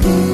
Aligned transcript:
그 0.00 0.33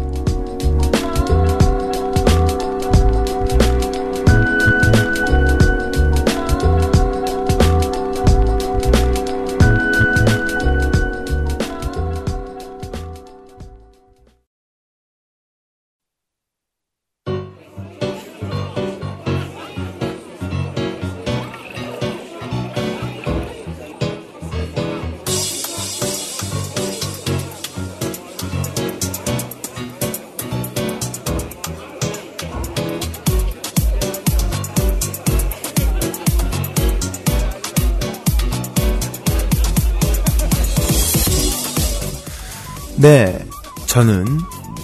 저는 43.91 44.39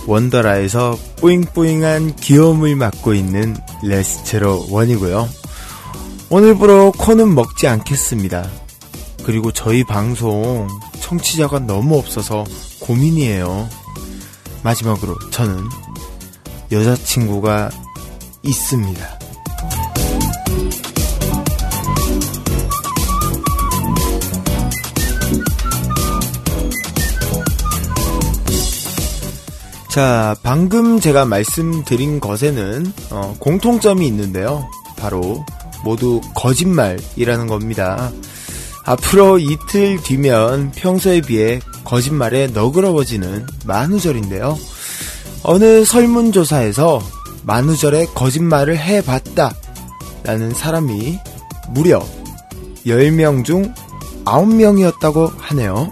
원더라에서 0.06 0.98
뿌잉뿌잉한 1.16 2.18
귀여움을 2.18 2.76
맡고 2.76 3.14
있는 3.14 3.56
레스체로 3.82 4.68
원이고요. 4.70 5.30
오늘부로 6.30 6.92
코는 6.92 7.34
먹지 7.34 7.70
않겠습니다. 7.70 8.50
그리고 9.24 9.54
저희 9.54 9.86
방송 9.86 10.68
청취자가 11.00 11.60
너무 11.60 11.98
없어서 11.98 12.44
고민이에요. 12.82 13.70
마지막으로 14.64 15.18
저는 15.32 15.58
여자친구가 16.74 17.70
있습니다. 18.44 19.17
자, 29.98 30.36
방금 30.44 31.00
제가 31.00 31.26
말씀드린 31.26 32.20
것에는 32.20 32.94
어, 33.10 33.36
공통점이 33.40 34.06
있는데요. 34.06 34.70
바로 34.96 35.44
모두 35.84 36.22
거짓말이라는 36.36 37.48
겁니다. 37.48 38.12
앞으로 38.86 39.40
이틀 39.40 40.00
뒤면 40.00 40.72
평소에 40.76 41.22
비해 41.22 41.60
거짓말에 41.84 42.46
너그러워지는 42.46 43.48
만우절인데요. 43.66 44.56
어느 45.42 45.84
설문조사에서 45.84 47.02
만우절에 47.42 48.06
거짓말을 48.14 48.78
해봤다 48.78 49.52
라는 50.22 50.54
사람이 50.54 51.18
무려 51.70 52.06
10명 52.86 53.44
중 53.44 53.74
9명이었다고 54.26 55.32
하네요. 55.40 55.92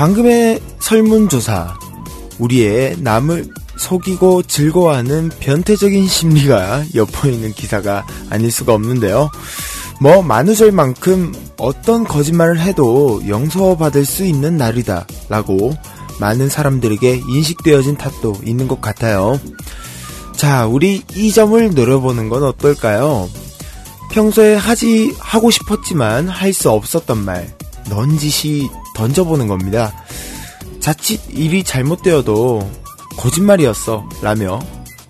방금의 0.00 0.62
설문조사, 0.78 1.78
우리의 2.38 2.96
남을 3.00 3.50
속이고 3.76 4.44
즐거워하는 4.44 5.28
변태적인 5.40 6.08
심리가 6.08 6.82
엿보이는 6.96 7.52
기사가 7.52 8.06
아닐 8.30 8.50
수가 8.50 8.72
없는데요. 8.72 9.30
뭐, 10.00 10.22
만우절만큼 10.22 11.34
어떤 11.58 12.04
거짓말을 12.04 12.60
해도 12.60 13.20
용서받을 13.28 14.06
수 14.06 14.24
있는 14.24 14.56
날이다. 14.56 15.06
라고 15.28 15.76
많은 16.18 16.48
사람들에게 16.48 17.20
인식되어진 17.28 17.98
탓도 17.98 18.36
있는 18.42 18.68
것 18.68 18.80
같아요. 18.80 19.38
자, 20.34 20.64
우리 20.64 21.02
이 21.14 21.30
점을 21.30 21.74
노려보는 21.74 22.30
건 22.30 22.44
어떨까요? 22.44 23.28
평소에 24.10 24.54
하지, 24.54 25.14
하고 25.18 25.50
싶었지만 25.50 26.30
할 26.30 26.54
수 26.54 26.70
없었던 26.70 27.22
말, 27.22 27.54
넌지시 27.90 28.70
던져보는 29.00 29.46
겁니다. 29.46 29.94
자칫 30.78 31.20
일이 31.30 31.64
잘못되어도 31.64 32.70
거짓말이었어 33.16 34.06
라며 34.20 34.60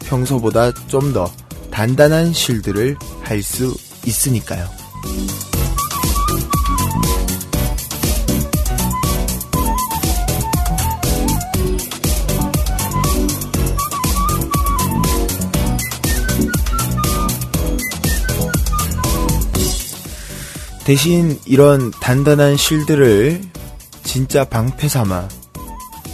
평소보다 0.06 0.72
좀 0.86 1.12
더 1.12 1.28
단단한 1.72 2.32
쉴드를 2.32 2.96
할 3.22 3.42
수 3.42 3.74
있으니까요. 4.06 4.68
대신 20.84 21.38
이런 21.44 21.90
단단한 21.90 22.56
쉴드를 22.56 23.40
진짜 24.12 24.44
방패 24.44 24.88
삼아 24.88 25.28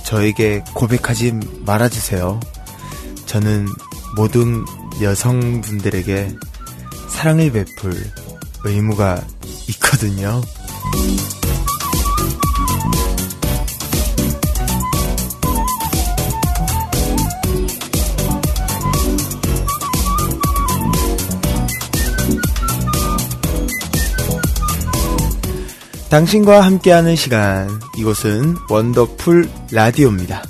저에게 0.05 0.63
고백하지 0.75 1.33
말아주세요. 1.65 2.39
저는 3.25 3.67
모든 4.17 4.63
여성분들에게 5.01 6.37
사랑을 7.09 7.53
베풀 7.53 7.95
의무가 8.67 9.25
있거든요. 9.71 10.43
당신과 26.17 26.63
함께하는 26.63 27.15
시간 27.15 27.69
이곳은 27.99 28.57
원더풀 28.71 29.51
라디오입니다. 29.71 30.43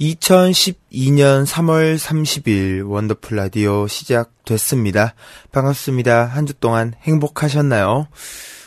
2012년 0.00 1.44
3월 1.44 1.98
30일 1.98 2.88
원더풀 2.88 3.36
라디오 3.36 3.86
시작됐습니다. 3.88 5.14
반갑습니다. 5.50 6.24
한 6.26 6.46
주 6.46 6.54
동안 6.54 6.94
행복하셨나요? 7.02 8.06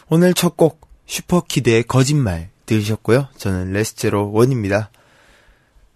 오늘 0.09 0.33
첫 0.33 0.57
곡 0.57 0.81
슈퍼키드의 1.07 1.83
거짓말 1.83 2.49
들으셨고요. 2.65 3.27
저는 3.37 3.71
레스제로 3.71 4.31
원입니다. 4.33 4.91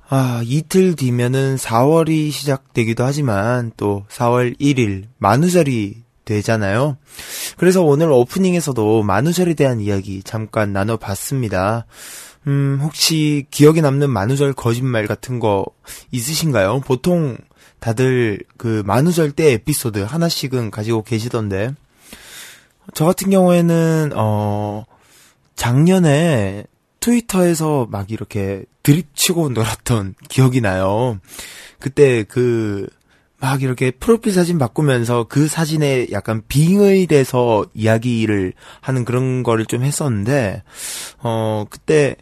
아, 0.08 0.42
이틀 0.46 0.96
뒤면은 0.96 1.58
4월이 1.58 2.32
시작되기도 2.32 3.04
하지만 3.04 3.72
또 3.76 4.06
4월 4.10 4.58
1일 4.60 5.06
만우절이 5.18 6.04
되잖아요. 6.26 6.98
그래서 7.58 7.84
오늘 7.84 8.10
오프닝에서도 8.12 9.04
만우절에 9.04 9.54
대한 9.54 9.80
이야기 9.82 10.24
잠깐 10.24 10.74
나눠봤습니다. 10.74 11.86
음, 12.48 12.80
혹시 12.82 13.48
기억에 13.50 13.82
남는 13.82 14.10
만우절 14.10 14.54
거짓말 14.54 15.08
같은 15.08 15.40
거 15.40 15.66
있으신가요? 16.12 16.82
보통 16.82 17.38
다들 17.80 18.40
그 18.58 18.84
만우절 18.86 19.32
때 19.32 19.54
에피소드 19.54 20.00
하나씩은 20.00 20.72
가지고 20.72 21.04
계시던데. 21.04 21.74
저 22.94 23.06
같은 23.06 23.30
경우에는, 23.30 24.12
어, 24.16 24.86
작년에 25.56 26.66
트위터에서 27.00 27.88
막 27.90 28.12
이렇게 28.12 28.64
드립치고 28.84 29.50
놀았던 29.50 30.16
기억이 30.30 30.62
나요. 30.62 31.20
그때 31.80 32.24
그, 32.24 32.88
막 33.40 33.62
이렇게 33.62 33.92
프로필 33.92 34.34
사진 34.34 34.58
바꾸면서 34.58 35.26
그 35.28 35.48
사진에 35.48 36.08
약간 36.12 36.42
빙의 36.48 37.08
돼서 37.08 37.66
이야기를 37.74 38.54
하는 38.82 39.06
그런 39.06 39.44
거를 39.44 39.66
좀 39.66 39.84
했었는데, 39.84 40.64
어, 41.20 41.66
그때 41.70 42.16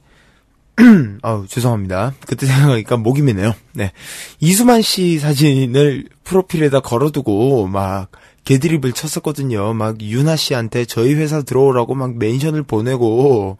아우, 1.21 1.45
죄송합니다. 1.47 2.13
그때 2.25 2.45
생각하니까 2.45 2.97
목이 2.97 3.21
메네요. 3.21 3.53
네. 3.73 3.91
이수만 4.39 4.81
씨 4.81 5.19
사진을 5.19 6.09
프로필에다 6.23 6.79
걸어두고 6.79 7.67
막 7.67 8.09
개드립을 8.43 8.93
쳤었거든요. 8.93 9.73
막 9.73 10.01
유나 10.01 10.35
씨한테 10.35 10.85
저희 10.85 11.13
회사 11.13 11.41
들어오라고 11.41 11.95
막 11.95 12.17
멘션을 12.17 12.63
보내고 12.63 13.57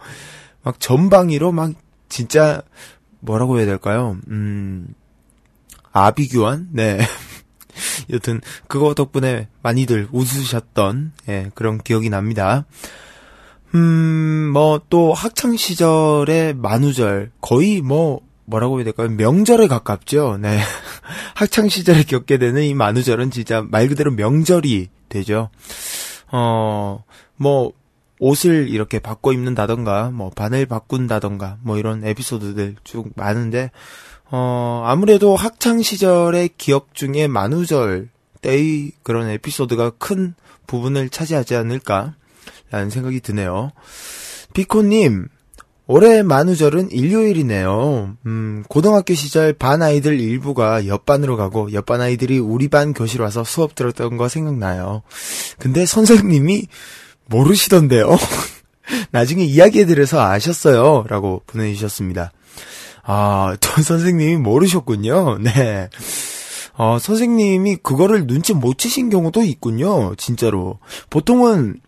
막 0.64 0.80
전방위로 0.80 1.52
막 1.52 1.74
진짜 2.10 2.62
뭐라고 3.20 3.58
해야 3.58 3.66
될까요? 3.66 4.18
음, 4.30 4.94
아비규환? 5.92 6.70
네. 6.72 7.00
여튼 8.12 8.42
그거 8.68 8.94
덕분에 8.94 9.48
많이들 9.62 10.08
웃으셨던 10.12 11.14
예, 11.30 11.52
그런 11.56 11.78
기억이 11.78 12.10
납니다. 12.10 12.66
음, 13.76 14.52
뭐, 14.54 14.82
또, 14.90 15.14
학창시절의 15.14 16.56
만우절, 16.56 17.32
거의 17.42 17.82
뭐, 17.82 18.22
뭐라고 18.46 18.78
해야 18.78 18.84
될까요? 18.84 19.10
명절에 19.10 19.68
가깝죠? 19.68 20.38
네. 20.40 20.60
학창시절에 21.36 22.04
겪게 22.04 22.38
되는 22.38 22.62
이 22.64 22.74
만우절은 22.74 23.32
진짜 23.32 23.64
말 23.68 23.88
그대로 23.88 24.12
명절이 24.12 24.90
되죠. 25.10 25.50
어, 26.32 27.04
뭐, 27.36 27.74
옷을 28.20 28.70
이렇게 28.70 29.00
바꿔 29.00 29.34
입는다던가, 29.34 30.12
뭐, 30.12 30.30
바늘 30.30 30.66
바꾼다던가, 30.68 31.58
뭐, 31.62 31.78
이런 31.78 32.04
에피소드들 32.06 32.76
쭉 32.84 33.10
많은데, 33.16 33.72
어, 34.30 34.84
아무래도 34.86 35.36
학창시절의 35.36 36.52
기억 36.58 36.94
중에 36.94 37.28
만우절 37.28 38.10
때의 38.42 38.92
그런 39.04 39.30
에피소드가 39.30 39.92
큰 39.98 40.36
부분을 40.68 41.10
차지하지 41.10 41.56
않을까. 41.56 42.16
라는 42.74 42.90
생각이 42.90 43.20
드네요. 43.20 43.72
비코님, 44.54 45.28
올해 45.86 46.24
만우절은 46.24 46.90
일요일이네요. 46.90 48.18
음, 48.26 48.64
고등학교 48.68 49.14
시절 49.14 49.54
반 49.54 49.84
아이들 49.84 50.20
일부가 50.20 50.88
옆반으로 50.88 51.38
가고 51.38 51.72
옆반 51.72 52.02
아이들이 52.02 52.40
우리 52.40 52.70
반 52.70 52.94
교실 52.94 53.22
와서 53.22 53.44
수업 53.44 53.76
들었던 53.76 54.18
거 54.18 54.28
생각나요. 54.28 55.04
근데 55.60 55.86
선생님이 55.86 56.66
모르시던데요. 57.28 58.18
나중에 59.12 59.44
이야기해드려서 59.44 60.20
아셨어요. 60.20 61.06
라고 61.08 61.44
보내주셨습니다. 61.46 62.32
아, 63.04 63.56
또 63.60 63.82
선생님이 63.84 64.38
모르셨군요. 64.38 65.38
네. 65.44 65.90
어, 66.76 66.98
선생님이 67.00 67.76
그거를 67.84 68.26
눈치 68.26 68.56
못 68.56 68.80
채신 68.80 69.12
경우도 69.12 69.44
있군요. 69.44 70.16
진짜로. 70.16 70.80
보통은 71.12 71.80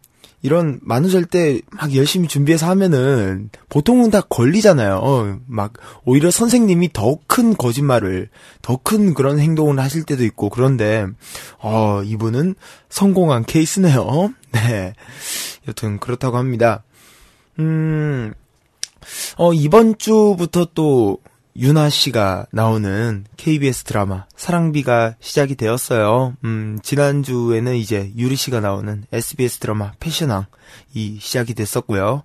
이런 0.45 0.79
만우절 0.83 1.25
때 1.25 1.59
막 1.71 1.95
열심히 1.95 2.27
준비해서 2.27 2.67
하면은 2.69 3.49
보통은 3.69 4.11
다 4.11 4.21
걸리잖아요. 4.21 4.99
어, 5.01 5.39
막 5.47 5.73
오히려 6.05 6.29
선생님이 6.31 6.93
더 6.93 7.17
큰 7.27 7.55
거짓말을 7.55 8.29
더 8.61 8.77
큰 8.77 9.13
그런 9.13 9.39
행동을 9.39 9.79
하실 9.79 10.03
때도 10.03 10.23
있고 10.23 10.49
그런데 10.49 11.07
어 11.59 12.01
이분은 12.03 12.55
성공한 12.89 13.43
케이스네요. 13.43 14.33
네. 14.53 14.93
여튼 15.67 15.99
그렇다고 15.99 16.37
합니다. 16.37 16.83
음. 17.59 18.33
어 19.37 19.53
이번 19.53 19.97
주부터 19.97 20.67
또 20.73 21.19
유나 21.57 21.89
씨가 21.89 22.47
나오는 22.51 23.23
KBS 23.37 23.85
드라마 23.85 24.25
사랑비가 24.35 25.15
시작이 25.21 25.55
되었어요. 25.55 26.35
음, 26.43 26.79
지난주에는 26.83 27.75
이제 27.77 28.11
유리 28.17 28.35
씨가 28.35 28.59
나오는 28.59 29.05
SBS 29.13 29.59
드라마 29.59 29.93
패션왕 30.01 30.47
이 30.93 31.17
시작이 31.21 31.53
됐었고요. 31.53 32.23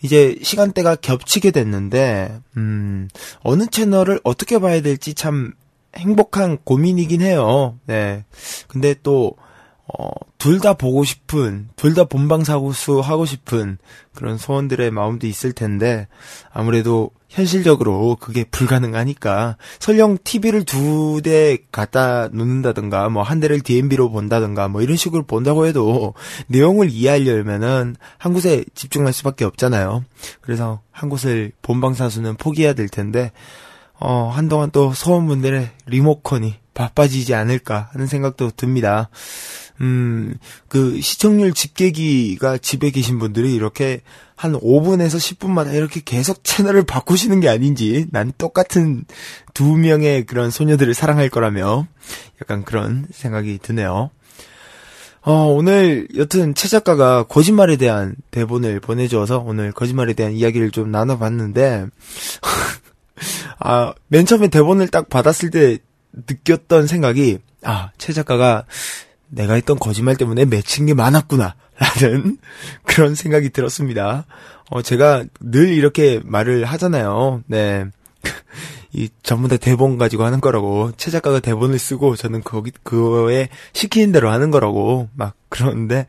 이제 0.00 0.38
시간대가 0.42 0.96
겹치게 0.96 1.50
됐는데, 1.50 2.40
음, 2.56 3.08
어느 3.42 3.66
채널을 3.66 4.20
어떻게 4.24 4.58
봐야 4.58 4.80
될지 4.80 5.12
참 5.12 5.52
행복한 5.96 6.56
고민이긴 6.64 7.20
해요. 7.20 7.78
네. 7.84 8.24
근데 8.66 8.94
또, 9.02 9.36
어, 9.98 10.08
둘 10.38 10.58
다 10.60 10.72
보고 10.72 11.04
싶은, 11.04 11.68
둘 11.76 11.94
다 11.94 12.04
본방사수 12.04 13.00
하고 13.00 13.26
싶은 13.26 13.76
그런 14.14 14.38
소원들의 14.38 14.90
마음도 14.90 15.26
있을 15.26 15.52
텐데, 15.52 16.08
아무래도 16.50 17.10
현실적으로 17.30 18.16
그게 18.20 18.44
불가능하니까 18.44 19.56
설령 19.78 20.18
TV를 20.22 20.64
두 20.64 21.20
대 21.22 21.58
갖다 21.70 22.28
놓는다든가 22.28 23.08
뭐 23.08 23.22
한 23.22 23.40
대를 23.40 23.60
DMB로 23.60 24.10
본다든가 24.10 24.68
뭐 24.68 24.82
이런 24.82 24.96
식으로 24.96 25.22
본다고 25.24 25.66
해도 25.66 26.14
내용을 26.48 26.90
이해하려면은 26.90 27.96
한 28.18 28.32
곳에 28.32 28.64
집중할 28.74 29.12
수밖에 29.12 29.44
없잖아요. 29.44 30.04
그래서 30.40 30.80
한 30.90 31.08
곳을 31.08 31.52
본방사수는 31.62 32.36
포기해야 32.36 32.72
될 32.72 32.88
텐데 32.88 33.32
어 34.00 34.30
한동안 34.34 34.70
또 34.70 34.92
소원분들의 34.92 35.70
리모컨이 35.86 36.54
바빠지지 36.74 37.34
않을까 37.34 37.90
하는 37.92 38.06
생각도 38.06 38.50
듭니다. 38.56 39.10
음, 39.80 40.34
그 40.68 41.00
시청률 41.00 41.52
집계기가 41.54 42.58
집에 42.58 42.90
계신 42.90 43.18
분들이 43.18 43.54
이렇게 43.54 44.00
한 44.36 44.52
5분에서 44.52 45.16
10분마다 45.16 45.74
이렇게 45.74 46.00
계속 46.04 46.44
채널을 46.44 46.84
바꾸시는 46.84 47.40
게 47.40 47.48
아닌지 47.48 48.06
난 48.10 48.32
똑같은 48.38 49.04
두 49.52 49.76
명의 49.76 50.24
그런 50.24 50.50
소녀들을 50.50 50.94
사랑할 50.94 51.28
거라며 51.28 51.86
약간 52.40 52.64
그런 52.64 53.06
생각이 53.12 53.58
드네요. 53.62 54.10
어, 55.22 55.32
오늘 55.48 56.08
여튼 56.16 56.54
최 56.54 56.68
작가가 56.68 57.24
거짓말에 57.24 57.76
대한 57.76 58.16
대본을 58.30 58.80
보내주어서 58.80 59.40
오늘 59.40 59.72
거짓말에 59.72 60.14
대한 60.14 60.32
이야기를 60.32 60.70
좀 60.70 60.90
나눠봤는데 60.90 61.86
아, 63.58 63.92
맨 64.08 64.26
처음에 64.26 64.48
대본을 64.48 64.88
딱 64.88 65.08
받았을 65.08 65.50
때 65.50 65.78
느꼈던 66.12 66.86
생각이 66.86 67.38
아, 67.62 67.90
최 67.98 68.12
작가가 68.12 68.64
내가 69.28 69.54
했던 69.54 69.78
거짓말 69.78 70.16
때문에 70.16 70.44
맺힌 70.44 70.86
게 70.86 70.94
많았구나. 70.94 71.54
라는 72.02 72.36
그런 72.84 73.14
생각이 73.14 73.50
들었습니다. 73.50 74.26
어, 74.70 74.82
제가 74.82 75.24
늘 75.40 75.68
이렇게 75.68 76.20
말을 76.24 76.64
하잖아요. 76.64 77.42
네. 77.46 77.86
이 78.92 79.08
전부 79.22 79.48
다 79.48 79.56
대본 79.56 79.98
가지고 79.98 80.24
하는 80.24 80.40
거라고. 80.40 80.92
최 80.96 81.10
작가가 81.10 81.40
대본을 81.40 81.78
쓰고 81.78 82.16
저는 82.16 82.42
거기, 82.42 82.70
그거에 82.82 83.48
시키는 83.72 84.12
대로 84.12 84.30
하는 84.30 84.50
거라고. 84.50 85.08
막 85.14 85.34
그러는데, 85.48 86.06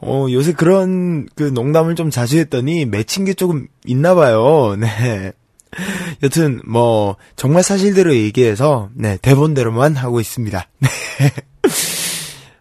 어, 0.00 0.26
요새 0.30 0.52
그런 0.52 1.28
그 1.34 1.44
농담을 1.44 1.94
좀 1.94 2.10
자주 2.10 2.38
했더니 2.38 2.84
맺힌 2.84 3.24
게 3.24 3.34
조금 3.34 3.68
있나 3.84 4.14
봐요. 4.14 4.74
네. 4.78 5.32
여튼, 6.22 6.60
뭐, 6.66 7.16
정말 7.36 7.62
사실대로 7.62 8.14
얘기해서, 8.14 8.90
네, 8.94 9.18
대본대로만 9.20 9.96
하고 9.96 10.20
있습니다. 10.20 10.68
네. 10.80 10.88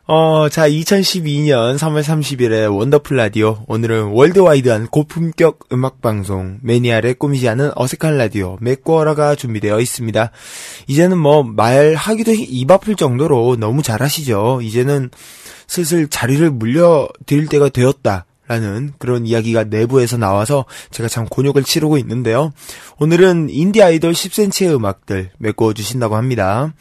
어, 0.10 0.48
자, 0.48 0.70
2012년 0.70 1.78
3월 1.78 2.02
30일에 2.02 2.74
원더풀 2.74 3.18
라디오. 3.18 3.66
오늘은 3.68 4.12
worldwide한 4.14 4.88
고품격 4.88 5.68
음악방송, 5.74 6.60
매니아를 6.64 7.16
꾸미지 7.16 7.50
않은 7.50 7.72
어색한 7.76 8.18
라디오, 8.18 8.58
메꾸어라가 8.62 9.36
준비되어 9.36 9.82
있습니다. 9.82 10.32
이제는 10.88 11.18
뭐, 11.18 11.44
말하기도 11.44 12.32
입 12.32 12.72
아플 12.72 12.96
정도로 12.96 13.58
너무 13.58 13.84
잘하시죠. 13.84 14.62
이제는 14.62 15.10
슬슬 15.68 16.08
자리를 16.08 16.52
물려드릴 16.52 17.48
때가 17.48 17.68
되었다. 17.68 18.26
라는 18.48 18.94
그런 18.98 19.26
이야기가 19.26 19.66
내부에서 19.66 20.18
나와서 20.18 20.66
제가 20.92 21.10
참 21.10 21.26
곤욕을 21.26 21.64
치르고 21.64 21.98
있는데요. 21.98 22.54
오늘은 23.00 23.50
인디 23.50 23.82
아이돌 23.82 24.14
10cm의 24.14 24.74
음악들 24.74 25.32
메꿔 25.38 25.74
주신다고 25.74 26.16
합니다. 26.16 26.74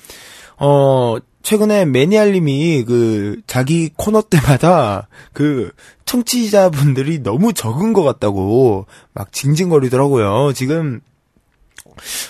어, 0.58 1.16
최근에 1.42 1.84
매니알님이 1.84 2.84
그 2.84 3.40
자기 3.46 3.90
코너 3.96 4.22
때마다 4.22 5.08
그 5.32 5.70
청취자분들이 6.04 7.22
너무 7.22 7.52
적은 7.52 7.92
것 7.92 8.02
같다고 8.02 8.86
막 9.12 9.32
징징거리더라고요. 9.32 10.52
지금 10.54 11.00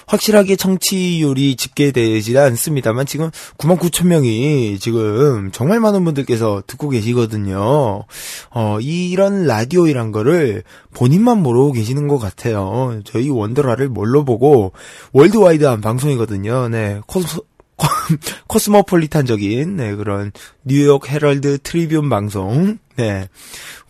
확실하게 0.06 0.56
청취율이 0.56 1.56
집계되지 1.56 2.37
않습니다만 2.37 3.06
지금 3.06 3.30
9만 3.58 3.78
9천 3.78 4.06
명이 4.06 4.78
지금 4.78 5.50
정말 5.52 5.80
많은 5.80 6.04
분들께서 6.04 6.62
듣고 6.66 6.90
계시거든요. 6.90 8.04
어, 8.50 8.78
이런 8.80 9.46
라디오이란 9.46 10.12
거를 10.12 10.62
본인만 10.94 11.42
모르고 11.42 11.73
계시는 11.73 12.08
것 12.08 12.18
같아요. 12.18 13.00
저희 13.04 13.28
원더라를 13.28 13.88
뭘로 13.88 14.25
보고 14.25 14.73
worldwide한 15.12 15.80
방송이거든요. 15.80 16.68
네. 16.68 17.00
코스, 17.06 17.40
코스모폴리탄적인 18.49 19.76
네, 19.76 19.94
그런 19.94 20.32
뉴욕 20.64 21.08
헤럴드 21.08 21.58
트리뷴 21.58 22.08
방송. 22.08 22.78
네. 22.97 23.29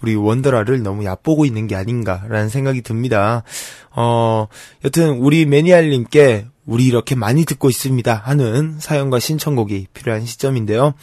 우리 0.00 0.14
원더라를 0.14 0.82
너무 0.82 1.04
얕보고 1.04 1.44
있는 1.44 1.66
게 1.66 1.74
아닌가라는 1.76 2.48
생각이 2.48 2.82
듭니다. 2.82 3.42
어, 3.90 4.46
여튼 4.84 5.18
우리 5.18 5.46
매니알님께 5.46 6.46
우리 6.66 6.86
이렇게 6.86 7.14
많이 7.14 7.44
듣고 7.44 7.70
있습니다 7.70 8.12
하는 8.12 8.74
사연과 8.78 9.20
신청곡이 9.20 9.86
필요한 9.94 10.26
시점인데요. 10.26 10.94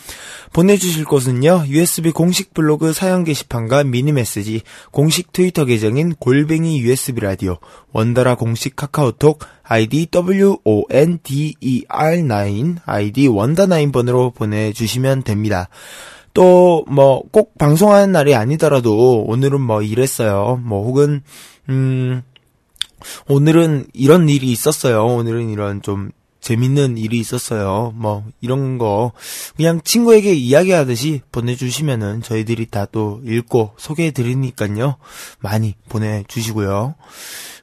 보내주실 0.52 1.06
곳은요. 1.06 1.64
USB 1.68 2.12
공식 2.12 2.54
블로그 2.54 2.92
사연 2.92 3.24
게시판과 3.24 3.86
미니 3.86 4.12
메시지, 4.12 4.62
공식 4.92 5.32
트위터 5.32 5.64
계정인 5.66 6.14
골뱅이 6.16 6.82
USB 6.82 7.22
라디오, 7.22 7.60
원더라 7.94 8.36
공식 8.36 8.76
카카오톡, 8.76 9.40
아이디 9.64 10.08
WONDER9, 10.08 10.66
아이디 12.86 13.30
원더9번으로 13.30 14.36
보내주시면 14.36 15.24
됩니다. 15.24 15.70
또, 16.34 16.86
뭐, 16.88 17.24
꼭 17.32 17.58
방송하는 17.58 18.12
날이 18.12 18.36
아니더라도, 18.36 19.24
오늘은 19.28 19.62
뭐 19.62 19.82
이랬어요. 19.82 20.60
뭐, 20.64 20.86
혹은, 20.86 21.22
음, 21.70 22.22
오늘은 23.28 23.88
이런 23.94 24.30
일이 24.30 24.52
있었어요. 24.52 25.06
오늘은 25.06 25.50
이런 25.50 25.82
좀 25.82 26.12
재밌는 26.44 26.98
일이 26.98 27.20
있었어요. 27.20 27.94
뭐 27.96 28.26
이런 28.42 28.78
거 28.78 29.14
그냥 29.56 29.80
친구에게 29.82 30.34
이야기하듯이 30.34 31.22
보내주시면은 31.32 32.22
저희들이 32.22 32.66
다 32.68 32.86
또 32.92 33.22
읽고 33.26 33.72
소개해드리니까요. 33.78 34.98
많이 35.40 35.76
보내주시고요. 35.90 36.96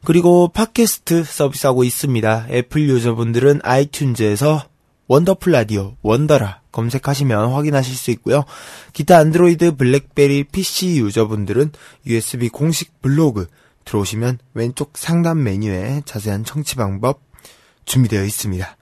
그리고 0.05 0.49
팟캐스트 0.49 1.25
서비스하고 1.25 1.85
있습니다. 1.85 2.47
애플 2.51 2.89
유저분들은 2.89 3.61
아이튠즈에서 3.61 4.70
원더풀 5.11 5.51
라디오 5.51 5.97
원더라 6.03 6.61
검색하시면 6.71 7.51
확인하실 7.51 7.97
수 7.97 8.13
있고요. 8.13 8.45
기타 8.93 9.19
안드로이드 9.19 9.75
블랙베리 9.75 10.45
PC 10.45 11.01
유저분들은 11.01 11.73
USB 12.07 12.49
공식 12.49 13.03
블로그 13.03 13.49
들어오시면 13.85 14.39
왼쪽 14.55 14.97
상단 14.97 15.43
메뉴에 15.43 16.03
자세한 16.05 16.45
청취 16.45 16.77
방법 16.77 17.23
준비되어 17.87 18.23
있습니다. 18.23 18.77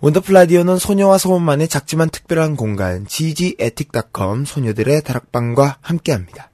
원더풀 0.00 0.34
라디오는 0.34 0.76
소녀와 0.76 1.18
소원만의 1.18 1.68
작지만 1.68 2.10
특별한 2.10 2.56
공간 2.56 3.06
ggetic.com 3.06 4.46
소녀들의 4.46 5.04
다락방과 5.04 5.78
함께합니다. 5.82 6.49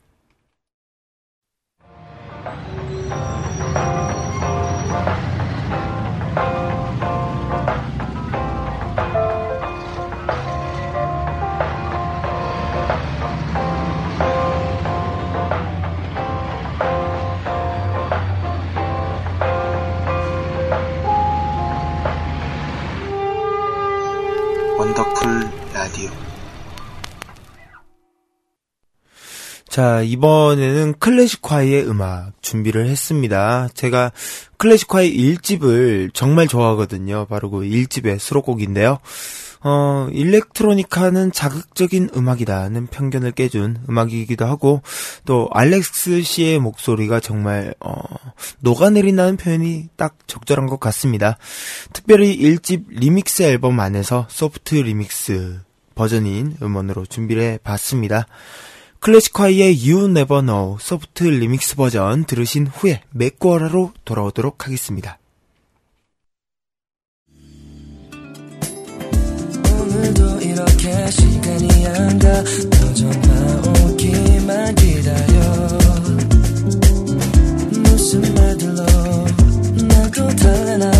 자, 29.68 30.00
이번에는 30.02 30.94
클래지콰이의 30.98 31.86
음악 31.88 32.32
준비를 32.40 32.88
했습니다. 32.88 33.68
제가 33.74 34.12
클래지콰이의 34.56 35.16
1집을 35.16 36.14
정말 36.14 36.46
좋아하거든요. 36.46 37.26
바로 37.26 37.50
그 37.50 37.60
1집의 37.60 38.18
수록곡인데요. 38.18 38.98
어, 39.68 40.08
일렉트로니카는 40.12 41.32
자극적인 41.32 42.10
음악이다는 42.14 42.86
편견을 42.86 43.32
깨준 43.32 43.78
음악이기도 43.88 44.44
하고, 44.44 44.82
또, 45.24 45.48
알렉스 45.52 46.22
씨의 46.22 46.60
목소리가 46.60 47.18
정말, 47.18 47.74
어, 47.80 47.94
녹아내린다는 48.60 49.36
표현이 49.36 49.88
딱 49.96 50.16
적절한 50.28 50.66
것 50.66 50.78
같습니다. 50.78 51.36
특별히 51.92 52.38
1집 52.38 52.84
리믹스 52.90 53.42
앨범 53.42 53.80
안에서 53.80 54.26
소프트 54.30 54.76
리믹스 54.76 55.58
버전인 55.96 56.56
음원으로 56.62 57.04
준비를 57.04 57.42
해 57.42 57.58
봤습니다. 57.64 58.28
클래식화의 59.06 59.88
You 59.88 60.06
Never 60.06 60.44
Know 60.44 60.78
소프트 60.80 61.22
리믹스 61.22 61.76
버전 61.76 62.24
들으신 62.24 62.66
후에 62.66 63.02
맥거라로 63.12 63.92
돌아오도록 64.04 64.66
하겠습니다. 64.66 65.20
오늘도 69.80 70.40
이렇게 70.40 71.10
시간이 71.12 71.86
안가? 71.86 72.42
너 72.42 72.94
전화 72.94 73.62
오기만 73.84 74.74
기다려. 74.74 75.40
무슨 77.84 78.34
말들로 78.34 78.82
나도 79.86 80.28
달래나 80.34 80.90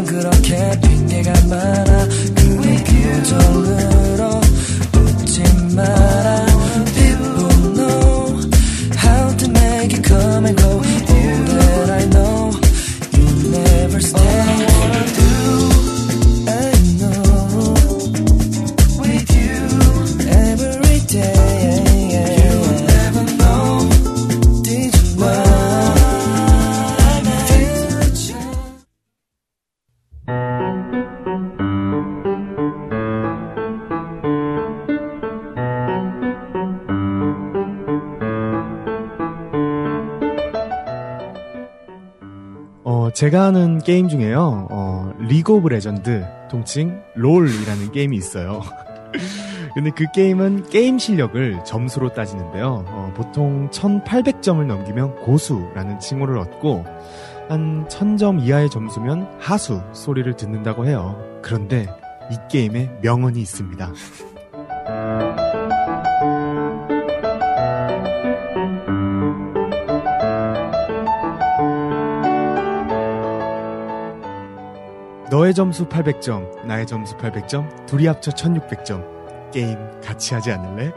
Time 0.00 0.06
그렇게 0.06 0.80
핑계가 0.80 1.32
많아. 1.48 2.08
그의 2.34 2.84
표정으로 2.84 4.40
웃지 4.94 5.42
마라 5.74 6.49
제가 43.20 43.42
하는 43.42 43.80
게임 43.80 44.08
중에요, 44.08 44.68
어, 44.70 45.12
리그 45.18 45.52
오브 45.52 45.68
레전드, 45.68 46.24
통칭 46.50 47.02
롤이라는 47.16 47.92
게임이 47.92 48.16
있어요. 48.16 48.62
근데 49.74 49.90
그 49.90 50.06
게임은 50.14 50.70
게임 50.70 50.98
실력을 50.98 51.62
점수로 51.66 52.14
따지는데요. 52.14 52.86
어, 52.88 53.12
보통 53.14 53.68
1800점을 53.68 54.64
넘기면 54.64 55.16
고수라는 55.16 56.00
칭호를 56.00 56.38
얻고, 56.38 56.86
한 57.50 57.86
1000점 57.88 58.42
이하의 58.42 58.70
점수면 58.70 59.28
하수 59.38 59.82
소리를 59.92 60.34
듣는다고 60.36 60.86
해요. 60.86 61.22
그런데 61.42 61.94
이 62.32 62.36
게임에 62.50 63.00
명언이 63.02 63.38
있습니다. 63.38 63.92
너의 75.30 75.54
점수 75.54 75.86
800점, 75.86 76.66
나의 76.66 76.86
점수 76.86 77.16
800점, 77.16 77.86
둘이 77.86 78.06
합쳐 78.08 78.32
1600점. 78.32 79.52
게임 79.52 79.78
같이 80.02 80.34
하지 80.34 80.50
않을래? 80.50 80.92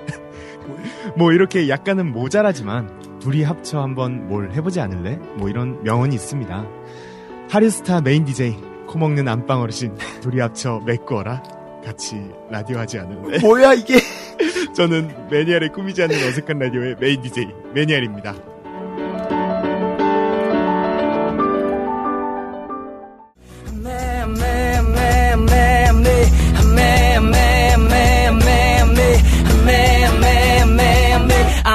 뭐 1.15 1.31
이렇게 1.31 1.69
약간은 1.69 2.11
모자라지만 2.11 3.19
둘이 3.19 3.43
합쳐 3.43 3.81
한번 3.81 4.27
뭘 4.27 4.51
해보지 4.51 4.79
않을래? 4.79 5.17
뭐 5.35 5.49
이런 5.49 5.83
명언이 5.83 6.15
있습니다. 6.15 6.65
하리스타 7.49 8.01
메인 8.01 8.25
DJ, 8.25 8.57
코먹는 8.87 9.27
안방 9.27 9.61
어르신, 9.61 9.95
둘이 10.21 10.39
합쳐 10.39 10.81
메꾸어라. 10.85 11.43
같이 11.85 12.31
라디오 12.49 12.79
하지 12.79 12.97
않을래? 12.99 13.39
뭐야 13.39 13.73
이게? 13.73 13.99
저는 14.73 15.29
매니아를 15.29 15.71
꾸미지 15.71 16.01
않는 16.01 16.15
어색한 16.15 16.57
라디오의 16.57 16.95
메인 16.99 17.21
DJ 17.21 17.47
매니아입니다. 17.75 18.52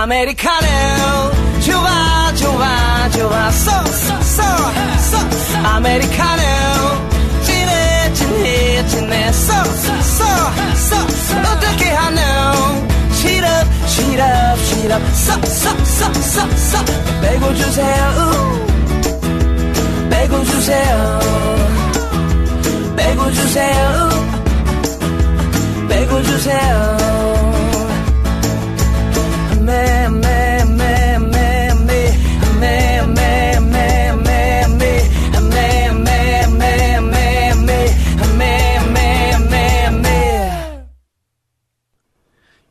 아메리카노. 0.08 0.66
좋아 1.66 2.32
좋아 2.34 3.10
좋아. 3.10 3.50
쏘쏘쏘. 3.50 4.42
아메리카노. 5.62 6.42
진해 7.44 8.12
진해 8.14 8.86
진해. 8.88 9.32
쏘쏘쏘 9.32 10.24
어떻게 11.52 11.90
하노? 11.90 12.20
시럽 13.12 13.66
시럽 13.86 14.58
시럽 14.64 15.02
쏘쏘쏘쏘쏘. 15.12 16.84
빼고 17.20 17.54
주세요. 17.54 18.58
빼고 20.10 20.42
주세요. 20.44 21.20
빼고 22.96 23.30
주세요. 23.32 24.08
빼고 25.90 26.22
주세요 26.22 27.67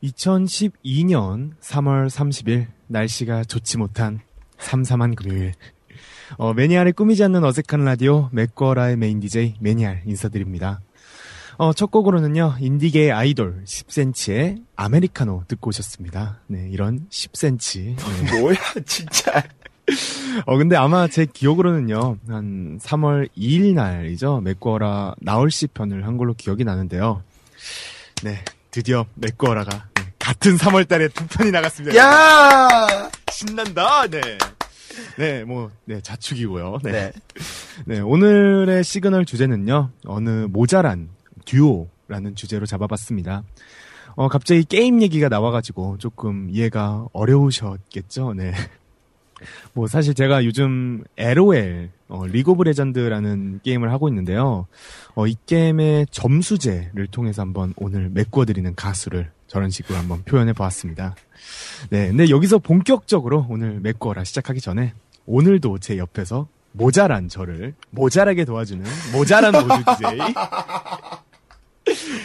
2012년 0.08 1.52
3월 1.60 2.08
30일 2.08 2.66
날씨가 2.86 3.44
좋지 3.44 3.78
못한 3.78 4.20
삼삼한 4.58 5.14
금요일 5.14 5.52
어, 6.36 6.52
매니아를 6.52 6.92
꾸미지 6.92 7.24
않는 7.24 7.44
어색한 7.44 7.84
라디오 7.84 8.28
맥거라의 8.32 8.96
메인 8.96 9.20
DJ 9.20 9.56
매니알 9.60 10.02
인사드립니다. 10.06 10.80
어, 11.56 11.72
첫 11.72 11.90
곡으로는요, 11.90 12.56
인디계의 12.60 13.10
아이돌 13.10 13.64
10cm의 13.64 14.62
아메리카노 14.76 15.44
듣고 15.48 15.70
오셨습니다. 15.70 16.40
네, 16.46 16.68
이런 16.70 17.06
10cm. 17.10 17.96
네. 17.96 18.38
뭐야 18.40 18.56
진짜. 18.86 19.42
어, 20.46 20.56
근데 20.56 20.76
아마 20.76 21.08
제 21.08 21.26
기억으로는요, 21.26 22.18
한 22.28 22.78
3월 22.80 23.28
2일 23.36 23.74
날이죠, 23.74 24.40
맥거라 24.42 25.16
나올 25.20 25.50
시 25.50 25.66
편을 25.66 26.06
한 26.06 26.16
걸로 26.16 26.34
기억이 26.34 26.62
나는데요. 26.62 27.24
네, 28.22 28.44
드디어 28.70 29.06
맥거라가 29.14 29.70
네, 29.70 29.82
같은 30.28 30.58
3월 30.58 30.86
달에 30.86 31.08
두 31.08 31.26
편이 31.26 31.50
나갔습니다. 31.50 31.96
야! 31.96 33.10
신난다, 33.32 34.06
네. 34.08 34.20
네, 35.16 35.42
뭐, 35.42 35.70
네, 35.86 36.02
자축이고요. 36.02 36.80
네. 36.84 36.92
네. 36.92 37.12
네, 37.86 38.00
오늘의 38.00 38.84
시그널 38.84 39.24
주제는요, 39.24 39.90
어느 40.04 40.28
모자란 40.50 41.08
듀오라는 41.46 42.34
주제로 42.34 42.66
잡아봤습니다. 42.66 43.42
어, 44.16 44.28
갑자기 44.28 44.64
게임 44.64 45.00
얘기가 45.00 45.30
나와가지고 45.30 45.96
조금 45.96 46.50
이해가 46.50 47.06
어려우셨겠죠? 47.14 48.34
네. 48.34 48.52
뭐 49.72 49.86
사실 49.86 50.12
제가 50.12 50.44
요즘 50.44 51.04
LOL, 51.16 51.88
어, 52.08 52.26
리그 52.26 52.50
오브 52.50 52.64
레전드라는 52.64 53.60
게임을 53.62 53.90
하고 53.90 54.10
있는데요. 54.10 54.66
어, 55.14 55.26
이 55.26 55.36
게임의 55.46 56.08
점수제를 56.10 57.06
통해서 57.06 57.40
한번 57.40 57.72
오늘 57.78 58.10
메꿔드리는 58.10 58.74
가수를 58.74 59.30
저런 59.48 59.70
식으로 59.70 59.98
한번 59.98 60.22
표현해 60.22 60.52
보았습니다. 60.52 61.16
네, 61.90 62.08
근데 62.08 62.30
여기서 62.30 62.58
본격적으로 62.58 63.46
오늘 63.48 63.80
메꿔라 63.80 64.22
시작하기 64.24 64.60
전에 64.60 64.92
오늘도 65.26 65.78
제 65.78 65.98
옆에서 65.98 66.46
모자란 66.72 67.28
저를 67.28 67.74
모자라게 67.90 68.44
도와주는 68.44 68.84
모자란 69.12 69.52
보조 69.52 69.82
DJ 69.84 70.34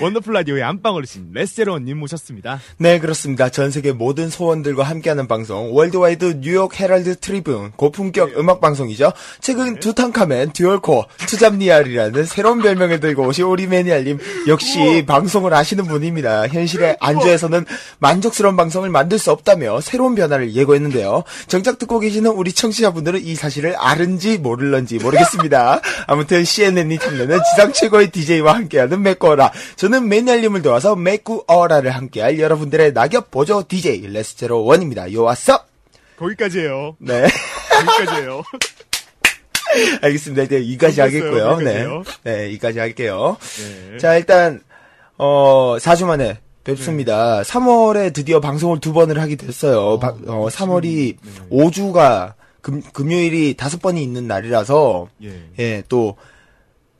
원더풀 0.02 0.34
라디오의 0.34 0.63
안방 0.63 0.96
어르신 0.96 1.30
레스제로님 1.34 1.98
모셨습니다. 1.98 2.60
네, 2.78 3.00
그렇습니다. 3.00 3.50
전 3.50 3.72
세계 3.72 3.91
모든 3.91 4.30
소원들과 4.30 4.84
함께하는 4.84 5.28
방송 5.28 5.76
worldwide 5.76 6.39
뉴욕 6.41 6.80
헤럴드 6.80 7.19
트리뷴 7.19 7.72
고품격 7.76 8.38
음악 8.38 8.62
방송이죠. 8.62 9.13
최근 9.41 9.80
두탕카멘 9.80 10.54
dual 10.54 10.81
core 10.81 11.08
투잡니알이라는 11.28 12.26
새로운 12.26 12.62
별명을 12.62 13.00
들고 13.00 13.28
오신 13.28 13.46
우리 13.46 13.67
매니아님 13.67 14.19
역시 14.48 15.04
방송을 15.08 15.54
아시는 15.54 15.86
분입니다. 15.86 16.48
현실의 16.48 16.98
안주에서는 17.00 17.65
만족스러운 18.00 18.56
방송을 18.56 18.89
만들 18.89 19.19
수 19.19 19.32
없다며 19.32 19.82
새로운 19.82 20.15
변화를 20.15 20.54
예고했는데요. 20.54 21.24
정작 21.48 21.78
듣고 21.78 22.00
계시는 22.00 22.32
우리 22.32 22.52
청취자분들은 22.52 23.24
이 23.24 23.36
사실을 23.36 23.76
아는지 23.78 24.38
모를런지 24.38 24.98
모르겠습니다. 24.98 25.82
아무튼 26.08 26.43
CNN이 26.43 26.98
탐내는 26.98 27.39
지상 27.52 27.74
최고의 27.74 28.12
DJ와 28.12 28.56
함께하는 28.56 29.02
메꿔라 29.02 29.52
저는 29.76 30.08
매니아님을 30.08 30.62
도와서 30.62 30.96
메꾸어라를 30.96 31.91
함께할 31.92 32.40
여러분들의 32.40 32.94
낙엽 32.94 33.32
보조 33.32 33.64
DJ 33.68 34.08
레스제로 34.14 34.64
원입니다. 34.64 35.12
요왔어? 35.12 35.60
거기까지예요. 36.18 36.96
네. 37.00 37.28
거기까지예요. 37.86 38.44
알겠습니다. 40.02 40.44
이제 40.44 40.60
이까지. 40.60 41.02
하겠고요. 41.02 41.58
네. 41.58 41.86
네, 42.24 42.50
이까지 42.52 42.80
할게요. 42.80 43.38
네. 43.92 43.98
자, 43.98 44.16
일단 44.16 44.62
어 45.18 45.78
4주 45.80 46.06
만에 46.06 46.38
뵙습니다. 46.64 47.42
3월에 47.42 48.14
드디어 48.14 48.40
방송을 48.40 48.80
두 48.80 48.94
번을 48.94 49.20
하게 49.20 49.36
됐어요. 49.36 50.00
바- 50.00 50.16
어, 50.28 50.48
3월이 50.50 51.16
네. 51.22 51.32
5주가 51.52 52.34
금, 52.62 52.82
금요일이 52.94 53.56
다섯 53.56 53.82
번이 53.82 54.02
있는 54.02 54.28
날이라서 54.28 55.08
예. 55.24 55.44
예, 55.60 55.84
또 55.90 56.16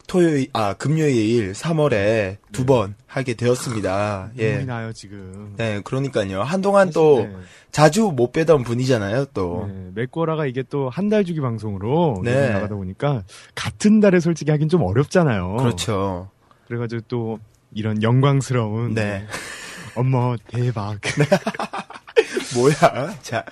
토요일 0.08 0.48
아 0.54 0.74
금요일 0.74 1.54
3월에 1.54 2.38
두번 2.52 2.96
하게 3.08 3.34
되었습니다. 3.36 4.32
눈물이 4.36 4.62
예. 4.62 4.66
나요 4.66 4.92
지금. 4.94 5.54
네, 5.58 5.82
그러니까요. 5.84 6.42
한동안 6.44 6.89
또 6.92 7.20
네. 7.20 7.34
자주 7.72 8.12
못 8.16 8.32
뵈던 8.32 8.63
분이잖아요, 8.63 9.26
또. 9.34 9.66
네, 9.72 9.89
맥거라가 9.96 10.46
이게 10.46 10.62
또 10.63 10.89
한 10.89 11.10
달 11.10 11.24
주기 11.24 11.39
방송으로 11.39 12.22
네. 12.24 12.50
나가다 12.50 12.76
보니까 12.76 13.24
같은 13.56 14.00
달에 14.00 14.20
솔직히 14.20 14.52
하긴 14.52 14.70
좀 14.70 14.84
어렵잖아요. 14.84 15.56
그렇죠. 15.58 16.30
그래가지고 16.68 17.02
또 17.08 17.39
이런 17.74 18.04
영광스러운 18.04 18.94
네. 18.94 19.26
어머 19.95 20.36
대박. 20.47 20.99
뭐야? 22.56 23.15
자, 23.21 23.43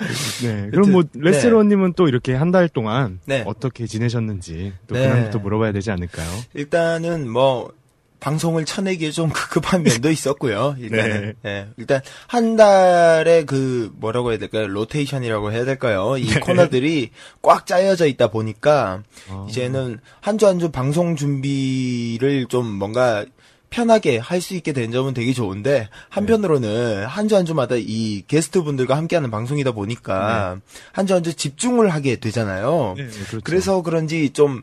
네. 0.43 0.69
그럼 0.71 0.91
뭐 0.91 1.03
네. 1.03 1.09
레스로님은 1.15 1.93
또 1.95 2.07
이렇게 2.07 2.33
한 2.35 2.51
달 2.51 2.67
동안 2.67 3.19
네. 3.25 3.43
어떻게 3.47 3.87
지내셨는지 3.87 4.73
또 4.87 4.95
네. 4.95 5.07
그날부터 5.07 5.39
물어봐야 5.39 5.71
되지 5.71 5.89
않을까요? 5.91 6.27
일단은 6.53 7.29
뭐 7.29 7.71
방송을 8.19 8.65
쳐내기에 8.65 9.11
좀 9.11 9.29
급급한 9.33 9.81
면도 9.83 10.11
있었고요. 10.11 10.75
일단은 10.77 11.33
네. 11.41 11.67
일단 11.77 12.01
한 12.27 12.57
달에 12.57 13.45
그 13.45 13.91
뭐라고 13.95 14.31
해야 14.31 14.37
될까요? 14.39 14.67
로테이션이라고 14.67 15.51
해야 15.53 15.63
될까요? 15.65 16.17
이 16.17 16.27
코너들이 16.41 17.11
꽉 17.41 17.65
짜여져 17.65 18.05
있다 18.07 18.27
보니까 18.27 19.01
아. 19.29 19.47
이제는 19.49 19.99
한 20.19 20.37
주 20.37 20.45
한 20.45 20.59
주 20.59 20.69
방송 20.69 21.15
준비를 21.15 22.47
좀 22.47 22.67
뭔가 22.67 23.25
편하게 23.71 24.17
할 24.19 24.41
수 24.41 24.53
있게 24.53 24.73
된 24.73 24.91
점은 24.91 25.13
되게 25.15 25.33
좋은데 25.33 25.89
한편으로는 26.09 27.05
한 27.05 27.27
주 27.27 27.35
한 27.35 27.45
주마다 27.45 27.75
이 27.77 28.21
게스트 28.27 28.61
분들과 28.63 28.95
함께하는 28.97 29.31
방송이다 29.31 29.71
보니까 29.71 30.57
한 30.91 31.07
주 31.07 31.13
한 31.15 31.23
주 31.23 31.33
집중을 31.33 31.89
하게 31.89 32.17
되잖아요. 32.17 32.93
네, 32.97 33.07
그렇죠. 33.07 33.39
그래서 33.43 33.81
그런지 33.81 34.29
좀 34.31 34.61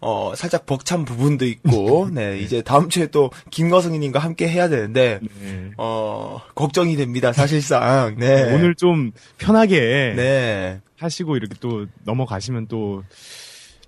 어, 0.00 0.34
살짝 0.36 0.66
벅찬 0.66 1.04
부분도 1.06 1.46
있고, 1.46 2.08
네, 2.12 2.38
이제 2.38 2.60
다음 2.62 2.88
주에 2.90 3.06
또 3.06 3.30
김거성이님과 3.50 4.18
함께 4.20 4.46
해야 4.46 4.68
되는데, 4.68 5.20
네. 5.40 5.70
어, 5.78 6.40
걱정이 6.54 6.96
됩니다, 6.96 7.32
사실상. 7.32 8.14
네. 8.18 8.52
오늘 8.54 8.74
좀 8.74 9.12
편하게 9.38 10.12
네. 10.14 10.80
하시고 10.98 11.36
이렇게 11.36 11.54
또 11.60 11.86
넘어가시면 12.04 12.66
또 12.68 13.04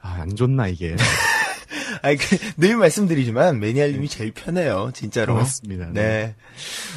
아, 0.01 0.19
안 0.23 0.35
좋나 0.35 0.69
이게. 0.69 0.97
아니, 2.03 2.17
그, 2.17 2.37
늘 2.57 2.77
말씀드리지만, 2.77 3.61
매니아님이 3.61 4.09
제일 4.09 4.33
편해요, 4.33 4.91
진짜로. 4.95 5.35
고맙습니다. 5.35 5.91
네. 5.93 6.35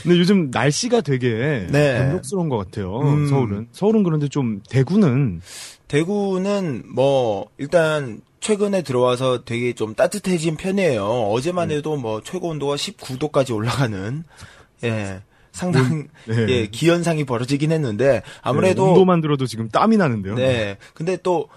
근데 0.03 0.17
요즘 0.17 0.49
날씨가 0.51 1.01
되게 1.01 1.67
네. 1.69 1.97
변덕스러운 1.99 2.49
것 2.49 2.57
같아요. 2.57 2.99
음. 3.01 3.27
서울은 3.27 3.67
서울은 3.71 4.03
그런데 4.03 4.27
좀 4.27 4.61
대구는 4.69 5.41
대구는 5.87 6.83
뭐, 6.93 7.49
일단, 7.57 8.21
최근에 8.39 8.81
들어와서 8.81 9.43
되게 9.43 9.73
좀 9.73 9.93
따뜻해진 9.93 10.55
편이에요. 10.57 11.05
어제만 11.05 11.67
네. 11.67 11.75
해도 11.75 11.97
뭐, 11.97 12.21
최고 12.23 12.49
온도가 12.49 12.75
19도까지 12.75 13.53
올라가는, 13.53 14.23
예. 14.83 15.21
상당, 15.51 16.07
네. 16.27 16.45
예, 16.47 16.67
기현상이 16.67 17.25
벌어지긴 17.25 17.73
했는데, 17.73 18.21
아무래도. 18.41 18.85
네, 18.85 18.91
온도만 18.91 19.19
들어도 19.19 19.45
지금 19.45 19.67
땀이 19.67 19.97
나는데요. 19.97 20.35
네. 20.35 20.77
근데 20.93 21.17
또 21.17 21.49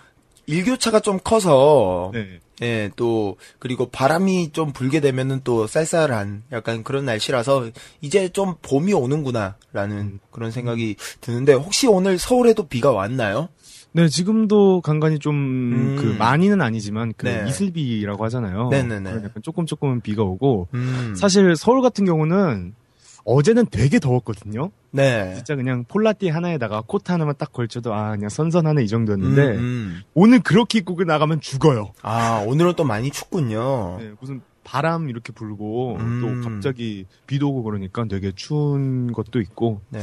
일교차가 0.46 1.00
좀 1.00 1.18
커서 1.22 2.10
네. 2.12 2.40
예, 2.62 2.90
또 2.96 3.36
그리고 3.58 3.88
바람이 3.88 4.52
좀 4.52 4.72
불게 4.72 5.00
되면은 5.00 5.40
또 5.44 5.66
쌀쌀한 5.66 6.44
약간 6.52 6.84
그런 6.84 7.04
날씨라서 7.04 7.70
이제 8.00 8.28
좀 8.28 8.54
봄이 8.62 8.92
오는구나라는 8.92 9.96
음. 9.96 10.18
그런 10.30 10.50
생각이 10.50 10.96
드는데 11.20 11.54
혹시 11.54 11.86
오늘 11.88 12.18
서울에도 12.18 12.68
비가 12.68 12.92
왔나요? 12.92 13.48
네, 13.96 14.08
지금도 14.08 14.80
간간히 14.80 15.20
좀, 15.20 15.36
음. 15.36 15.96
그, 15.96 16.06
많이는 16.18 16.60
아니지만, 16.60 17.14
그, 17.16 17.26
네. 17.26 17.44
이슬비라고 17.46 18.24
하잖아요. 18.24 18.68
네네네. 18.70 19.28
조금 19.42 19.66
조금은 19.66 20.00
비가 20.00 20.24
오고, 20.24 20.66
음. 20.74 21.14
사실 21.16 21.54
서울 21.54 21.80
같은 21.80 22.04
경우는, 22.04 22.74
어제는 23.24 23.66
되게 23.70 23.98
더웠거든요. 23.98 24.70
네. 24.90 25.34
진짜 25.34 25.56
그냥 25.56 25.84
폴라띠 25.84 26.28
하나에다가 26.28 26.82
코트 26.86 27.10
하나만 27.10 27.34
딱 27.38 27.52
걸쳐도, 27.52 27.92
아, 27.92 28.10
그냥 28.12 28.28
선선하네 28.28 28.84
이 28.84 28.88
정도였는데, 28.88 29.42
음, 29.42 29.58
음. 29.58 30.02
오늘 30.14 30.40
그렇게 30.40 30.78
입고 30.78 31.02
나가면 31.02 31.40
죽어요. 31.40 31.92
아, 32.02 32.44
오늘은 32.46 32.74
또 32.76 32.84
많이 32.84 33.10
춥군요. 33.10 33.96
네, 33.98 34.12
무슨 34.20 34.40
바람 34.62 35.08
이렇게 35.10 35.32
불고, 35.32 35.96
음. 35.96 36.20
또 36.42 36.48
갑자기 36.48 37.06
비도 37.26 37.50
오고 37.50 37.64
그러니까 37.64 38.04
되게 38.08 38.32
추운 38.34 39.12
것도 39.12 39.40
있고, 39.40 39.80
네. 39.90 40.00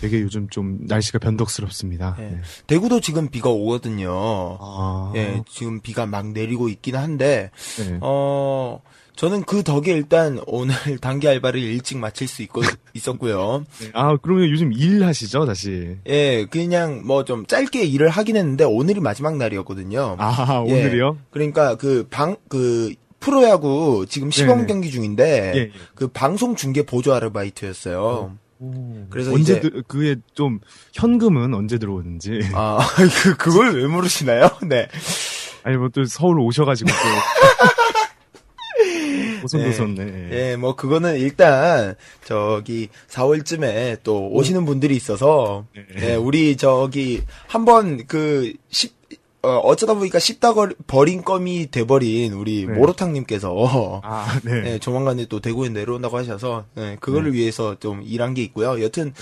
되게 0.00 0.20
요즘 0.20 0.48
좀 0.48 0.78
날씨가 0.82 1.18
변덕스럽습니다. 1.20 2.16
네. 2.18 2.30
네. 2.30 2.40
대구도 2.66 3.00
지금 3.00 3.28
비가 3.28 3.50
오거든요. 3.50 4.10
아, 4.60 5.12
예, 5.16 5.42
지금 5.48 5.80
비가 5.80 6.06
막 6.06 6.28
내리고 6.28 6.68
있긴 6.68 6.96
한데, 6.96 7.50
네. 7.78 7.98
어, 8.02 8.80
저는 9.16 9.44
그 9.44 9.62
덕에 9.62 9.92
일단 9.92 10.40
오늘 10.46 10.74
단기 11.00 11.28
알바를 11.28 11.60
일찍 11.60 11.98
마칠 11.98 12.26
수 12.26 12.42
있고, 12.42 12.62
있었고요. 12.94 13.64
네. 13.80 13.90
아, 13.94 14.16
그러면 14.20 14.50
요즘 14.50 14.72
일 14.72 15.04
하시죠, 15.04 15.46
다시? 15.46 15.96
예, 16.08 16.46
그냥 16.50 17.02
뭐 17.06 17.24
좀 17.24 17.46
짧게 17.46 17.84
일을 17.84 18.08
하긴 18.08 18.36
했는데 18.36 18.64
오늘이 18.64 19.00
마지막 19.00 19.36
날이었거든요. 19.36 20.16
아, 20.18 20.64
예. 20.66 20.72
오늘이요? 20.72 21.16
그러니까 21.30 21.76
그 21.76 22.06
방, 22.10 22.36
그, 22.48 22.92
프로야구 23.20 24.04
지금 24.08 24.30
시범 24.30 24.56
네네. 24.58 24.66
경기 24.66 24.90
중인데, 24.90 25.52
예, 25.54 25.58
예. 25.58 25.70
그 25.94 26.08
방송 26.08 26.56
중계 26.56 26.82
보조 26.84 27.14
아르바이트였어요. 27.14 28.36
그래서 29.10 29.32
언제 29.32 29.52
이제- 29.54 29.60
드- 29.60 29.82
그게 29.86 30.16
좀 30.34 30.58
현금은 30.92 31.54
언제 31.54 31.78
들어오는지 31.78 32.40
아, 32.52 32.78
그, 33.22 33.36
그걸 33.36 33.74
왜 33.80 33.86
물으시나요? 33.86 34.48
네. 34.68 34.88
아니 35.62 35.76
뭐 35.78 35.88
또 35.88 36.04
서울 36.04 36.38
오셔가지고 36.40 36.90
또 36.90 36.94
오손도손네 39.44 40.28
예, 40.32 40.56
뭐, 40.56 40.74
그거는 40.76 41.18
일단, 41.18 41.94
저기, 42.24 42.88
4월쯤에 43.08 43.98
또 44.02 44.28
오시는 44.30 44.64
분들이 44.64 44.96
있어서, 44.96 45.66
네. 45.74 46.10
예, 46.10 46.14
우리 46.14 46.56
저기, 46.56 47.22
한번 47.46 48.06
그, 48.06 48.52
십, 48.70 48.92
어, 49.42 49.58
어쩌다 49.58 49.92
보니까 49.94 50.18
씹다 50.18 50.54
거- 50.54 50.70
버린 50.86 51.22
껌이 51.22 51.70
돼버린 51.70 52.32
우리 52.32 52.64
네. 52.66 52.72
모로탕님께서, 52.72 54.00
아 54.02 54.40
네. 54.42 54.62
예, 54.74 54.78
조만간에 54.78 55.26
또 55.26 55.40
대구에 55.40 55.68
내려온다고 55.68 56.16
하셔서, 56.16 56.64
예, 56.78 56.96
그거를 57.00 57.34
위해서 57.34 57.76
좀 57.78 58.02
일한 58.04 58.32
게 58.34 58.42
있고요. 58.42 58.82
여튼, 58.82 59.12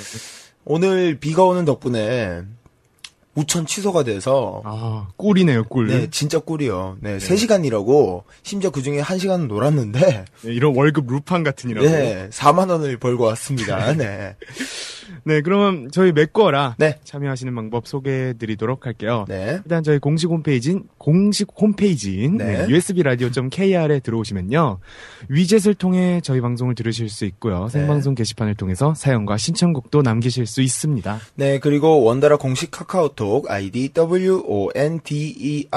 오늘 0.64 1.18
비가 1.18 1.42
오는 1.44 1.64
덕분에, 1.64 2.42
우천 3.34 3.66
취소가 3.66 4.04
돼서, 4.04 4.62
아 4.64 5.08
꿀이네요 5.16 5.64
꿀 5.64 5.86
네, 5.86 6.08
진짜 6.10 6.38
꿀이요. 6.38 6.98
네, 7.00 7.16
3시간 7.16 7.64
일하고, 7.64 8.24
심지어 8.42 8.70
그 8.70 8.82
중에 8.82 9.00
1 9.00 9.18
시간은 9.18 9.48
놀았는데, 9.48 10.00
네, 10.00 10.52
이런 10.52 10.76
월급 10.76 11.06
루팡 11.06 11.42
같은 11.42 11.70
이라고 11.70 11.88
네. 11.88 11.92
네, 11.92 12.28
4만 12.30 12.70
원을 12.70 12.96
벌고 12.98 13.24
왔습니다. 13.24 13.92
네. 15.24 15.40
그러면 15.42 15.88
저희 15.92 16.12
맥거라 16.12 16.74
네. 16.78 16.98
참여하시는 17.04 17.54
방법 17.54 17.86
소개해드리도록 17.86 18.86
할게요 18.86 19.24
네. 19.28 19.60
일단 19.64 19.82
저희 19.82 19.98
공식 19.98 20.28
홈페이지인 20.30 20.84
공식 20.98 21.48
홈페이지인 21.56 22.38
네. 22.38 22.66
usbradio.kr에 22.68 24.00
들어오시면요 24.00 24.78
위젯을 25.28 25.74
통해 25.74 26.20
저희 26.22 26.40
방송을 26.40 26.74
들으실 26.74 27.08
수 27.08 27.24
있고요 27.26 27.64
네. 27.64 27.70
생방송 27.70 28.14
게시판을 28.14 28.54
통해서 28.54 28.94
사연과 28.94 29.36
신청곡도 29.36 30.02
남기실 30.02 30.46
수 30.46 30.62
있습니다 30.62 31.20
네, 31.34 31.58
그리고 31.58 32.02
원더라 32.02 32.36
공식 32.36 32.70
카카오톡 32.70 33.21
아이디 33.48 33.90
WONDER9 33.90 35.70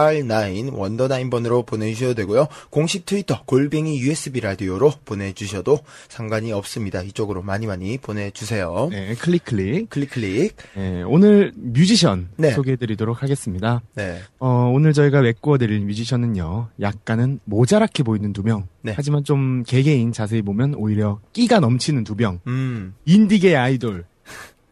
원더9번으로 0.74 1.66
보내주셔도 1.66 2.14
되고요. 2.16 2.48
공식 2.70 3.06
트위터 3.06 3.44
골뱅이 3.46 4.00
USB 4.00 4.40
라디오로 4.42 4.94
보내주셔도 5.06 5.80
상관이 6.10 6.52
없습니다. 6.52 7.02
이쪽으로 7.02 7.42
많이 7.42 7.68
많이 7.68 7.98
보내주세요. 7.98 8.90
네 8.92 9.16
클릭 9.16 9.46
클릭 9.46 9.90
클릭 9.90 10.10
클릭. 10.12 10.56
네, 10.76 11.04
오늘 11.04 11.52
뮤지션 11.56 12.30
네. 12.38 12.52
소개해드리도록 12.52 13.22
하겠습니다. 13.24 13.82
네. 13.96 14.20
어, 14.40 14.72
오늘 14.74 14.94
저희가 14.94 15.22
메꾸어드릴 15.22 15.80
뮤지션은요, 15.82 16.70
약간은 16.82 17.40
모자랗게 17.46 18.04
보이는 18.04 18.34
두 18.34 18.44
명. 18.44 18.68
네. 18.82 18.94
하지만 18.96 19.24
좀 19.24 19.64
개개인 19.64 20.12
자세히 20.12 20.42
보면 20.42 20.76
오히려 20.76 21.20
끼가 21.34 21.60
넘치는 21.60 22.04
두 22.04 22.16
명. 22.16 22.40
음. 22.48 22.94
인디계 23.06 23.56
아이돌. 23.56 24.06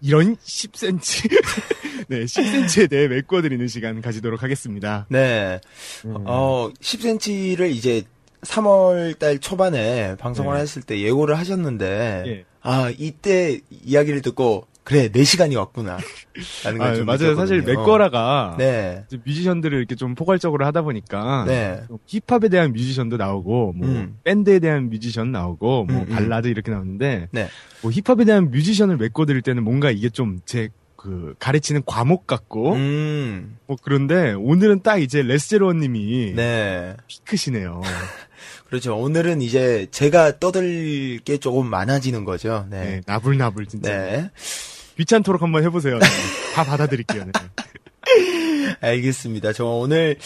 이런 0.01 0.35
10cm. 0.43 1.29
네, 2.07 2.25
10cm에 2.25 2.89
대해 2.89 3.07
메꾸어드리는 3.07 3.67
시간 3.67 4.01
가지도록 4.01 4.43
하겠습니다. 4.43 5.05
네. 5.09 5.59
음. 6.05 6.15
어, 6.25 6.69
10cm를 6.81 7.69
이제 7.71 8.03
3월 8.41 9.17
달 9.19 9.39
초반에 9.39 10.15
방송을 10.17 10.55
네. 10.55 10.61
했을 10.61 10.81
때 10.81 10.99
예고를 10.99 11.37
하셨는데, 11.37 12.23
예. 12.27 12.45
아, 12.61 12.91
이때 12.97 13.59
이야기를 13.85 14.21
듣고, 14.21 14.67
그래, 14.83 15.07
4시간이 15.07 15.55
왔구나. 15.57 15.97
라는 16.65 16.81
아, 16.81 16.89
걸좀 16.89 17.05
맞아요. 17.05 17.35
사실 17.35 17.59
느꼈거든요. 17.59 17.79
메꿔라가 17.79 18.55
네. 18.57 19.05
뮤지션들을 19.25 19.77
이렇게 19.77 19.95
좀 19.95 20.13
포괄적으로 20.13 20.65
하다 20.65 20.81
보니까 20.81 21.45
네. 21.47 21.83
좀 21.87 21.99
힙합에 22.05 22.49
대한 22.49 22.73
뮤지션도 22.73 23.15
나오고 23.15 23.73
뭐 23.77 23.87
음. 23.87 24.17
밴드에 24.25 24.59
대한 24.59 24.89
뮤지션 24.89 25.31
나오고 25.31 25.85
뭐 25.85 25.95
음, 25.95 26.05
음. 26.09 26.13
발라드 26.13 26.47
이렇게 26.49 26.69
나오는데 26.71 27.29
네. 27.31 27.47
뭐 27.81 27.91
힙합에 27.91 28.25
대한 28.25 28.51
뮤지션을 28.51 28.97
메꿔 28.97 29.25
드릴 29.25 29.41
때는 29.41 29.63
뭔가 29.63 29.89
이게 29.89 30.09
좀 30.09 30.39
제 30.45 30.67
그 31.03 31.35
가르치는 31.37 31.83
과목 31.85 32.25
같고 32.27 32.75
음. 32.75 33.57
뭐 33.67 33.75
그런데 33.83 34.31
오늘은 34.31 34.83
딱 34.83 34.99
이제 34.99 35.21
레스제로님이 35.21 36.33
네. 36.33 36.95
피크시네요. 37.07 37.81
그렇죠. 38.69 38.97
오늘은 38.97 39.41
이제 39.41 39.87
제가 39.91 40.39
떠들 40.39 41.19
게 41.25 41.37
조금 41.37 41.67
많아지는 41.67 42.23
거죠. 42.23 42.65
네, 42.69 42.83
네. 42.83 43.01
나불나불 43.05 43.65
진짜 43.65 43.91
네. 43.91 44.31
귀찮도록 44.97 45.41
한번 45.41 45.63
해보세요. 45.63 45.99
네. 45.99 46.05
다 46.55 46.63
받아드릴게요. 46.63 47.25
네. 47.25 47.31
알겠습니다. 48.79 49.51
저 49.51 49.65
오늘 49.65 50.17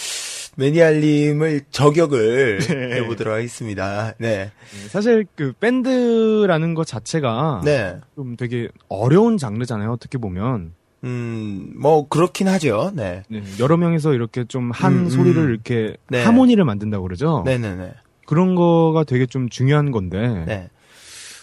매니아님을 0.58 1.62
저격을 1.72 2.60
네. 2.68 2.96
해보도록 2.96 3.34
하겠습니다. 3.34 4.14
네. 4.18 4.52
네, 4.72 4.90
사실 4.90 5.26
그 5.36 5.54
밴드라는 5.60 6.74
것 6.74 6.86
자체가 6.86 7.62
네. 7.64 7.98
좀 8.16 8.36
되게 8.36 8.68
어려운 8.90 9.38
장르잖아요. 9.38 9.92
어떻게 9.92 10.18
보면 10.18 10.74
음, 11.04 11.74
뭐, 11.80 12.08
그렇긴 12.08 12.48
하죠. 12.48 12.92
네. 12.96 13.22
네, 13.30 13.44
여러 13.60 13.78
명이서 13.78 14.14
이렇게 14.14 14.46
좀한 14.46 14.94
음, 14.94 15.00
음. 15.06 15.10
소리를 15.10 15.50
이렇게 15.50 15.96
네. 16.10 16.24
하모니를 16.24 16.66
만든다고 16.66 17.04
그러죠. 17.04 17.44
네네네. 17.46 17.94
그런 18.26 18.56
거가 18.56 19.04
되게 19.04 19.26
좀 19.28 19.48
중요한 19.48 19.92
건데 19.92 20.44
네. 20.48 20.70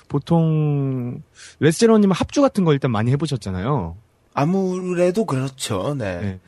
보통 0.08 1.22
레스제로님 1.60 2.10
합주 2.10 2.42
같은 2.42 2.64
거 2.64 2.72
일단 2.72 2.90
많이 2.90 3.10
해보셨잖아요. 3.12 3.96
아무래도 4.34 5.24
그렇죠. 5.24 5.94
네. 5.96 6.20
네. 6.20 6.40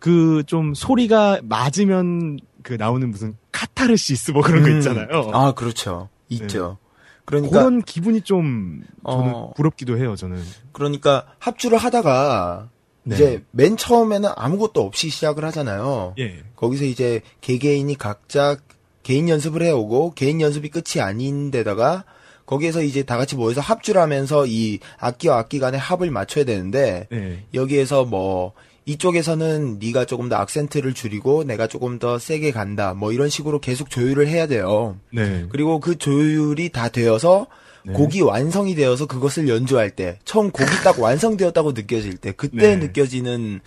그 0.00 0.42
좀 0.46 0.74
소리가 0.74 1.40
맞으면 1.44 2.38
그 2.62 2.72
나오는 2.72 3.08
무슨 3.10 3.36
카타르시스 3.52 4.32
뭐 4.32 4.42
그런 4.42 4.62
거 4.62 4.70
음. 4.70 4.78
있잖아요. 4.78 5.30
아, 5.32 5.52
그렇죠. 5.52 6.08
있죠. 6.28 6.78
그러니까, 7.24 7.58
그런 7.58 7.82
기분이 7.82 8.22
좀 8.22 8.82
저는 9.08 9.34
어. 9.34 9.52
부럽기도 9.54 9.96
해요. 9.96 10.16
저는. 10.16 10.42
그러니까 10.72 11.26
합주를 11.38 11.78
하다가 11.78 12.68
네. 13.04 13.14
이제 13.14 13.44
맨 13.52 13.76
처음에는 13.76 14.30
아무것도 14.34 14.82
없이 14.82 15.08
시작을 15.08 15.44
하잖아요. 15.44 16.14
예. 16.18 16.42
거기서 16.56 16.84
이제 16.84 17.20
개개인이 17.40 17.94
각자 17.96 18.56
개인 19.02 19.28
연습을 19.28 19.62
해오고 19.62 20.14
개인 20.14 20.40
연습이 20.40 20.68
끝이 20.70 21.00
아닌데다가 21.00 22.04
거기에서 22.46 22.82
이제 22.82 23.04
다 23.04 23.16
같이 23.16 23.36
모여서 23.36 23.60
합주를 23.60 24.00
하면서 24.00 24.44
이 24.46 24.80
악기와 24.98 25.38
악기 25.38 25.60
간의 25.60 25.78
합을 25.78 26.10
맞춰야 26.10 26.44
되는데 26.44 27.06
네. 27.10 27.44
여기에서 27.54 28.04
뭐 28.04 28.52
이쪽에서는 28.86 29.78
네가 29.78 30.04
조금 30.06 30.28
더 30.28 30.36
악센트를 30.36 30.94
줄이고 30.94 31.44
내가 31.44 31.66
조금 31.66 31.98
더 31.98 32.18
세게 32.18 32.50
간다 32.50 32.94
뭐 32.94 33.12
이런 33.12 33.28
식으로 33.28 33.60
계속 33.60 33.90
조율을 33.90 34.26
해야 34.28 34.46
돼요. 34.46 34.96
네. 35.12 35.46
그리고 35.50 35.80
그 35.80 35.96
조율이 35.98 36.70
다 36.70 36.88
되어서 36.88 37.46
네. 37.84 37.92
곡이 37.92 38.20
완성이 38.22 38.74
되어서 38.74 39.06
그것을 39.06 39.48
연주할 39.48 39.90
때 39.90 40.18
처음 40.24 40.50
곡이 40.50 40.70
딱 40.84 40.98
완성되었다고 41.00 41.72
느껴질 41.72 42.16
때 42.16 42.32
그때 42.32 42.56
네. 42.56 42.76
느껴지는 42.76 43.60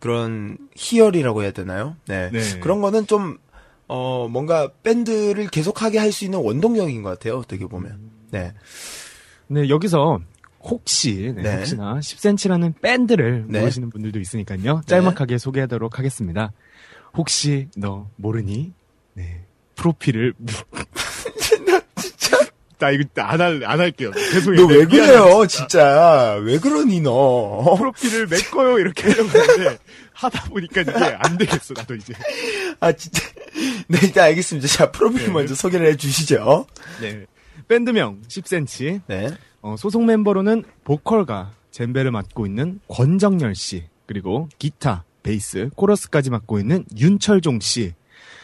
그런 0.00 0.58
희열이라고 0.76 1.42
해야 1.42 1.50
되나요? 1.50 1.96
네. 2.06 2.30
네. 2.32 2.60
그런 2.60 2.80
거는 2.80 3.06
좀 3.06 3.38
어, 3.86 4.28
뭔가 4.30 4.70
밴드를 4.82 5.48
계속하게 5.48 5.98
할 5.98 6.12
수 6.12 6.24
있는 6.24 6.40
원동력인 6.40 7.02
것 7.02 7.10
같아요. 7.10 7.38
어떻게 7.38 7.66
보면. 7.66 7.98
네. 8.30 8.52
네, 9.48 9.68
여기서 9.68 10.20
혹시 10.64 11.32
네, 11.36 11.42
네. 11.42 11.56
혹시나 11.56 11.98
10cm라는 11.98 12.80
밴드를 12.80 13.44
네. 13.48 13.60
모르시는 13.60 13.90
분들도 13.90 14.18
있으니까요. 14.18 14.80
짤막하게 14.86 15.38
소개하도록 15.38 15.98
하겠습니다. 15.98 16.52
혹시 17.14 17.68
너 17.76 18.08
모르니? 18.16 18.72
네. 19.12 19.44
프로필을 19.76 20.34
나 21.66 21.80
진짜 22.00 22.38
나 22.78 22.90
이거 22.90 23.04
안 23.22 23.40
할 23.40 23.62
안 23.64 23.80
할게요. 23.80 24.10
죄송해요. 24.14 24.62
너왜 24.66 24.78
네, 24.78 24.84
그래요, 24.86 25.46
진짜. 25.46 26.38
왜 26.42 26.58
그러니 26.58 27.00
너? 27.00 27.74
프로필을 27.78 28.26
메꿔요 28.28 28.78
이렇게 28.78 29.10
하려고 29.10 29.28
했는데 29.28 29.78
하다 30.12 30.44
보니까 30.48 30.80
이게 30.80 30.92
안 31.18 31.36
되겠어 31.36 31.74
나도 31.74 31.94
이제. 31.94 32.14
아 32.80 32.90
진짜. 32.92 33.20
네 33.88 33.98
일단 34.02 34.24
알겠습니다. 34.24 34.66
자 34.68 34.90
프로필 34.90 35.26
네. 35.26 35.32
먼저 35.32 35.54
소개를 35.54 35.86
해주시죠. 35.92 36.66
네. 37.00 37.26
밴드명 37.68 38.22
10cm. 38.28 39.02
네. 39.06 39.28
어, 39.64 39.76
소속 39.78 40.04
멤버로는 40.04 40.62
보컬과 40.84 41.52
젬베를 41.70 42.10
맡고 42.10 42.44
있는 42.44 42.80
권정열 42.88 43.54
씨, 43.54 43.84
그리고 44.04 44.50
기타, 44.58 45.04
베이스, 45.22 45.70
코러스까지 45.74 46.28
맡고 46.28 46.58
있는 46.58 46.84
윤철종 46.98 47.60
씨. 47.60 47.94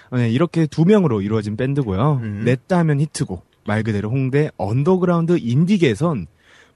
어, 0.09 0.17
네, 0.17 0.31
이렇게 0.31 0.67
두 0.67 0.87
명으로 0.87 1.21
이루어진 1.21 1.59
밴드고요. 1.59 2.21
음. 2.23 2.43
냈다 2.47 2.79
하면 2.79 3.01
히트곡. 3.01 3.45
말 3.67 3.83
그대로 3.83 4.11
홍대 4.11 4.51
언더그라운드 4.57 5.37
인디계에선 5.39 6.27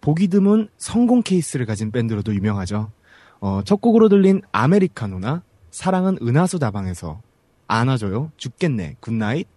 보기 0.02 0.28
드문 0.28 0.68
성공 0.76 1.22
케이스를 1.22 1.64
가진 1.64 1.90
밴드로도 1.90 2.34
유명하죠. 2.34 2.92
어, 3.40 3.62
첫 3.64 3.80
곡으로 3.80 4.10
들린 4.10 4.42
아메리카노나 4.52 5.42
사랑은 5.70 6.18
은하수 6.20 6.58
다방에서 6.58 7.22
안아줘요, 7.66 8.30
죽겠네, 8.36 8.96
good 9.00 9.19
night, 9.19 9.48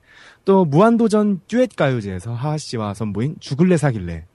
또 0.46 0.64
무한도전 0.64 1.42
듀엣 1.50 1.76
가요제에서 1.76 2.34
하하 2.34 2.58
씨와 2.58 2.94
선보인 2.94 3.36
죽을래 3.42 3.76
사귈래 3.76 4.26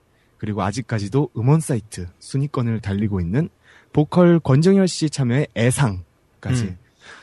그리고 0.43 0.61
아직까지도 0.65 1.31
음원 1.37 1.61
사이트 1.61 2.09
순위권을 2.19 2.81
달리고 2.81 3.21
있는 3.21 3.49
보컬 3.93 4.41
권정열 4.41 4.89
씨 4.89 5.09
참여의 5.09 5.47
애상까지 5.57 6.65
음. 6.65 6.79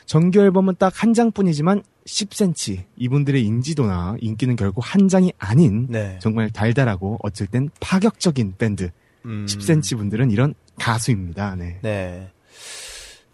정규 0.06 0.40
앨범은 0.40 0.76
딱 0.78 1.02
한 1.02 1.12
장뿐이지만 1.12 1.82
10cm 2.06 2.84
이분들의 2.96 3.44
인지도나 3.44 4.16
인기는 4.20 4.56
결국 4.56 4.80
한 4.80 5.08
장이 5.08 5.34
아닌 5.36 5.86
네. 5.90 6.18
정말 6.22 6.48
달달하고 6.48 7.18
어쩔 7.22 7.46
땐 7.46 7.68
파격적인 7.80 8.54
밴드 8.56 8.90
음. 9.26 9.44
10cm 9.44 9.98
분들은 9.98 10.30
이런 10.30 10.54
가수입니다. 10.78 11.56
네. 11.56 11.78
네. 11.82 12.30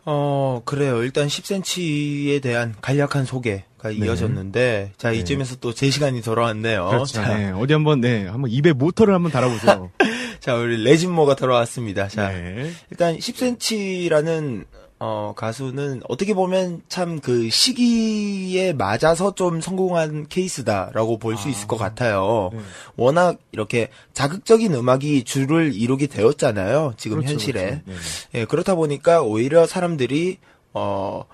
어, 0.09 0.63
그래요. 0.65 1.03
일단 1.03 1.27
10cm에 1.27 2.41
대한 2.41 2.75
간략한 2.81 3.25
소개가 3.27 3.91
이어졌는데, 3.91 4.93
자, 4.97 5.11
네. 5.11 5.19
이쯤에서 5.19 5.57
또 5.57 5.73
제 5.73 5.91
시간이 5.91 6.23
돌아왔네요. 6.23 6.87
그렇죠. 6.89 7.15
자, 7.15 7.37
네. 7.37 7.51
어디 7.51 7.73
한번 7.73 8.01
네 8.01 8.27
한번 8.27 8.51
입에 8.51 8.73
모터를 8.73 9.13
한번 9.13 9.33
달아보세요. 9.33 9.91
자, 10.41 10.55
우리 10.55 10.83
레진모가 10.85 11.35
돌아왔습니다. 11.35 12.07
자, 12.09 12.29
네. 12.29 12.71
일단 12.91 13.19
10cm라는 13.19 14.65
어, 14.99 15.35
가수는 15.37 16.01
어떻게 16.09 16.33
보면 16.33 16.83
참 16.89 17.21
그 17.21 17.51
시기에 17.51 18.73
맞아서 18.73 19.35
좀 19.35 19.61
성공한 19.61 20.27
케이스다라고 20.29 21.19
볼수 21.19 21.49
아. 21.49 21.51
있을 21.51 21.67
것 21.69 21.77
같아요. 21.77 22.51
네. 22.53 22.61
워낙 22.97 23.39
이렇게 23.53 23.89
자극적인 24.13 24.75
음악이 24.75 25.25
주를 25.25 25.75
이루게 25.75 26.07
되었잖아요. 26.07 26.95
지금 26.97 27.19
그렇죠, 27.19 27.33
현실에. 27.35 27.61
그렇죠. 27.63 27.83
네, 27.87 27.95
네. 28.33 28.41
예, 28.41 28.45
그렇다 28.45 28.75
보니까 28.75 29.23
오히려 29.23 29.67
사람들이 29.67 30.39
어 30.73 31.25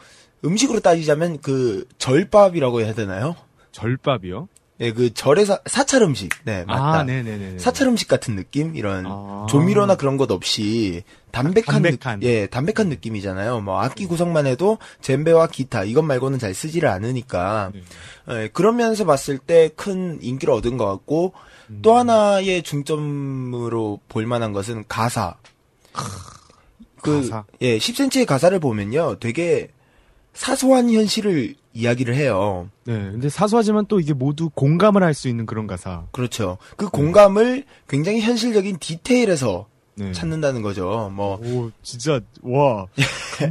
음식으로 0.44 0.81
따지자면 0.81 1.40
그 1.40 1.87
절밥이라고 1.98 2.81
해야 2.81 2.94
되나요? 2.94 3.37
절밥이요? 3.72 4.48
예, 4.83 4.92
그 4.92 5.14
절의 5.14 5.47
사, 5.47 5.61
사찰 5.64 6.03
음식. 6.03 6.31
네, 6.45 6.64
맞다. 6.64 6.99
아, 7.01 7.03
네네네. 7.05 7.59
사찰 7.59 7.87
음식 7.87 8.09
같은 8.09 8.35
느낌? 8.37 8.75
이런 8.77 9.05
아. 9.07 9.47
조미료나 9.49 9.95
그런 9.95 10.16
것 10.16 10.31
없이 10.33 11.05
담백한, 11.31 11.83
담백한. 11.83 12.21
느, 12.21 12.27
예, 12.27 12.47
담백한 12.47 12.88
느낌이잖아요. 12.88 13.61
뭐 13.61 13.81
악기 13.81 14.07
구성만 14.07 14.47
해도 14.47 14.79
젬베와 15.01 15.47
기타 15.47 15.85
이것 15.85 16.03
말고는 16.03 16.38
잘 16.40 16.53
쓰지를 16.53 16.88
않으니까 16.88 17.71
네. 17.73 17.83
예, 18.31 18.49
그런 18.53 18.77
면에서 18.77 19.05
봤을 19.05 19.38
때 19.38 19.71
큰 19.77 20.18
인기를 20.21 20.53
얻은 20.53 20.77
것 20.77 20.87
같고 20.87 21.33
또 21.81 21.97
하나의 21.97 22.62
중점으로 22.62 24.01
볼 24.09 24.27
만한 24.27 24.53
것은 24.53 24.85
가사. 24.88 25.37
그 27.01 27.23
가사. 27.23 27.45
예, 27.61 27.79
10cm의 27.79 28.27
가사를 28.27 28.59
보면요. 28.59 29.18
되게 29.21 29.68
사소한 30.35 30.90
현실을 30.90 31.55
이야기를 31.75 32.14
해요. 32.14 32.68
네. 32.85 32.95
근데 32.95 33.29
사소하지만 33.29 33.87
또 33.87 34.01
이게 34.01 34.12
모두 34.12 34.51
공감을 34.51 35.03
할 35.03 35.14
수 35.14 35.29
있는 35.29 35.47
그런 35.47 35.66
가사. 35.66 36.05
그렇죠. 36.12 36.59
그 36.77 36.88
공감을 36.88 37.64
굉장히 37.88 38.21
현실적인 38.21 38.79
디테일에서 38.79 39.66
네. 39.95 40.12
찾는다는 40.12 40.62
거죠. 40.62 41.11
뭐 41.12 41.38
오, 41.42 41.71
진짜, 41.83 42.21
와. 42.42 42.87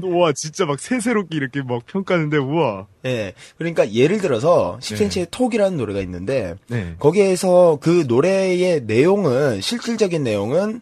와, 0.03 0.33
진짜 0.33 0.65
막 0.65 0.79
새새롭게 0.79 1.37
이렇게 1.37 1.61
막 1.61 1.85
평가하는데, 1.85 2.37
우와. 2.37 2.87
예. 3.05 3.33
그러니까 3.57 3.91
예를 3.91 4.17
들어서 4.19 4.79
10cm의 4.81 5.09
네. 5.11 5.25
톡이라는 5.29 5.77
노래가 5.77 5.99
있는데 6.01 6.55
네. 6.67 6.95
거기에서 6.97 7.77
그 7.79 8.05
노래의 8.07 8.85
내용은 8.85 9.61
실질적인 9.61 10.23
내용은 10.23 10.81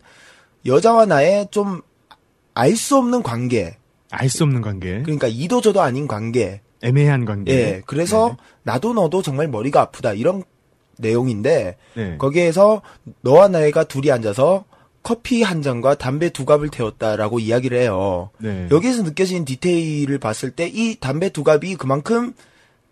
여자와 0.66 1.06
나의 1.06 1.48
좀 1.52 1.82
알 2.60 2.76
수 2.76 2.98
없는 2.98 3.24
관계. 3.24 3.78
알 4.12 4.30
수 4.30 4.44
없는 4.44 4.62
관계. 4.62 5.02
그러니까 5.02 5.28
이도 5.28 5.62
저도 5.62 5.82
아닌 5.82 6.08
관계. 6.08 6.62
애매한 6.82 7.26
관계. 7.26 7.52
예. 7.54 7.82
그래서 7.86 8.38
나도 8.64 8.94
너도 8.94 9.22
정말 9.22 9.48
머리가 9.48 9.82
아프다. 9.82 10.14
이런 10.14 10.44
내용인데 10.98 11.78
네. 11.96 12.18
거기에서 12.18 12.82
너와 13.22 13.48
나가 13.48 13.84
둘이 13.84 14.12
앉아서 14.12 14.66
커피 15.02 15.44
한 15.44 15.62
잔과 15.62 15.96
담배 15.96 16.30
두 16.30 16.46
갑을 16.46 16.70
태웠다라고 16.70 17.40
이야기를 17.40 17.78
해요. 17.80 18.30
네. 18.38 18.68
여기에서 18.70 19.04
느껴지는 19.04 19.46
디테일을 19.46 20.18
봤을 20.20 20.52
때 20.52 20.68
이 20.68 20.98
담배 21.00 21.30
두 21.30 21.44
갑이 21.44 21.76
그만큼 21.76 22.34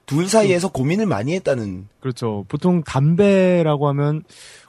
둘 0.06 0.30
사이에서 0.30 0.70
고민을 0.70 1.06
많이 1.06 1.34
했다는 1.34 1.88
그렇죠. 2.00 2.46
보통 2.48 2.82
담배라고 2.84 3.90
하면 3.90 4.24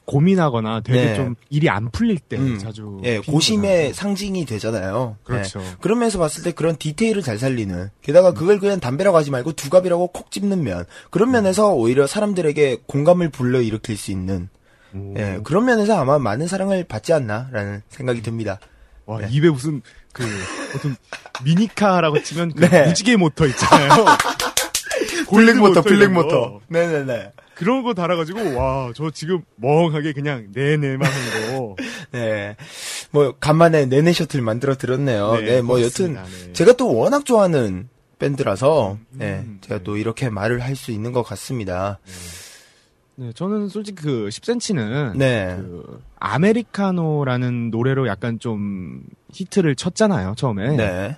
고민하거나 0.09 0.81
되게 0.81 1.05
네. 1.05 1.15
좀 1.15 1.35
일이 1.51 1.69
안 1.69 1.91
풀릴 1.91 2.19
때 2.19 2.37
음, 2.39 2.59
자주. 2.59 2.99
예, 3.05 3.19
고심의. 3.19 3.93
상징이 3.93 4.47
되잖아요. 4.47 5.17
그렇죠. 5.23 5.61
예. 5.61 5.65
그런 5.81 5.99
면에서 5.99 6.19
봤을 6.19 6.43
때 6.43 6.53
그런 6.53 6.77
디테일을 6.77 7.23
잘 7.23 7.39
살리는. 7.39 7.91
게다가 8.01 8.33
그걸 8.33 8.59
그냥 8.59 8.81
담배라고 8.81 9.17
하지 9.19 9.31
말고 9.31 9.53
두 9.53 9.69
갑이라고 9.69 10.09
콕 10.09 10.31
집는 10.31 10.63
면. 10.65 10.87
그런 11.11 11.31
면에서 11.31 11.75
오히려 11.75 12.07
사람들에게 12.07 12.79
공감을 12.87 13.29
불러 13.29 13.61
일으킬 13.61 13.99
수 13.99 14.11
있는. 14.11 14.49
오. 14.95 15.15
예, 15.19 15.41
그런 15.45 15.67
면에서 15.67 16.01
아마 16.01 16.19
많은 16.19 16.47
사랑을 16.47 16.85
받지 16.85 17.13
않나라는 17.13 17.83
생각이 17.91 18.23
듭니다. 18.23 18.59
와, 19.05 19.21
네. 19.21 19.29
입에 19.31 19.51
무슨 19.51 19.83
그 20.13 20.25
어떤 20.75 20.97
미니카라고 21.45 22.23
치면 22.23 22.55
그 22.55 22.65
네. 22.69 22.87
무지개 22.87 23.17
모터 23.17 23.47
있잖아요. 23.47 24.07
black 25.31 25.59
모터, 25.59 25.83
black. 25.83 26.11
모터. 26.11 26.61
네네네. 26.69 27.33
그런 27.59 27.83
거 27.83 27.93
달아가지고 27.93 28.55
와, 28.57 28.93
저 28.95 29.11
지금 29.11 29.43
멍하게 29.57 30.13
그냥 30.13 30.47
네네만 30.53 31.11
한 31.11 31.57
거. 31.57 31.75
네. 32.13 32.57
뭐, 33.11 33.35
간만에 33.39 33.87
네네 33.87 34.13
셔틀 34.13 34.43
만들어 34.43 34.77
들었네요. 34.77 35.35
네, 35.37 35.43
네, 35.43 35.63
뭐, 35.63 35.83
여튼. 35.83 36.15
네. 36.15 36.53
제가 36.53 36.75
또 36.75 36.95
워낙 36.95 37.25
좋아하는 37.25 37.89
밴드라서, 38.21 38.99
네, 39.11 39.41
음, 39.45 39.59
제가 39.61 39.79
네. 39.79 39.85
또 39.85 39.97
이렇게 39.97 40.31
말을 40.31 40.61
할 40.63 40.77
수 40.77 40.93
있는 40.93 41.11
것 41.13 41.25
같습니다. 41.25 41.99
네, 43.17 43.33
저는 43.35 43.69
솔직히 43.69 44.03
그 44.03 44.29
10cm는 44.29 45.17
네. 45.17 45.57
그 45.59 46.01
아메리카노라는 46.21 47.71
노래로 47.71 48.07
약간 48.07 48.39
좀 48.39 49.03
히트를 49.33 49.75
쳤잖아요, 49.75 50.35
처음에. 50.37 50.77
네. 50.77 51.17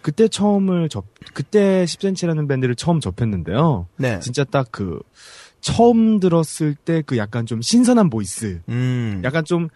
그때 0.00 0.26
처음을 0.26 0.88
접 0.88 1.04
그때 1.34 1.84
10cm라는 1.84 2.48
밴드를 2.48 2.74
처음 2.74 3.00
접했는데요. 3.00 3.86
네. 3.98 4.18
진짜 4.20 4.44
딱 4.44 4.68
그 4.72 4.98
처음 5.62 6.20
들었을 6.20 6.74
때 6.74 7.02
그 7.06 7.16
약간 7.16 7.46
좀 7.46 7.62
신선한 7.62 8.10
voice. 8.10 8.60
음. 8.68 9.22
약간 9.24 9.44
좀 9.44 9.68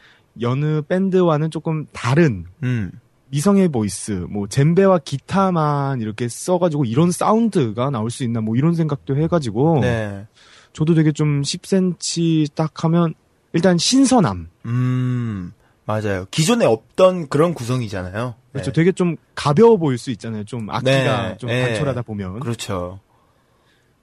여느 0.42 0.83
밴드와는 0.83 1.51
조금 1.51 1.87
다른 1.92 2.44
음. 2.62 2.92
미성의 3.29 3.68
voice, 3.69 4.12
뭐 4.29 4.46
젬베와 4.46 4.99
기타만 4.99 6.01
이렇게 6.01 6.29
써가지고 6.29 6.85
이런 6.85 7.11
sound가 7.11 7.91
나올 7.90 8.11
수 8.11 8.22
있나 8.22 8.40
뭐 8.40 8.55
이런 8.57 8.75
생각도 8.75 9.16
해가지고 9.16 9.81
네. 9.81 10.27
저도 10.72 10.94
되게 10.94 11.11
좀 11.11 11.40
10cm 11.42 12.55
딱 12.55 12.85
하면 12.85 13.14
일단 13.53 13.79
신선함, 13.79 14.49
음. 14.66 15.53
맞아요. 15.87 16.27
기존에 16.31 16.66
없던 16.66 17.29
그런 17.29 17.55
구성이잖아요. 17.55 18.35
그렇죠. 18.53 18.70
네. 18.70 18.72
되게 18.72 18.92
좀 18.92 19.16
가벼워 19.35 19.77
보일 19.77 19.99
수 19.99 20.11
있잖아요. 20.11 20.44
좀 20.44 20.68
악기가 20.68 21.29
네, 21.31 21.37
좀 21.38 21.49
네. 21.49 21.62
단촐하다 21.66 22.03
보면. 22.03 22.40
그렇죠. 22.40 23.01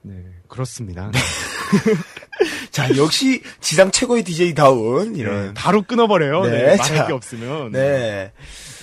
네, 0.01 0.15
그렇습니다. 0.47 1.11
자, 2.71 2.95
역시 2.97 3.41
지상 3.61 3.91
최고의 3.91 4.23
DJ다운, 4.23 5.15
이런. 5.15 5.47
네, 5.47 5.53
바로 5.53 5.81
끊어버려요. 5.83 6.43
네, 6.45 6.51
네, 6.65 6.77
자. 6.77 6.89
말할 6.91 7.07
게 7.07 7.13
없으면. 7.13 7.71
네. 7.71 8.31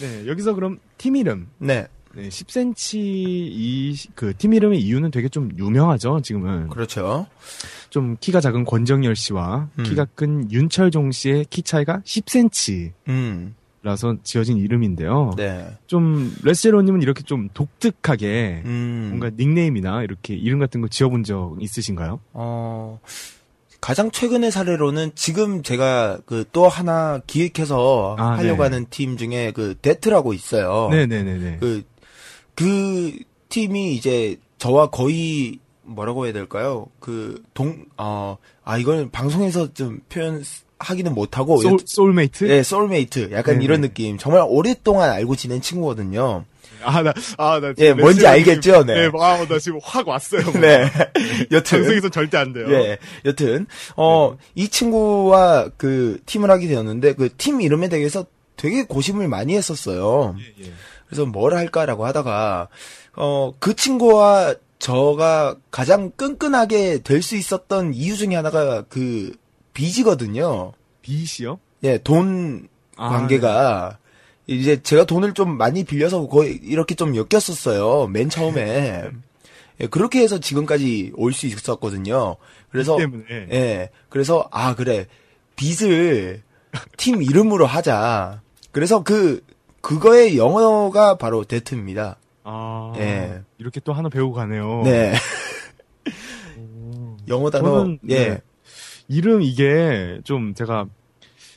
네, 0.01 0.27
여기서 0.27 0.55
그럼 0.55 0.79
팀 0.99 1.17
이름. 1.17 1.49
네. 1.59 1.87
네, 2.13 2.29
10cm 2.29 2.97
이 2.99 3.95
그 4.17 4.35
팀 4.35 4.53
이름의 4.55 4.81
이유는 4.81 5.13
되게 5.13 5.29
좀 5.29 5.51
유명하죠. 5.57 6.21
지금은 6.23 6.69
그렇죠. 6.69 7.27
좀 7.91 8.17
키가 8.19 8.41
작은 8.41 8.65
권정열 8.65 9.15
씨와 9.15 9.69
음. 9.79 9.85
키가 9.85 10.07
큰 10.17 10.51
윤철종 10.51 11.13
씨의 11.13 11.47
키 11.51 11.63
차이가 11.63 12.01
10cm. 12.05 12.93
음. 13.09 13.55
라서 13.83 14.15
지어진 14.23 14.59
이름인데요. 14.59 15.33
네. 15.39 15.67
좀 15.87 16.35
레스제로님은 16.43 17.01
이렇게 17.01 17.23
좀 17.23 17.49
독특하게 17.55 18.63
음. 18.67 19.07
뭔가 19.09 19.31
닉네임이나 19.35 20.03
이렇게 20.03 20.35
이름 20.35 20.59
같은 20.59 20.83
거 20.83 20.89
지어본 20.89 21.25
적 21.25 21.57
있으신가요? 21.61 22.21
어, 22.35 23.01
가장 23.81 24.11
최근의 24.11 24.51
사례로는 24.51 25.13
지금 25.15 25.63
제가 25.63 26.19
그 26.27 26.45
또 26.53 26.69
하나 26.69 27.21
기획해서 27.27 28.17
아, 28.19 28.37
하려고 28.37 28.59
네. 28.59 28.63
하는 28.65 28.87
팀 28.91 29.17
중에 29.17 29.53
그 29.53 29.77
데트라고 29.81 30.35
있어요. 30.35 30.89
네네네네. 30.91 31.59
그, 31.61 31.83
그 32.55 33.17
팀이 33.49 33.95
이제 33.95 34.37
저와 34.59 34.91
거의 34.91 35.59
뭐라고 35.83 36.25
해야 36.25 36.33
될까요? 36.33 36.87
그 37.01 37.43
동, 37.55 37.85
어, 37.97 38.37
아, 38.63 38.79
이걸 38.79 39.11
방송에서 39.11 39.73
좀 39.73 40.01
표현 40.09 40.43
하기는 40.81 41.15
못하고. 41.15 41.59
soul, 41.59 41.79
soulmate? 41.85 42.45
네, 42.45 42.63
소울메이트. 42.63 43.31
약간 43.33 43.55
네네. 43.57 43.65
이런 43.65 43.81
느낌. 43.83 44.19
정말 44.19 44.45
오랫동안 44.49 45.11
알고 45.11 45.37
지낸 45.37 45.61
친구거든요. 45.61 46.45
아, 46.83 47.03
나, 47.03 47.13
아, 47.37 47.61
나. 47.61 47.75
예, 47.79 47.93
뭔지 47.93 48.27
알겠죠? 48.27 48.85
네. 48.85 49.09
네, 49.09 49.11
아, 49.21 49.47
나 49.47 49.59
지금 49.59 49.79
확 49.83 50.09
왔어요. 50.09 50.41
네. 50.59 50.91
여튼. 51.53 51.79
방송에서 51.83 52.09
절대 52.09 52.39
안 52.39 52.53
돼요. 52.55 52.67
예. 52.73 52.99
여튼, 53.27 53.67
어, 53.97 54.37
이 54.55 54.69
친구와 54.69 55.69
그 55.77 56.19
팀을 56.25 56.51
하게 56.51 56.67
되었는데, 56.69 57.13
그 57.15 57.29
팀 57.37 57.61
이름에 57.61 57.89
대해서 57.91 58.25
되게 58.57 58.85
고심을 58.85 59.29
많이 59.29 59.55
했었어요. 59.57 60.35
예. 60.63 60.73
그래서 61.07 61.27
뭘 61.27 61.55
할까라고 61.55 62.07
하다가, 62.07 62.69
어, 63.17 63.53
그 63.59 63.75
친구와 63.77 64.55
저가 64.79 65.57
가장 65.71 66.11
끈끈하게 66.13 67.01
될 67.03 67.21
수 67.21 67.37
있었던 67.37 67.93
이유 67.93 68.17
중에 68.17 68.35
하나가 68.35 68.83
그 68.89 69.33
빚이거든요. 69.75 70.73
빚이요? 71.03 71.59
예, 71.85 71.99
돈 71.99 72.69
아, 72.97 73.09
관계가 73.09 73.99
이제 74.47 74.83
제가 74.83 75.05
돈을 75.05 75.35
좀 75.35 75.57
많이 75.57 75.85
빌려서 75.85 76.27
거의 76.27 76.59
이렇게 76.63 76.95
좀 76.95 77.15
엮였었어요. 77.17 78.09
맨 78.09 78.29
처음에. 78.29 79.11
예, 79.81 79.87
그렇게 79.87 80.21
해서 80.21 80.39
지금까지 80.39 81.13
올 81.17 81.33
수 81.33 81.47
있었거든요. 81.47 82.37
그래서. 82.71 82.99
예. 83.31 83.91
그래서 84.09 84.49
아, 84.51 84.75
그래. 84.75 85.07
빚을 85.57 86.43
팀 86.97 87.23
이름으로 87.23 87.67
하자. 87.67 88.43
그래서 88.73 89.03
그 89.03 89.43
그거의 89.81 90.37
영어가 90.37 91.17
바로 91.17 91.45
데트입니다. 91.45 92.17
아. 92.45 92.93
예. 92.99 93.43
이렇게 93.59 93.81
또 93.81 93.93
하나 93.93 94.09
배우고 94.09 94.35
가네요. 94.35 94.83
네. 94.85 95.15
영어 97.29 97.51
단어 97.51 97.81
저는, 97.81 97.99
예. 98.09 98.29
네. 98.29 98.41
이름 99.11 99.43
이게 99.43 100.21
좀 100.23 100.55
제가 100.55 100.87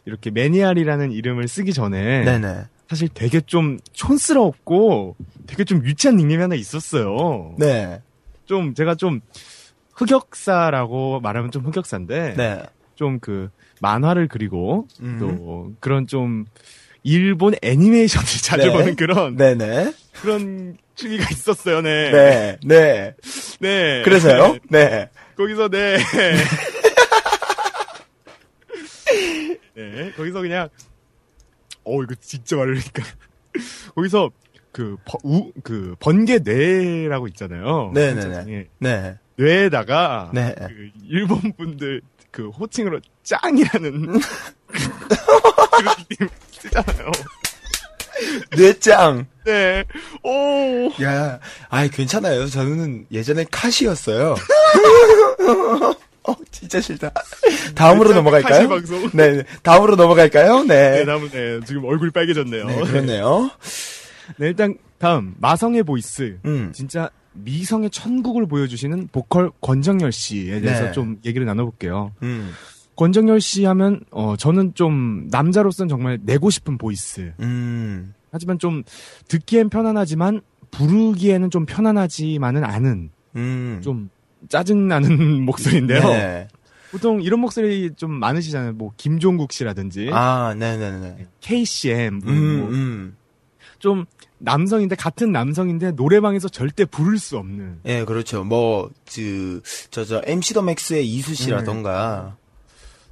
이렇게 0.06 0.32
매니알이라는 0.32 1.12
이름을 1.12 1.48
쓰기 1.48 1.72
전에 1.72 2.26
네네. 2.26 2.64
사실 2.90 3.08
되게 3.14 3.40
좀 3.42 3.80
촌스럽고 3.94 5.16
되게 5.46 5.64
좀 5.64 5.86
유치한 5.86 6.18
닉네임이 6.18 6.42
하나 6.42 6.56
있었어요. 6.56 7.56
네. 7.60 8.02
좀 8.46 8.74
제가 8.74 8.96
좀 8.96 9.22
흑역사라고 9.94 11.20
말하면 11.22 11.52
좀 11.52 11.64
흑역사인데 11.64 12.34
네. 12.36 12.64
좀그 12.96 13.50
만화를 13.82 14.28
그리고 14.28 14.88
음. 15.02 15.18
또 15.20 15.74
그런 15.80 16.08
좀 16.08 16.46
일본 17.04 17.54
애니메이션을 17.62 18.26
자주 18.42 18.68
네. 18.68 18.74
보는 18.74 18.96
그런 18.96 19.38
네네. 19.38 19.94
그런 20.22 20.78
취미가 20.96 21.30
있었어요. 21.32 21.82
네. 21.82 22.12
네. 22.12 22.58
네. 22.66 23.14
네. 23.60 24.02
그래서요? 24.04 24.58
네. 24.70 25.10
거기서 25.38 25.70
네. 25.70 25.98
네. 29.94 30.12
거기서 30.14 30.42
그냥 30.42 30.70
어 31.84 32.02
이거 32.04 32.16
진짜 32.20 32.56
말하니까 32.56 33.04
거기서 33.96 34.32
그, 34.72 34.98
버- 35.06 35.20
우, 35.24 35.52
그 35.64 35.96
번개 36.00 36.40
뇌라고 36.40 37.28
있잖아요. 37.28 37.92
네네네. 37.94 38.22
한자성에. 38.22 38.66
네. 38.80 39.18
뇌에다가 39.36 40.32
네. 40.34 40.56
그 40.58 40.90
일본 41.08 41.54
분들 41.54 42.02
그 42.32 42.50
호칭으로 42.50 43.00
짱이라는 43.24 44.20
그런 44.68 46.30
쓰잖아요. 46.52 47.12
뇌짱. 48.58 49.26
네. 49.46 49.84
오. 50.24 50.90
야, 51.04 51.40
아이 51.70 51.90
괜찮아요. 51.90 52.48
저는 52.48 53.06
예전에 53.12 53.46
카시였어요. 53.52 54.36
어, 56.28 56.36
진짜 56.52 56.80
싫다. 56.80 57.12
다음으로 57.76 58.10
뇌짱 58.10 58.24
넘어갈까요? 58.24 58.70
네, 59.14 59.32
네. 59.32 59.44
다음으로 59.62 59.96
넘어갈까요? 59.96 60.64
네, 60.64 60.92
네. 61.00 61.06
다음은 61.06 61.30
네, 61.30 61.60
지금 61.66 61.86
얼굴이 61.86 62.12
빨개졌네요. 62.12 62.66
네, 62.66 62.82
그렇네요. 62.84 63.52
네, 64.38 64.48
일단 64.48 64.78
다음 64.98 65.36
마성의 65.40 65.84
voice. 65.84 66.38
음. 66.46 66.72
진짜 66.74 67.10
미성의 67.34 67.90
천국을 67.90 68.46
보여주시는 68.46 69.10
보컬 69.12 69.52
권정열 69.60 70.12
씨에 70.12 70.62
대해서 70.62 70.86
네. 70.86 70.92
좀 70.92 71.20
얘기를 71.26 71.46
나눠볼게요. 71.46 72.14
음. 72.22 72.52
권정열 72.96 73.42
씨 73.42 73.66
하면 73.66 74.02
어 74.12 74.36
저는 74.38 74.76
좀 74.76 75.28
남자로서는 75.32 75.90
정말 75.90 76.20
내고 76.24 76.50
싶은 76.50 76.78
voice. 76.78 77.34
음. 77.40 78.14
하지만 78.32 78.60
좀 78.60 78.84
듣기엔 79.28 79.70
편안하지만 79.70 80.42
부르기에는 80.72 81.50
좀 81.50 81.66
편안하지만은 81.66 82.64
않은 82.64 83.10
음. 83.36 83.82
좀 83.84 84.10
짜증나는 84.50 85.44
목소리인데요. 85.46 86.08
네. 86.08 86.48
보통 86.92 87.22
이런 87.22 87.40
목소리 87.40 87.92
좀 87.96 88.12
많으시잖아요. 88.12 88.74
뭐 88.74 88.92
김종국 88.98 89.52
씨라든지 89.52 90.10
아, 90.14 90.54
네네네. 90.58 91.28
KCM 91.42 92.20
뭐, 92.24 92.32
음, 92.32 92.60
뭐 92.60 92.70
음. 92.70 93.18
좀 93.80 94.06
남성인데 94.38 94.96
같은 94.96 95.32
남성인데 95.32 95.92
노래방에서 95.92 96.50
절대 96.50 96.86
부를 96.86 97.18
수 97.18 97.38
없는 97.38 97.80
예, 97.86 98.06
그렇죠. 98.06 98.44
뭐, 98.44 98.90
그, 99.14 99.62
저, 99.90 100.06
저, 100.06 100.22
MC 100.26 100.54
더 100.54 100.62
맥스의 100.62 101.08
이수 101.08 101.34
씨라던가, 101.34 102.36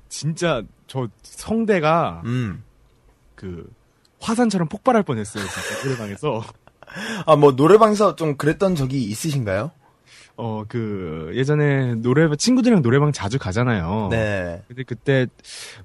진짜 0.10 0.62
저 0.88 1.08
성대가 1.24 2.22
음. 2.26 2.64
그 3.36 3.70
화산처럼 4.20 4.68
폭발할 4.68 5.04
뻔했어요. 5.04 5.44
진짜 5.44 5.84
노래방에서 5.84 6.44
아, 7.26 7.36
뭐, 7.38 7.54
노래방에서 7.54 8.16
좀 8.16 8.36
그랬던 8.36 8.76
적이 8.76 9.04
있으신가요? 9.04 9.72
어 10.44 10.64
그 10.68 11.32
예전에 11.36 11.96
노래 11.96 12.28
친구들이랑 12.36 12.82
노래방 12.82 13.12
자주 13.12 13.38
가잖아요. 13.38 14.08
네. 14.10 14.64
근데 14.68 14.84
그때 14.84 15.28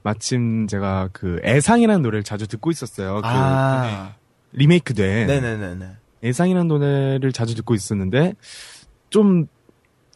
마침 0.02 0.66
제가 0.66 1.10
그 1.12 1.40
애상이라는 1.44 2.00
노래를 2.00 2.22
자주 2.22 2.46
듣고 2.46 2.70
있었어요. 2.70 3.16
그 3.16 3.22
아. 3.24 4.14
리메이크 4.52 4.94
된 4.94 5.26
네네네네. 5.26 5.86
애상이라는 6.24 6.68
노래를 6.68 7.32
자주 7.32 7.54
듣고 7.54 7.74
있었는데 7.74 8.34
좀 9.10 9.46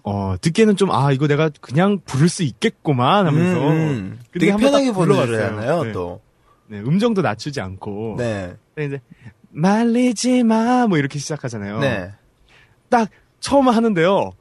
어, 0.02 0.34
듣기에는 0.40 0.76
좀, 0.76 0.90
아, 0.92 1.12
이거 1.12 1.26
내가 1.26 1.50
그냥 1.60 1.98
부를 2.06 2.30
수 2.30 2.42
있겠구만 2.42 3.26
하면서. 3.26 3.68
음, 3.68 4.18
근데 4.30 4.46
되게 4.46 4.56
편하게 4.56 4.92
불러봤어요. 4.92 5.26
보내잖아요, 5.26 5.84
네. 5.84 5.92
또. 5.92 6.22
네, 6.68 6.78
음정도 6.80 7.20
낮추지 7.20 7.60
않고. 7.60 8.14
네. 8.16 8.54
근데 8.74 8.86
이제, 8.96 9.00
말리지 9.50 10.44
마, 10.44 10.86
뭐 10.86 10.96
이렇게 10.96 11.18
시작하잖아요. 11.18 11.80
네. 11.80 12.12
딱 12.88 13.10
처음 13.40 13.68
하는데요. 13.68 14.32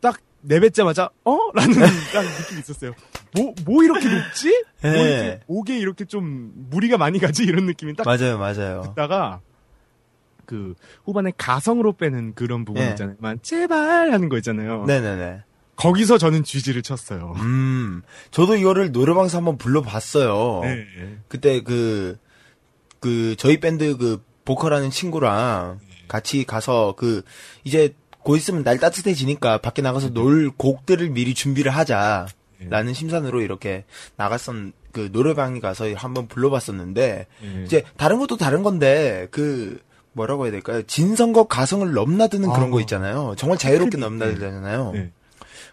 딱 0.00 0.18
내뱉자마자, 0.40 1.10
어? 1.24 1.38
라는 1.54 1.74
딱 2.12 2.22
느낌이 2.22 2.60
있었어요. 2.60 2.92
뭐, 3.36 3.54
뭐 3.64 3.84
이렇게 3.84 4.08
높지? 4.08 4.64
뭐 4.82 4.90
네. 4.90 5.00
이렇게, 5.02 5.40
목에 5.46 5.78
이렇게 5.78 6.04
좀 6.04 6.52
무리가 6.70 6.98
많이 6.98 7.18
가지? 7.18 7.44
이런 7.44 7.66
느낌이 7.66 7.94
딱 7.94 8.04
맞아요, 8.04 8.38
맞아요. 8.38 8.82
듣다가, 8.82 9.40
그, 10.44 10.74
후반에 11.04 11.32
가성으로 11.36 11.92
빼는 11.92 12.34
그런 12.34 12.64
부분 12.64 12.82
네. 12.82 12.90
있잖아요. 12.90 13.16
만 13.20 13.38
제발 13.42 14.12
하는 14.12 14.28
거 14.28 14.36
있잖아요. 14.38 14.84
네네네. 14.86 15.42
거기서 15.76 16.18
저는 16.18 16.44
쥐지를 16.44 16.82
쳤어요. 16.82 17.34
음, 17.38 18.02
저도 18.30 18.56
이거를 18.56 18.92
노래방에서 18.92 19.38
한번 19.38 19.56
불러봤어요. 19.56 20.60
네. 20.62 20.86
그때 21.28 21.62
그, 21.62 22.18
그, 23.00 23.34
저희 23.38 23.60
밴드 23.60 23.96
그, 23.96 24.22
보컬하는 24.44 24.90
친구랑 24.90 25.78
같이 26.08 26.44
가서 26.44 26.94
그, 26.96 27.22
이제 27.64 27.94
곧 28.24 28.36
있으면 28.36 28.62
날 28.62 28.78
따뜻해지니까 28.78 29.58
밖에 29.58 29.82
나가서 29.82 30.10
놀 30.10 30.50
곡들을 30.50 31.10
미리 31.10 31.34
준비를 31.34 31.70
하자. 31.72 32.26
라는 32.68 32.94
심산으로 32.94 33.40
이렇게 33.40 33.84
나갔었, 34.16 34.54
그 34.92 35.08
노래방에 35.12 35.60
가서 35.60 35.92
한번 35.94 36.28
불러봤었는데, 36.28 37.26
네. 37.40 37.62
이제 37.64 37.82
다른 37.96 38.18
것도 38.18 38.36
다른 38.36 38.62
건데, 38.62 39.26
그, 39.30 39.80
뭐라고 40.12 40.44
해야 40.44 40.52
될까요? 40.52 40.82
진성과 40.82 41.44
가성을 41.44 41.92
넘나드는 41.92 42.48
그런 42.50 42.68
아, 42.68 42.70
거 42.70 42.80
있잖아요. 42.80 43.34
정말 43.36 43.58
자유롭게 43.58 43.96
네. 43.96 44.00
넘나들잖아요. 44.00 44.92
네. 44.92 45.10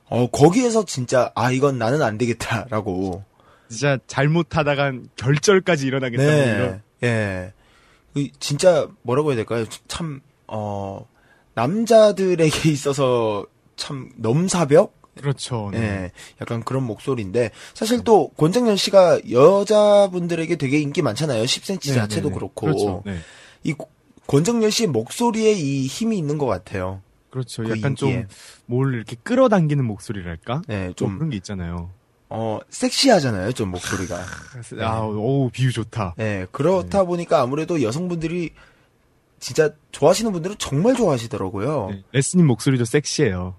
어, 0.05 0.27
거기에서 0.31 0.85
진짜, 0.85 1.31
아, 1.35 1.51
이건 1.51 1.77
나는 1.77 2.01
안 2.01 2.17
되겠다라고. 2.17 3.23
진짜 3.69 3.99
잘못하다간 4.07 5.09
결절까지 5.15 5.85
일어나겠다. 5.85 6.23
뭐 6.23 6.31
네. 6.31 6.81
예. 7.03 7.53
그 8.13 8.27
진짜 8.39 8.87
뭐라고 9.03 9.29
해야 9.29 9.35
될까요? 9.35 9.65
참, 9.87 10.21
어, 10.47 11.07
남자들에게 11.59 12.69
있어서 12.71 13.45
참 13.75 14.09
넘사벽? 14.15 14.93
그렇죠. 15.19 15.69
네. 15.73 15.79
예, 15.79 16.11
약간 16.39 16.63
그런 16.63 16.83
목소리인데 16.83 17.51
사실 17.73 18.03
또 18.05 18.29
권정열 18.37 18.77
씨가 18.77 19.19
여자분들에게 19.29 20.55
되게 20.55 20.79
인기 20.79 21.01
많잖아요. 21.01 21.43
10cm 21.43 21.89
네, 21.89 21.93
자체도 21.93 22.29
네, 22.29 22.33
네. 22.33 22.35
그렇고 22.39 22.65
그렇죠. 22.67 23.03
네. 23.05 23.17
이 23.63 23.73
고- 23.73 23.89
권정열 24.27 24.71
씨의 24.71 24.87
목소리에 24.87 25.51
이 25.53 25.87
힘이 25.87 26.17
있는 26.17 26.37
것 26.37 26.45
같아요. 26.45 27.01
그렇죠. 27.31 27.63
그 27.63 27.71
약간. 27.77 27.95
좀 27.95 28.27
뭘 28.65 28.93
이렇게 28.93 29.15
끌어당기는 29.23 29.83
목소리랄까? 29.83 30.61
네, 30.67 30.87
좀좀 30.95 31.17
그런 31.17 31.29
게 31.31 31.37
있잖아요. 31.37 31.89
어, 32.29 32.59
섹시하잖아요, 32.69 33.51
좀 33.53 33.69
목소리가. 33.71 34.17
네. 34.77 34.83
아, 34.85 35.01
오 35.01 35.49
비유 35.49 35.71
좋다. 35.73 36.13
예, 36.19 36.45
그렇다 36.51 37.03
보니까 37.03 37.41
아무래도 37.41 37.81
여성분들이 37.81 38.51
진짜 39.39 39.71
좋아하시는 39.91 40.31
분들은 40.31 40.57
정말 40.59 40.95
좋아하시더라고요. 40.95 41.89
네, 41.91 42.03
레스님 42.11 42.47
목소리도 42.47 42.85
섹시해요. 42.85 43.55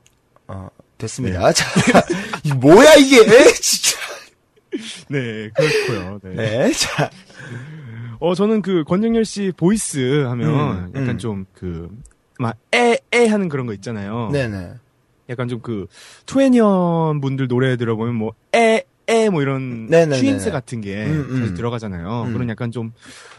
어, 0.49 0.69
됐습니다. 0.99 1.53
자, 1.53 1.65
이 2.45 2.53
뭐야 2.53 2.95
이게? 2.95 3.25
진짜. 3.55 3.99
네, 5.09 5.51
그렇고요. 5.51 6.21
네. 6.23 6.35
네, 6.35 6.73
자. 6.73 7.11
어, 8.21 8.35
저는 8.35 8.63
그 8.63 8.85
권정열 8.85 9.25
씨 9.25 9.53
voice 9.57 10.25
하면 10.25 10.49
음, 10.49 10.93
약간 10.95 11.11
음. 11.11 11.19
좀 11.19 11.47
그, 11.55 11.89
막, 12.39 12.57
에, 12.75 12.99
에 13.13 13.27
하는 13.27 13.49
그런 13.49 13.67
거 13.67 13.73
있잖아요. 13.75 14.29
네네. 14.31 14.75
약간 15.31 15.49
좀 15.49 15.61
그, 15.61 15.87
투애니원 16.27 17.21
분들 17.21 17.49
노래 17.49 17.77
들어보면 17.77 18.15
뭐, 18.15 18.35
에, 18.55 18.85
에, 19.11 19.29
뭐 19.29 19.43
이런. 19.43 19.89
퀸스 19.91 20.51
같은 20.51 20.81
게 20.81 21.05
음, 21.07 21.27
음. 21.31 21.55
들어가잖아요. 21.55 22.23
음. 22.29 22.33
그런 22.33 22.49
약간 22.49 22.71
좀 22.71 22.93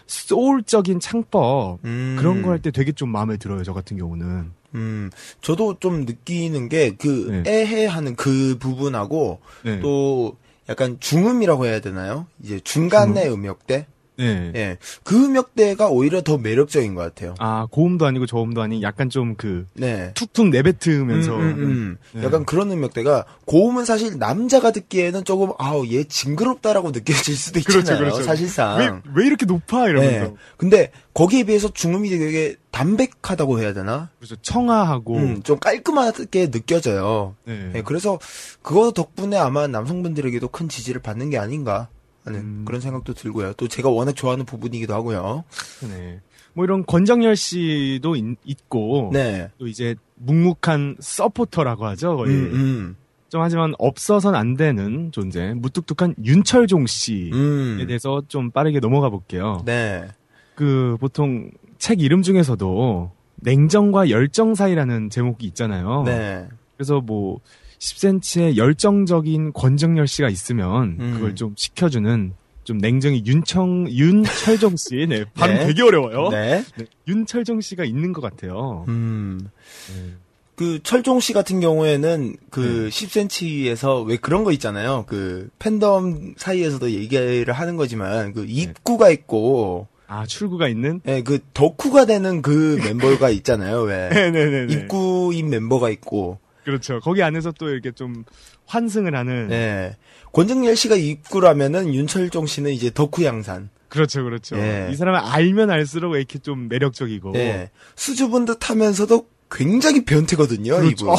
soul적인 0.07 0.99
창법, 0.99 1.79
음. 1.85 2.15
그런 2.19 2.41
거 2.41 2.49
할 2.51 2.59
때 2.59 2.71
되게 2.71 2.91
좀 2.91 3.09
마음에 3.09 3.37
들어요, 3.37 3.63
저 3.63 3.73
같은 3.73 3.97
경우는. 3.97 4.51
음, 4.75 5.09
저도 5.41 5.77
좀 5.79 6.05
느끼는 6.05 6.69
게 6.69 6.98
그 6.98 7.41
네. 7.45 7.51
애해 7.51 7.85
하는 7.87 8.15
그 8.15 8.57
부분하고 8.59 9.39
네. 9.63 9.79
또 9.81 10.37
약간 10.69 10.97
중음이라고 10.99 11.65
해야 11.65 11.79
되나요? 11.81 12.27
이제 12.43 12.59
중간의 12.63 13.31
음역대? 13.33 13.87
네. 14.21 14.51
예. 14.55 14.77
그 15.03 15.25
음역대가 15.25 15.87
오히려 15.87 16.21
더 16.21 16.37
매력적인 16.37 16.95
것 16.95 17.01
같아요. 17.01 17.35
아, 17.39 17.67
고음도 17.71 18.05
아니고 18.05 18.25
저음도 18.25 18.61
아닌 18.61 18.81
약간 18.81 19.09
좀 19.09 19.35
그, 19.35 19.65
네. 19.73 20.11
툭툭 20.13 20.49
내뱉으면서. 20.49 21.35
음, 21.35 21.41
음, 21.41 21.63
음. 21.63 21.97
네. 22.13 22.23
약간 22.23 22.45
그런 22.45 22.71
음역대가 22.71 23.25
고음은 23.45 23.85
사실 23.85 24.17
남자가 24.17 24.71
듣기에는 24.71 25.23
조금 25.23 25.49
아우 25.57 25.85
얘 25.87 26.03
징그럽다라고 26.03 26.91
느껴질 26.91 27.35
수도 27.35 27.59
있잖아요. 27.59 27.83
그렇죠, 27.83 27.97
그렇죠. 27.97 28.23
사실상. 28.23 28.77
왜, 28.77 28.91
왜 29.15 29.27
이렇게 29.27 29.45
높아? 29.45 29.89
이러면서. 29.89 30.25
네. 30.27 30.33
근데 30.57 30.91
거기에 31.13 31.43
비해서 31.43 31.71
중음이 31.73 32.09
되게 32.09 32.55
담백하다고 32.71 33.59
해야 33.59 33.73
되나? 33.73 34.09
그래서 34.19 34.35
청아하고. 34.41 35.17
음, 35.17 35.43
좀 35.43 35.59
깔끔하게 35.59 36.51
느껴져요. 36.51 37.35
네. 37.45 37.69
네, 37.73 37.81
그래서 37.81 38.19
그거 38.61 38.91
덕분에 38.91 39.37
아마 39.37 39.67
남성분들에게도 39.67 40.47
큰 40.49 40.69
지지를 40.69 41.01
받는 41.01 41.29
게 41.29 41.37
아닌가 41.37 41.89
하는 42.23 42.39
음. 42.39 42.65
그런 42.65 42.81
생각도 42.81 43.13
들고요. 43.13 43.53
또 43.53 43.67
제가 43.67 43.89
워낙 43.89 44.15
좋아하는 44.15 44.45
부분이기도 44.45 44.93
하고요. 44.93 45.43
네. 45.89 46.19
뭐 46.53 46.65
이런 46.65 46.85
권정열 46.85 47.35
씨도 47.35 48.15
있, 48.15 48.69
고 48.69 49.09
네. 49.13 49.49
또 49.57 49.67
이제 49.67 49.95
묵묵한 50.15 50.97
서포터라고 50.99 51.85
하죠. 51.87 52.17
거의. 52.17 52.33
음, 52.33 52.51
음, 52.53 52.95
좀 53.29 53.41
하지만 53.41 53.73
없어선 53.79 54.35
안 54.35 54.55
되는 54.55 55.11
존재, 55.13 55.53
무뚝뚝한 55.53 56.15
윤철종 56.23 56.85
씨에 56.85 57.31
음. 57.31 57.83
대해서 57.87 58.21
좀 58.27 58.51
빠르게 58.51 58.79
넘어가 58.79 59.09
볼게요. 59.09 59.61
네. 59.65 60.07
그 60.55 60.97
보통 60.99 61.49
책 61.77 62.01
이름 62.01 62.21
중에서도 62.21 63.11
냉정과 63.37 64.09
열정 64.09 64.53
사이라는 64.53 65.09
제목이 65.09 65.47
있잖아요. 65.47 66.03
네. 66.05 66.47
그래서 66.75 66.99
뭐 66.99 67.39
10cm의 67.81 68.57
열정적인 68.57 69.53
권정열 69.53 70.07
씨가 70.07 70.29
있으면 70.29 70.97
음. 70.99 71.13
그걸 71.15 71.35
좀 71.35 71.53
시켜주는 71.57 72.33
좀 72.63 72.77
냉정이 72.77 73.23
윤청 73.25 73.89
윤철종 73.89 74.75
씨, 74.77 75.07
네 75.09 75.25
발음 75.33 75.55
네. 75.55 75.67
되게 75.67 75.81
어려워요. 75.81 76.29
네. 76.29 76.63
네, 76.77 76.85
윤철종 77.07 77.59
씨가 77.61 77.83
있는 77.83 78.13
것 78.13 78.21
같아요. 78.21 78.85
음. 78.87 79.49
네. 79.87 80.13
그 80.55 80.79
철종 80.83 81.19
씨 81.19 81.33
같은 81.33 81.59
경우에는 81.59 82.35
그 82.51 82.87
10cm에서 82.91 84.05
왜 84.05 84.17
그런 84.17 84.43
거 84.43 84.51
있잖아요. 84.51 85.05
그 85.07 85.49
팬덤 85.57 86.35
사이에서도 86.37 86.91
얘기를 86.91 87.51
하는 87.51 87.77
거지만 87.77 88.33
그 88.33 88.45
입구가 88.47 89.09
있고 89.09 89.87
아 90.05 90.27
출구가 90.27 90.67
있는? 90.67 91.01
예, 91.07 91.23
그 91.23 91.39
덕후가 91.55 92.05
되는 92.05 92.43
그 92.43 92.79
멤버가 92.83 93.31
있잖아요. 93.31 93.81
왜? 93.81 94.09
네네네. 94.09 94.67
입구인 94.71 95.49
멤버가 95.49 95.89
있고. 95.89 96.37
그렇죠. 96.63 96.99
거기 96.99 97.23
안에서 97.23 97.51
또 97.51 97.69
이렇게 97.69 97.91
좀 97.91 98.23
환승을 98.67 99.15
하는. 99.15 99.47
네. 99.47 99.95
권정열 100.33 100.75
씨가 100.75 100.95
입구라면은 100.95 101.93
윤철종 101.93 102.45
씨는 102.45 102.71
이제 102.71 102.91
덕후 102.91 103.23
양산. 103.23 103.69
그렇죠, 103.89 104.23
그렇죠. 104.23 104.57
예. 104.57 104.89
이 104.91 104.95
사람을 104.95 105.19
알면 105.19 105.69
알수록 105.69 106.15
이렇게 106.15 106.39
좀 106.39 106.69
매력적이고. 106.69 107.31
네. 107.33 107.69
수줍은 107.95 108.45
듯 108.45 108.69
하면서도 108.69 109.27
굉장히 109.49 110.05
변태거든요, 110.05 110.77
그렇죠. 110.77 110.89
이분. 110.89 111.09
어, 111.09 111.15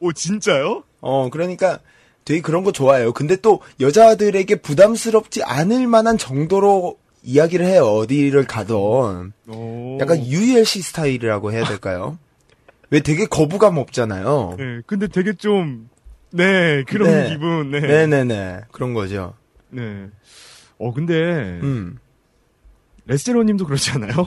오, 0.00 0.06
오, 0.06 0.12
진짜요? 0.12 0.84
어, 1.00 1.28
그러니까 1.30 1.80
되게 2.24 2.40
그런 2.40 2.64
거 2.64 2.72
좋아해요. 2.72 3.12
근데 3.12 3.36
또 3.36 3.60
여자들에게 3.80 4.56
부담스럽지 4.56 5.42
않을 5.42 5.86
만한 5.86 6.16
정도로 6.16 6.99
이야기를 7.22 7.66
해요. 7.66 7.84
어디를 7.84 8.46
가던. 8.46 9.32
오. 9.48 9.98
약간 10.00 10.24
ULC 10.24 10.82
스타일이라고 10.82 11.52
해야 11.52 11.64
될까요? 11.64 12.18
왜 12.90 13.00
되게 13.00 13.26
거부감 13.26 13.78
없잖아요. 13.78 14.56
네, 14.58 14.80
근데 14.86 15.06
되게 15.06 15.32
좀, 15.32 15.88
네, 16.32 16.82
그런 16.84 17.10
네. 17.10 17.28
기분, 17.28 17.70
네. 17.70 17.80
네네네. 17.80 18.62
그런 18.72 18.94
거죠. 18.94 19.34
네. 19.68 20.08
어, 20.78 20.92
근데, 20.92 21.14
음. 21.14 21.98
레스제로 23.06 23.42
님도 23.42 23.66
그렇지 23.66 23.92
않아요? 23.92 24.26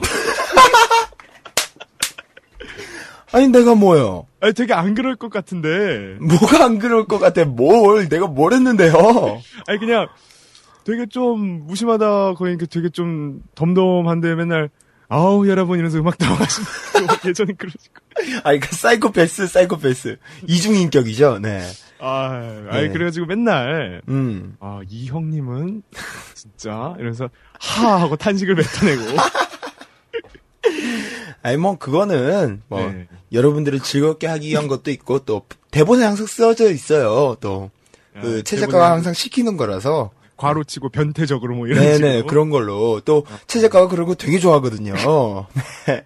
아니, 3.32 3.48
내가 3.48 3.74
뭐요? 3.74 4.26
아니, 4.40 4.52
되게 4.54 4.72
안 4.72 4.94
그럴 4.94 5.16
것 5.16 5.28
같은데. 5.30 6.16
뭐가 6.20 6.64
안 6.64 6.78
그럴 6.78 7.06
것 7.06 7.18
같아? 7.18 7.44
뭘? 7.44 8.08
내가 8.08 8.28
뭘 8.28 8.52
했는데요? 8.52 8.92
아니, 9.66 9.78
그냥, 9.78 10.06
되게 10.84 11.06
좀 11.06 11.66
무심하다, 11.66 12.34
거의 12.34 12.52
이렇게 12.52 12.66
되게 12.66 12.88
좀 12.90 13.42
덤덤한데 13.54 14.34
맨날, 14.34 14.70
아우, 15.08 15.46
여러분, 15.48 15.78
이러면서 15.78 15.98
음악 15.98 16.18
들어가시고, 16.18 16.66
예전에 17.28 17.52
그러시고. 17.54 17.94
아니, 18.42 18.60
그 18.60 18.74
사이코패스, 18.74 19.46
사이코패스. 19.46 20.16
이중인격이죠, 20.46 21.38
네. 21.40 21.62
아, 22.00 22.30
아니, 22.70 22.88
네. 22.88 22.92
그래가지고 22.92 23.26
맨날, 23.26 24.02
음. 24.08 24.56
아, 24.60 24.80
이 24.88 25.06
형님은, 25.06 25.82
진짜, 26.34 26.94
이러면서, 26.96 27.28
하! 27.60 28.00
하고 28.00 28.16
탄식을 28.16 28.54
뱉어내고. 28.54 29.02
아니, 31.42 31.56
뭐, 31.56 31.78
그거는, 31.78 32.62
뭐, 32.68 32.80
네. 32.80 33.06
여러분들을 33.32 33.80
즐겁게 33.80 34.26
하기 34.26 34.48
위한 34.48 34.68
것도 34.68 34.90
있고, 34.90 35.20
또, 35.20 35.46
대본에 35.70 36.04
항상 36.04 36.26
써져 36.26 36.70
있어요, 36.70 37.36
또. 37.40 37.70
그, 38.20 38.38
아, 38.38 38.42
최 38.44 38.56
작가가 38.56 38.92
항상 38.92 39.12
시키는 39.12 39.56
거라서. 39.56 40.10
과로치고 40.36 40.88
변태적으로 40.90 41.54
뭐 41.54 41.66
이런 41.66 41.80
네네, 41.80 41.94
식으로. 41.96 42.26
그런 42.26 42.50
걸로. 42.50 43.00
또, 43.04 43.24
최 43.46 43.60
작가가 43.60 43.88
그런 43.88 44.06
거 44.06 44.14
되게 44.14 44.38
좋아하거든요. 44.38 44.94
네. 45.86 46.04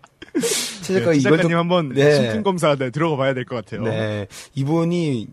최 0.83 0.95
작가가 0.95 1.13
네, 1.13 1.21
작가님 1.21 1.49
좀, 1.51 1.59
한번 1.59 1.89
네. 1.95 2.15
심층 2.15 2.43
검사 2.43 2.77
네, 2.77 2.91
들어가 2.91 3.17
봐야 3.17 3.35
될 3.35 3.45
것 3.45 3.57
같아요. 3.57 3.83
네. 3.85 4.27
이분이, 4.55 5.29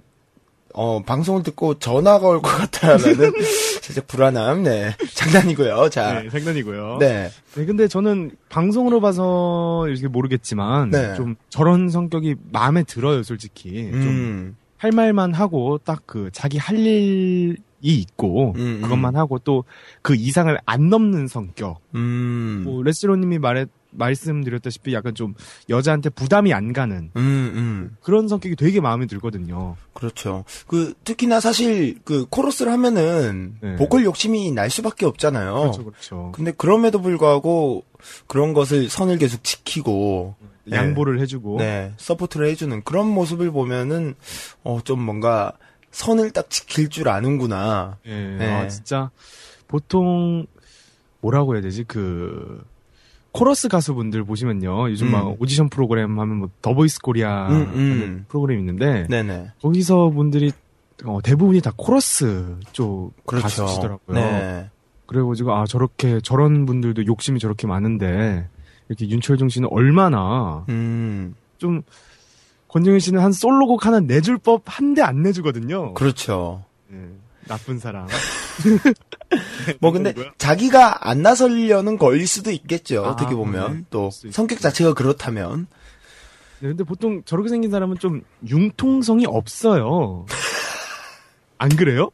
어, 0.74 1.02
방송을 1.04 1.44
듣고 1.44 1.80
전화가 1.80 2.28
올 2.28 2.42
것 2.42 2.50
같다라는 2.50 3.32
살짝 3.82 4.08
불안함, 4.08 4.64
네. 4.64 4.94
장난이고요. 5.14 5.90
자. 5.90 6.22
네, 6.24 6.30
장난이고요. 6.30 6.98
네. 7.00 7.30
네, 7.56 7.66
근데 7.66 7.88
저는 7.88 8.32
방송으로 8.50 9.00
봐서 9.00 9.86
이렇게 9.88 10.08
모르겠지만 10.08 10.90
네. 10.90 11.16
좀 11.16 11.36
저런 11.50 11.90
성격이 11.90 12.36
마음에 12.52 12.84
들어요, 12.84 13.24
솔직히. 13.24 13.90
좀 13.92 14.02
음. 14.02 14.58
할 14.78 14.92
말만 14.92 15.34
하고 15.34 15.78
딱 15.78 16.04
그 16.06 16.30
자기 16.34 16.58
할 16.58 16.78
일이 16.78 17.56
있고 17.94 18.54
음, 18.56 18.60
음. 18.60 18.82
그것만 18.82 19.16
하고 19.16 19.40
또 19.40 19.64
그 20.02 20.16
이상을 20.16 20.56
안 20.66 20.90
넘는 20.90 21.28
성격. 21.28 21.82
음. 21.96 22.62
뭐 22.64 22.84
레스로님이 22.84 23.40
말해 23.40 23.66
말씀드렸다시피 23.90 24.94
약간 24.94 25.16
좀 25.16 25.34
여자한테 25.70 26.10
부담이 26.10 26.54
안 26.54 26.74
가는 26.74 27.10
음, 27.16 27.52
음. 27.56 27.98
그런 28.04 28.28
성격이 28.28 28.56
되게 28.56 28.82
마음에 28.82 29.08
들거든요. 29.08 29.78
그렇죠. 29.94 30.44
그, 30.68 30.94
특히나 31.06 31.40
사실, 31.40 31.98
그, 32.04 32.26
코러스를 32.30 32.72
하면은, 32.74 33.56
네. 33.62 33.76
보컬 33.78 34.04
욕심이 34.04 34.52
날 34.52 34.70
수밖에 34.70 35.06
없잖아요. 35.06 35.54
그렇죠, 35.54 35.86
그렇죠. 35.86 36.32
근데 36.36 36.52
그럼에도 36.52 37.02
불구하고, 37.02 37.86
그런 38.28 38.54
것을 38.54 38.90
선을 38.90 39.18
계속 39.18 39.44
지키고, 39.44 40.36
네. 40.66 40.76
양보를 40.76 41.22
해주고. 41.22 41.58
네, 41.60 41.94
support를 41.96 42.48
해주는 42.50 42.84
그런 42.84 43.08
모습을 43.08 43.52
보면은, 43.52 44.16
어, 44.64 44.80
좀 44.84 45.00
뭔가, 45.02 45.54
선을 45.96 46.32
딱 46.32 46.50
지킬 46.50 46.90
줄 46.90 47.08
아는구나. 47.08 47.98
예, 48.06 48.36
네. 48.38 48.54
아, 48.54 48.68
진짜 48.68 49.10
보통 49.68 50.46
뭐라고 51.22 51.56
해야 51.56 51.62
되지? 51.62 51.86
그 51.86 52.64
코러스 53.32 53.70
가수분들 53.70 54.26
보시면요. 54.26 54.90
요즘 54.92 55.08
음. 55.08 55.12
막 55.14 55.42
오디션 55.42 55.70
프로그램 55.70 56.20
하면 56.20 56.38
뭐 56.38 56.50
The 56.62 56.76
Voice 56.76 57.00
Korea 57.00 57.48
음, 57.48 57.72
음. 57.74 58.26
프로그램 58.28 58.60
있는데 58.60 59.08
네네. 59.10 59.52
거기서 59.62 60.10
분들이 60.10 60.52
어, 61.06 61.20
대부분이 61.24 61.62
다 61.62 61.72
코러스 61.76 62.58
쪽 62.74 63.14
그렇죠. 63.26 63.44
가수시더라고요. 63.44 64.16
네. 64.16 64.70
그래가지고 65.06 65.54
아 65.54 65.66
저렇게 65.66 66.20
저런 66.22 66.66
분들도 66.66 67.06
욕심이 67.06 67.40
저렇게 67.40 67.68
많은데 67.68 68.48
이렇게 68.90 69.08
윤철종 69.08 69.48
씨는 69.48 69.70
얼마나 69.72 70.66
음, 70.70 71.36
좀 71.58 71.84
권정현 72.76 73.00
씨는 73.00 73.22
한 73.22 73.32
솔로곡 73.32 73.86
하나 73.86 74.02
내줄 74.02 74.38
법 74.38 74.64
한데 74.66 75.02
안 75.02 75.22
내주거든요. 75.22 75.94
그렇죠. 75.94 76.66
예, 76.92 76.98
나쁜 77.48 77.80
사람. 77.80 78.06
뭐 79.80 79.94
근데? 79.94 80.14
자기가 80.38 81.10
안 81.10 81.22
나서려는 81.22 81.98
거일 81.98 82.28
수도 82.28 82.52
있겠죠. 82.52 83.06
아, 83.06 83.12
어떻게 83.12 83.34
보면 83.34 83.78
네. 83.78 83.84
또 83.92 84.10
성격 84.12 84.60
자체가 84.60 84.94
그렇다면 84.94 85.68
네, 86.60 86.68
근데 86.68 86.84
보통 86.84 87.24
저렇게 87.24 87.48
생긴 87.48 87.72
사람은 87.72 87.98
좀 88.00 88.24
융통성이 88.46 89.26
없어요. 89.26 90.26
안 91.58 91.70
그래요? 91.70 92.10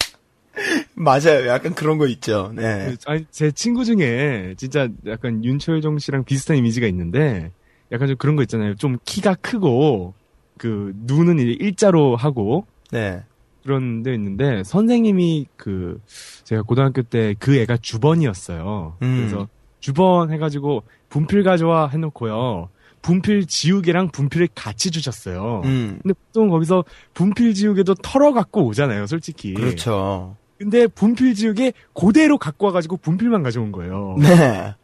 맞아요. 0.94 1.48
약간 1.48 1.74
그런 1.74 1.98
거 1.98 2.06
있죠. 2.06 2.52
네. 2.56 2.86
그, 2.92 2.98
아니, 3.08 3.26
제 3.32 3.50
친구 3.50 3.84
중에 3.84 4.54
진짜 4.58 4.90
약간 5.08 5.44
윤철정 5.44 5.98
씨랑 5.98 6.24
비슷한 6.24 6.56
이미지가 6.58 6.86
있는데 6.86 7.52
약간 7.92 8.08
좀 8.08 8.18
그런 8.18 8.36
거 8.36 8.44
있잖아요. 8.44 8.76
좀 8.76 9.00
키가 9.06 9.34
크고 9.42 10.21
그 10.62 10.94
눈은 10.96 11.40
이제 11.40 11.58
일자로 11.60 12.16
하고 12.16 12.68
네. 12.92 13.24
그런 13.64 14.04
데 14.04 14.14
있는데 14.14 14.64
선생님이 14.64 15.48
그 15.58 16.00
제가 16.44 16.62
고등학교 16.62 17.02
때 17.02 17.34
그 17.40 17.58
애가 17.58 17.78
주번이었어요. 17.78 18.98
음. 19.02 19.18
그래서 19.18 19.48
주번 19.80 20.32
해가지고 20.32 20.84
분필 21.10 21.44
가져와 21.44 21.88
해놓고요. 21.88 22.70
분필 23.02 23.48
지우개랑 23.48 24.10
분필을 24.10 24.50
같이 24.54 24.92
주셨어요. 24.92 25.64
음. 25.66 25.98
근데 26.04 26.14
보통 26.28 26.50
거기서 26.50 26.84
분필 27.16 27.56
지우개도 27.56 27.96
털어 27.96 28.34
갖고 28.34 28.64
오잖아요, 28.68 29.08
솔직히. 29.08 29.56
그렇죠. 29.56 30.36
근데 30.60 30.86
분필 30.86 31.34
지우개 31.34 31.74
그대로 31.96 32.38
갖고 32.38 32.68
와가지고 32.68 32.98
분필만 32.98 33.42
가져온 33.42 33.72
거예요. 33.72 34.16
네. 34.20 34.76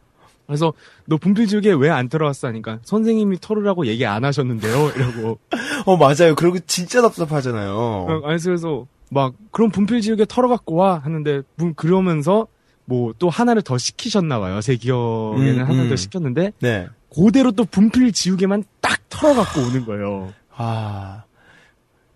그래서 0.48 0.72
너 1.04 1.18
분필 1.18 1.46
지우개 1.46 1.72
왜 1.74 1.90
안 1.90 2.08
털어왔어 2.08 2.48
하니까 2.48 2.78
선생님이 2.82 3.38
털으라고 3.40 3.86
얘기 3.86 4.06
안 4.06 4.24
하셨는데요. 4.24 4.90
이러고. 4.96 5.38
어 5.84 5.96
맞아요. 5.96 6.34
그리고 6.36 6.58
진짜 6.66 7.02
답답하잖아요. 7.02 8.22
아니 8.24 8.40
그래서 8.42 8.86
막 9.10 9.34
그럼 9.52 9.70
분필 9.70 10.00
지우개 10.00 10.24
털어 10.28 10.48
갖고 10.48 10.74
와 10.74 10.98
하는데 10.98 11.42
분- 11.56 11.74
그러면서 11.74 12.46
뭐 12.86 13.12
또 13.18 13.28
하나를 13.28 13.60
더 13.62 13.76
시키셨나 13.76 14.40
봐요. 14.40 14.60
제 14.62 14.76
기억에는 14.76 15.60
음, 15.60 15.64
하나 15.68 15.82
음. 15.82 15.88
더 15.90 15.96
시켰는데 15.96 16.52
네. 16.60 16.88
그대로 17.14 17.52
또 17.52 17.64
분필 17.64 18.12
지우개만 18.12 18.64
딱 18.80 19.00
털어 19.10 19.34
갖고 19.34 19.60
오는 19.60 19.84
거예요. 19.84 20.32
아 20.56 21.24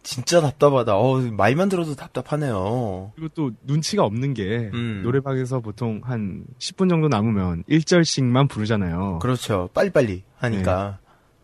진짜 0.03 0.41
답답하다. 0.41 0.97
어 0.97 1.19
말만 1.21 1.69
들어도 1.69 1.95
답답하네요. 1.95 3.13
그리고 3.15 3.31
또 3.35 3.51
눈치가 3.63 4.03
없는 4.05 4.35
게 4.35 4.71
음. 4.75 5.03
노래방에서 5.05 5.61
보통 5.61 6.01
한 6.05 6.45
10분 6.59 6.89
정도 6.91 7.09
남으면 7.09 7.63
1절씩만 7.69 8.49
부르잖아요. 8.49 9.21
그렇죠. 9.21 9.69
빨리빨리 9.75 10.23
하니까. 10.37 10.99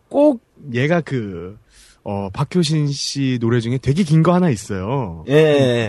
꼭 0.09 0.41
얘가 0.73 0.99
그 1.01 1.57
어, 2.03 2.29
박효신 2.31 2.87
씨 2.87 3.37
노래 3.39 3.59
중에 3.59 3.77
되게 3.77 4.03
긴 4.03 4.23
거 4.23 4.33
하나 4.33 4.49
있어요. 4.49 5.23
예, 5.29 5.33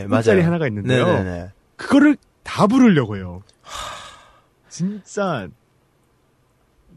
예, 0.02 0.06
맞아요. 0.08 0.22
짜리 0.22 0.42
하나가 0.42 0.66
있는데요. 0.68 1.06
네네네. 1.06 1.48
그거를 1.76 2.16
다 2.42 2.66
부르려고 2.66 3.16
해요. 3.16 3.42
진짜 4.68 5.48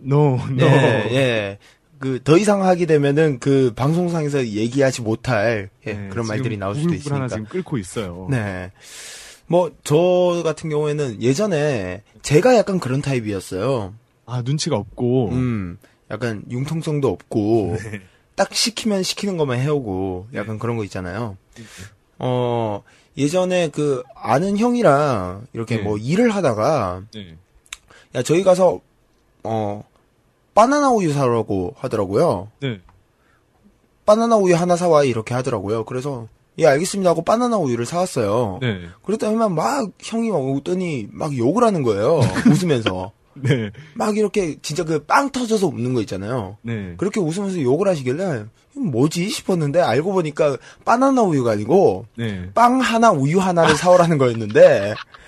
no 0.06 0.36
no. 0.50 0.56
네, 0.56 1.08
예. 1.16 1.58
그 2.04 2.20
더 2.24 2.38
이상 2.38 2.64
하게 2.66 2.86
되면은 2.86 3.40
그 3.40 3.72
방송상에서 3.76 4.46
얘기하지 4.48 5.02
못할 5.02 5.70
예, 5.88 5.94
네, 5.94 6.10
그런 6.10 6.28
말들이 6.28 6.58
나올 6.58 6.76
수도 6.76 6.90
하나 6.90 6.96
있으니까. 6.98 7.28
지금 7.30 7.46
끓고 7.46 7.78
있어요. 7.78 8.28
네. 8.30 8.72
뭐 9.48 9.72
저 9.84 10.42
같은 10.44 10.70
경우에는 10.70 11.22
예전에 11.22 12.04
제가 12.22 12.56
약간 12.56 12.80
그런 12.80 13.02
타입이었어요. 13.02 13.94
아 14.26 14.42
눈치가 14.44 14.76
없고 14.78 15.30
음, 15.30 15.78
약간 16.12 16.44
융통성도 16.50 17.08
없고 17.10 17.78
네. 17.80 18.02
딱 18.36 18.54
시키면 18.54 19.04
시키는 19.04 19.38
것만 19.38 19.60
해오고 19.60 20.28
약간 20.34 20.60
그런 20.60 20.76
거 20.78 20.84
있잖아요. 20.84 21.38
어 22.20 22.84
예전에 23.18 23.70
그 23.70 24.04
아는 24.16 24.58
형이랑 24.58 25.48
이렇게 25.54 25.78
네. 25.78 25.84
뭐 25.84 25.98
일을 25.98 26.34
하다가 26.36 27.04
네. 27.14 27.38
야 28.16 28.24
저희 28.24 28.44
가서 28.44 28.80
어 29.44 29.84
바나나 30.54 30.92
우유 30.92 31.14
사라고 31.14 31.74
하더라고요. 31.78 32.50
네. 32.62 32.80
바나나 34.06 34.36
우유 34.38 34.56
하나 34.56 34.76
사와 34.76 35.04
이렇게 35.04 35.34
하더라고요. 35.34 35.86
그래서 35.86 36.28
예 36.60 36.68
알겠습니다 36.68 37.10
하고 37.10 37.24
바나나 37.24 37.58
우유를 37.58 37.86
사왔어요. 37.86 38.60
네. 38.62 38.82
그랬더니만 39.04 39.56
막 39.56 39.90
형이 40.00 40.30
막 40.30 40.38
오더니 40.38 41.08
막 41.12 41.36
욕을 41.36 41.64
하는 41.64 41.82
거예요. 41.84 42.20
웃으면서 42.52 43.12
네. 43.36 43.72
막 43.96 44.16
이렇게 44.18 44.58
진짜 44.62 44.84
그 44.84 45.00
빵 45.06 45.32
터져서 45.32 45.68
웃는 45.68 45.94
거 45.96 46.02
있잖아요. 46.02 46.58
네. 46.62 46.94
그렇게 46.98 47.20
웃으면서 47.20 47.62
욕을 47.62 47.88
하시길래 47.88 48.46
뭐지 48.76 49.30
싶었는데 49.30 49.80
알고 49.82 50.14
보니까 50.14 50.58
바나나 50.86 51.24
우유가 51.24 51.52
아니고 51.52 52.06
네. 52.18 52.50
빵 52.54 52.80
하나 52.82 53.12
우유 53.12 53.40
하나를 53.40 53.76
사오라는 53.76 54.18
거였는데 54.20 54.94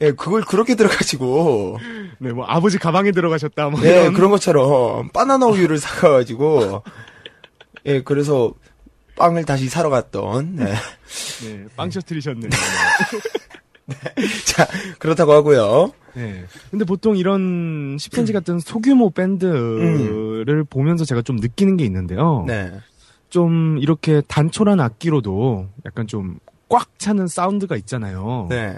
예 0.00 0.12
그걸 0.12 0.42
그렇게 0.42 0.74
들어가지고 0.74 1.78
네, 2.18 2.32
뭐 2.32 2.44
아버지 2.46 2.78
가방에 2.78 3.10
들어가셨다 3.10 3.68
뭐네 3.70 3.88
이런 3.90 4.12
그런 4.12 4.30
것처럼 4.30 5.08
바나나 5.10 5.46
우유를 5.46 5.78
사가지고 5.78 6.82
예 7.86 8.02
그래서 8.02 8.52
빵을 9.16 9.44
다시 9.44 9.68
사러 9.68 9.90
갔던 9.90 10.56
네. 10.56 10.64
네, 11.44 11.64
빵 11.76 11.90
셔틀이셨네요. 11.90 12.50
자 14.46 14.66
그렇다고 14.98 15.32
하고요. 15.32 15.92
네. 16.14 16.44
근데 16.70 16.84
보통 16.84 17.16
이런 17.16 17.96
10cm 17.96 18.32
같은 18.32 18.58
소규모 18.60 19.10
밴드를 19.10 20.64
보면서 20.64 21.04
제가 21.04 21.22
좀 21.22 21.36
느끼는 21.36 21.76
게 21.76 21.84
있는데요. 21.84 22.44
네. 22.46 22.72
좀 23.30 23.78
이렇게 23.78 24.22
단촐한 24.28 24.80
악기로도 24.80 25.68
약간 25.84 26.06
좀 26.06 26.38
꽉 26.68 26.98
차는 26.98 27.26
사운드가 27.26 27.76
있잖아요. 27.76 28.46
네. 28.50 28.76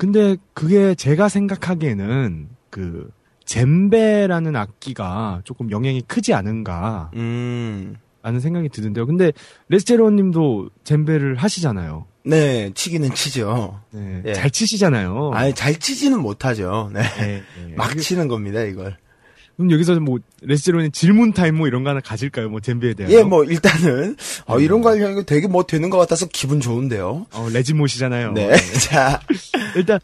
근데 0.00 0.38
그게 0.54 0.94
제가 0.94 1.28
생각하기에는 1.28 2.48
그 2.70 3.10
젬베라는 3.44 4.56
악기가 4.56 5.42
조금 5.44 5.70
영향이 5.70 6.00
크지 6.08 6.32
않은가 6.32 7.10
음. 7.16 7.96
라는 8.22 8.40
생각이 8.40 8.70
드는데요. 8.70 9.04
근데 9.04 9.30
레스테로 9.68 10.08
님도 10.08 10.70
젬베를 10.84 11.36
하시잖아요. 11.36 12.06
네, 12.24 12.70
치기는 12.74 13.12
치죠. 13.12 13.78
네. 13.90 14.22
예. 14.24 14.32
잘 14.32 14.50
치시잖아요. 14.50 15.32
아니, 15.34 15.54
잘 15.54 15.78
치지는 15.78 16.20
못하죠. 16.20 16.90
네. 16.94 17.02
네, 17.02 17.42
네. 17.66 17.74
막 17.76 17.94
치는 17.98 18.26
겁니다, 18.26 18.62
이걸. 18.62 18.96
그럼 19.60 19.72
여기서 19.72 20.00
뭐 20.00 20.18
레스테로님 20.40 20.90
질문 20.90 21.34
타임 21.34 21.56
뭐 21.56 21.66
이런 21.66 21.84
거 21.84 21.90
하나 21.90 22.00
가질까요? 22.00 22.48
뭐 22.48 22.60
젬베에 22.60 22.94
대한 22.94 23.12
예, 23.12 23.22
뭐, 23.22 23.44
일단은, 23.44 24.16
어, 24.46 24.58
이런 24.58 24.80
거 24.80 24.96
이거 24.96 25.22
되게 25.22 25.48
뭐 25.48 25.64
되는 25.64 25.90
것 25.90 25.98
같아서 25.98 26.26
기분 26.32 26.60
좋은데요. 26.60 27.26
어, 27.30 27.48
레지못이잖아요. 27.52 28.32
네. 28.32 28.56
자, 28.80 29.20
일단 29.76 30.00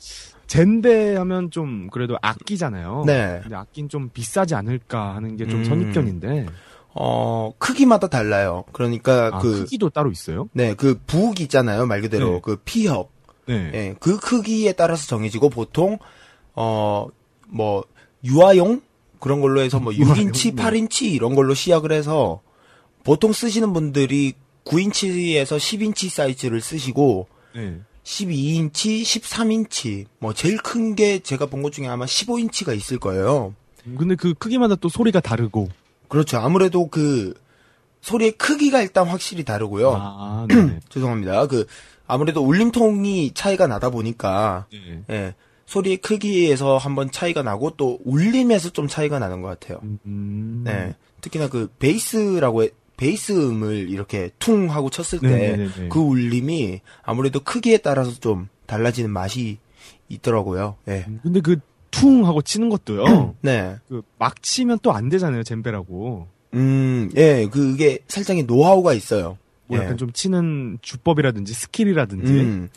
젬베 0.46 1.16
하면 1.16 1.50
좀 1.50 1.88
그래도 1.90 2.18
악기잖아요. 2.20 3.04
네. 3.06 3.40
근데 3.44 3.56
악기는 3.56 3.88
좀 3.88 4.10
비싸지 4.12 4.54
않을까 4.54 5.14
하는 5.14 5.38
게 5.38 5.47
좀 5.47 5.60
음. 5.60 5.64
선입견인데. 5.64 6.46
어, 6.92 7.52
크기마다 7.56 8.08
달라요. 8.08 8.64
그러니까 8.72 9.30
아, 9.32 9.38
그, 9.38 9.60
크기도 9.60 9.88
따로 9.88 10.10
있어요? 10.10 10.50
네, 10.52 10.74
그 10.74 11.00
북 11.06 11.40
있잖아요. 11.40 11.86
말 11.86 12.02
그대로. 12.02 12.32
네. 12.32 12.40
그 12.42 12.56
피혁. 12.62 13.10
네. 13.46 13.70
예, 13.72 13.94
그 14.00 14.18
크기에 14.18 14.72
따라서 14.72 15.06
정해지고 15.06 15.48
보통, 15.48 15.98
어, 16.54 17.06
뭐, 17.48 17.84
유아용? 18.22 18.82
그런 19.20 19.40
걸로 19.40 19.60
해서 19.60 19.78
뭐 19.80 19.92
유아용, 19.96 20.14
6인치, 20.32 20.54
네. 20.54 20.62
8인치 20.62 21.02
이런 21.12 21.34
걸로 21.34 21.54
시작을 21.54 21.92
해서 21.92 22.40
보통 23.04 23.32
쓰시는 23.32 23.72
분들이 23.72 24.34
9인치에서 24.64 25.56
10인치 25.58 26.08
사이즈를 26.10 26.60
쓰시고 26.60 27.28
네. 27.54 27.80
12인치, 28.04 29.02
13인치, 29.02 30.06
뭐 30.18 30.32
제일 30.32 30.58
큰 30.58 30.94
게 30.94 31.18
제가 31.20 31.46
본 31.46 31.62
것 31.62 31.72
중에 31.72 31.88
아마 31.88 32.04
15인치가 32.04 32.76
있을 32.76 32.98
거예요. 32.98 33.54
근데 33.98 34.14
그 34.16 34.34
크기마다 34.34 34.74
또 34.76 34.88
소리가 34.88 35.20
다르고. 35.20 35.68
그렇죠. 36.08 36.38
아무래도 36.38 36.88
그 36.88 37.34
소리의 38.00 38.32
크기가 38.32 38.80
일단 38.82 39.06
확실히 39.08 39.44
다르고요. 39.44 39.92
아, 39.96 40.46
네. 40.48 40.78
죄송합니다. 40.88 41.46
그 41.46 41.66
아무래도 42.06 42.42
울림통이 42.44 43.32
차이가 43.34 43.66
나다 43.66 43.90
보니까 43.90 44.66
네. 44.72 45.02
예, 45.10 45.34
소리의 45.66 45.98
크기에서 45.98 46.76
한번 46.78 47.10
차이가 47.10 47.42
나고 47.42 47.70
또 47.76 47.98
울림에서 48.04 48.70
좀 48.70 48.88
차이가 48.88 49.18
나는 49.18 49.42
것 49.42 49.48
같아요. 49.48 49.80
음. 50.06 50.62
네. 50.64 50.94
특히나 51.20 51.48
그 51.48 51.68
베이스라고 51.78 52.64
해, 52.64 52.70
베이스 52.96 53.32
음을 53.32 53.90
이렇게 53.90 54.30
퉁 54.38 54.70
하고 54.70 54.90
쳤을 54.90 55.18
때. 55.20 55.68
그 55.90 55.98
울림이 55.98 56.80
아무래도 57.02 57.40
크기에 57.40 57.78
따라서 57.78 58.12
좀 58.12 58.48
달라지는 58.66 59.10
맛이 59.10 59.58
있더라고요. 60.08 60.76
예. 60.88 61.04
근데 61.22 61.40
그 61.40 61.56
퉁 61.90 62.26
하고 62.26 62.42
치는 62.42 62.68
것도요. 62.68 63.34
네. 63.42 63.76
그 63.88 64.02
막 64.18 64.42
치면 64.42 64.80
또 64.82 64.92
안 64.92 65.08
되잖아요, 65.08 65.42
젬베라고. 65.42 66.28
음, 66.54 67.10
예, 67.16 67.48
그게 67.50 68.00
살짝의 68.08 68.44
노하우가 68.44 68.92
있어요. 68.92 69.38
뭐 69.66 69.78
예. 69.78 69.82
약간 69.82 69.96
좀 69.96 70.12
치는 70.12 70.78
주법이라든지 70.82 71.52
스킬이라든지. 71.54 72.32
음. 72.32 72.68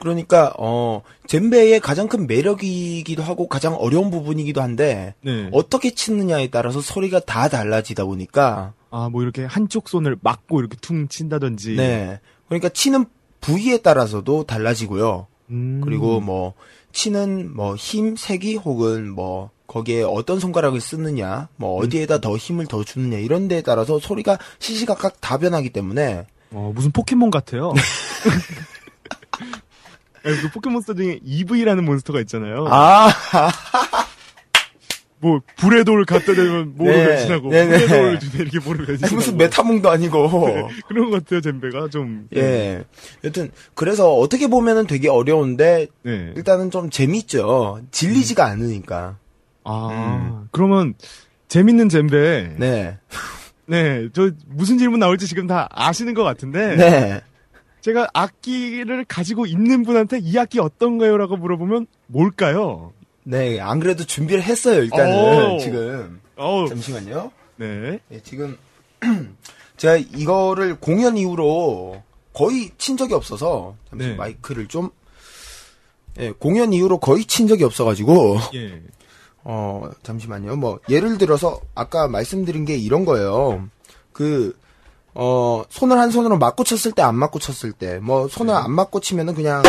그러니까 0.00 0.52
어 0.58 1.02
젬베의 1.26 1.80
가장 1.80 2.08
큰 2.08 2.26
매력이기도 2.26 3.22
하고 3.22 3.48
가장 3.48 3.74
어려운 3.74 4.10
부분이기도 4.10 4.62
한데 4.62 5.14
네. 5.22 5.48
어떻게 5.52 5.90
치느냐에 5.90 6.48
따라서 6.48 6.80
소리가 6.80 7.20
다 7.20 7.48
달라지다 7.48 8.04
보니까 8.04 8.74
아, 8.90 9.08
뭐 9.10 9.22
이렇게 9.22 9.44
한쪽 9.44 9.88
손을 9.88 10.16
막고 10.20 10.60
이렇게 10.60 10.76
퉁 10.80 11.08
친다든지. 11.08 11.76
네. 11.76 12.20
그러니까 12.48 12.68
치는 12.68 13.04
부위에 13.40 13.78
따라서도 13.78 14.44
달라지고요. 14.44 15.26
음. 15.50 15.80
그리고 15.84 16.20
뭐 16.20 16.54
치는 16.92 17.54
뭐 17.54 17.76
힘, 17.76 18.16
세기 18.16 18.56
혹은 18.56 19.10
뭐 19.10 19.50
거기에 19.66 20.02
어떤 20.02 20.40
손가락을 20.40 20.80
쓰느냐, 20.80 21.48
뭐 21.56 21.78
어디에다 21.82 22.20
더 22.20 22.36
힘을 22.36 22.66
더 22.66 22.84
주느냐 22.84 23.18
이런 23.18 23.48
데에 23.48 23.62
따라서 23.62 23.98
소리가 23.98 24.38
시시각각 24.60 25.20
다 25.20 25.38
변하기 25.38 25.70
때문에 25.70 26.26
어, 26.52 26.72
무슨 26.74 26.92
포켓몬 26.92 27.30
같아요. 27.30 27.74
예, 30.26 30.36
그 30.42 30.50
포켓몬스터 30.50 30.94
중에 30.94 31.20
EV라는 31.24 31.84
몬스터가 31.84 32.20
있잖아요. 32.20 32.66
아, 32.68 33.08
뭐 35.18 35.40
불의 35.56 35.84
돌을 35.84 36.04
갖다 36.04 36.34
대면 36.34 36.74
뭐로 36.76 36.92
네. 36.92 37.06
변신하고 37.06 37.50
네네. 37.50 37.66
불의 37.70 37.88
돌을 37.88 38.20
주면 38.20 38.46
이렇게 38.46 38.58
뭐로 38.58 38.84
변신하고 38.84 39.14
무슨 39.14 39.36
메타몽도 39.36 39.90
아니고. 39.90 40.68
그런 40.88 41.10
것 41.10 41.24
같아요 41.24 41.40
젠베가 41.40 41.88
좀 41.88 42.28
예. 42.36 42.84
여튼 43.24 43.50
그래서 43.74 44.14
어떻게 44.14 44.46
보면은 44.46 44.86
되게 44.86 45.08
어려운데 45.08 45.86
네. 46.02 46.32
일단은 46.36 46.70
좀 46.70 46.90
재밌죠. 46.90 47.80
질리지가 47.90 48.44
않으니까. 48.44 49.16
아 49.64 50.44
그러면 50.52 50.94
재밌는 51.48 51.88
젠베 51.88 52.56
네. 52.58 52.98
네, 53.68 54.08
저 54.12 54.30
무슨 54.46 54.78
질문 54.78 55.00
나올지 55.00 55.26
지금 55.26 55.46
다 55.48 55.66
아시는 55.72 56.14
것 56.14 56.22
같은데 56.22 56.76
네. 56.76 57.20
제가 57.86 58.08
악기를 58.14 59.04
가지고 59.04 59.46
있는 59.46 59.84
분한테 59.84 60.18
이 60.20 60.36
악기 60.36 60.58
어떤가요라고 60.58 61.36
물어보면 61.36 61.86
뭘까요? 62.08 62.92
네. 63.22 63.60
안 63.60 63.78
그래도 63.78 64.02
준비를 64.02 64.42
했어요, 64.42 64.82
일단은. 64.82 65.54
오. 65.54 65.58
지금. 65.60 66.20
어, 66.34 66.66
잠시만요. 66.68 67.30
네. 67.54 68.00
예, 68.10 68.20
지금 68.24 68.58
제가 69.78 69.98
이거를 69.98 70.80
공연 70.80 71.16
이후로 71.16 72.02
거의 72.32 72.72
친 72.76 72.96
적이 72.96 73.14
없어서 73.14 73.76
잠시 73.88 74.08
네. 74.08 74.14
마이크를 74.16 74.66
좀 74.66 74.90
예, 76.18 76.32
공연 76.32 76.72
이후로 76.72 76.98
거의 76.98 77.24
친 77.24 77.46
적이 77.46 77.62
없어가지고 77.62 78.38
예. 78.54 78.82
어 79.44 79.88
잠시만요. 80.02 80.56
뭐 80.56 80.80
예를 80.88 81.18
들어서 81.18 81.60
아까 81.76 82.08
말씀드린 82.08 82.64
게 82.64 82.76
이런 82.76 83.04
거예요. 83.04 83.68
그 84.12 84.58
어, 85.18 85.64
손을 85.70 85.98
한 85.98 86.10
손으로 86.10 86.36
맞고 86.38 86.64
쳤을 86.64 86.92
때 86.92 87.02
안 87.02 87.14
맞고 87.16 87.38
쳤을 87.38 87.72
때 87.72 87.98
뭐 88.00 88.28
손을 88.28 88.54
안 88.54 88.70
맞고 88.72 89.00
치면은 89.00 89.34
그냥 89.34 89.62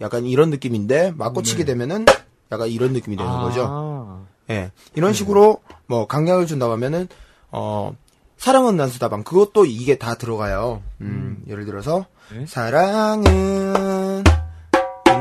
약간 0.00 0.24
이런 0.24 0.50
느낌인데 0.50 1.12
맞고 1.16 1.42
치게 1.42 1.64
되면은 1.64 2.06
약간 2.52 2.68
이런 2.68 2.92
느낌이 2.92 3.16
되는 3.16 3.30
거죠. 3.42 3.66
아, 3.68 4.20
예. 4.50 4.70
이런 4.94 5.12
식으로 5.12 5.60
뭐 5.86 6.06
강약을 6.06 6.46
준다고 6.46 6.72
하면은 6.72 7.08
어 7.50 7.92
사랑은 8.36 8.76
난수다방 8.76 9.22
그것도 9.24 9.64
이게 9.64 9.96
다 9.98 10.14
들어가요. 10.16 10.82
음, 11.00 11.42
예를 11.48 11.64
들어서 11.64 12.06
네. 12.32 12.44
사랑은 12.46 14.22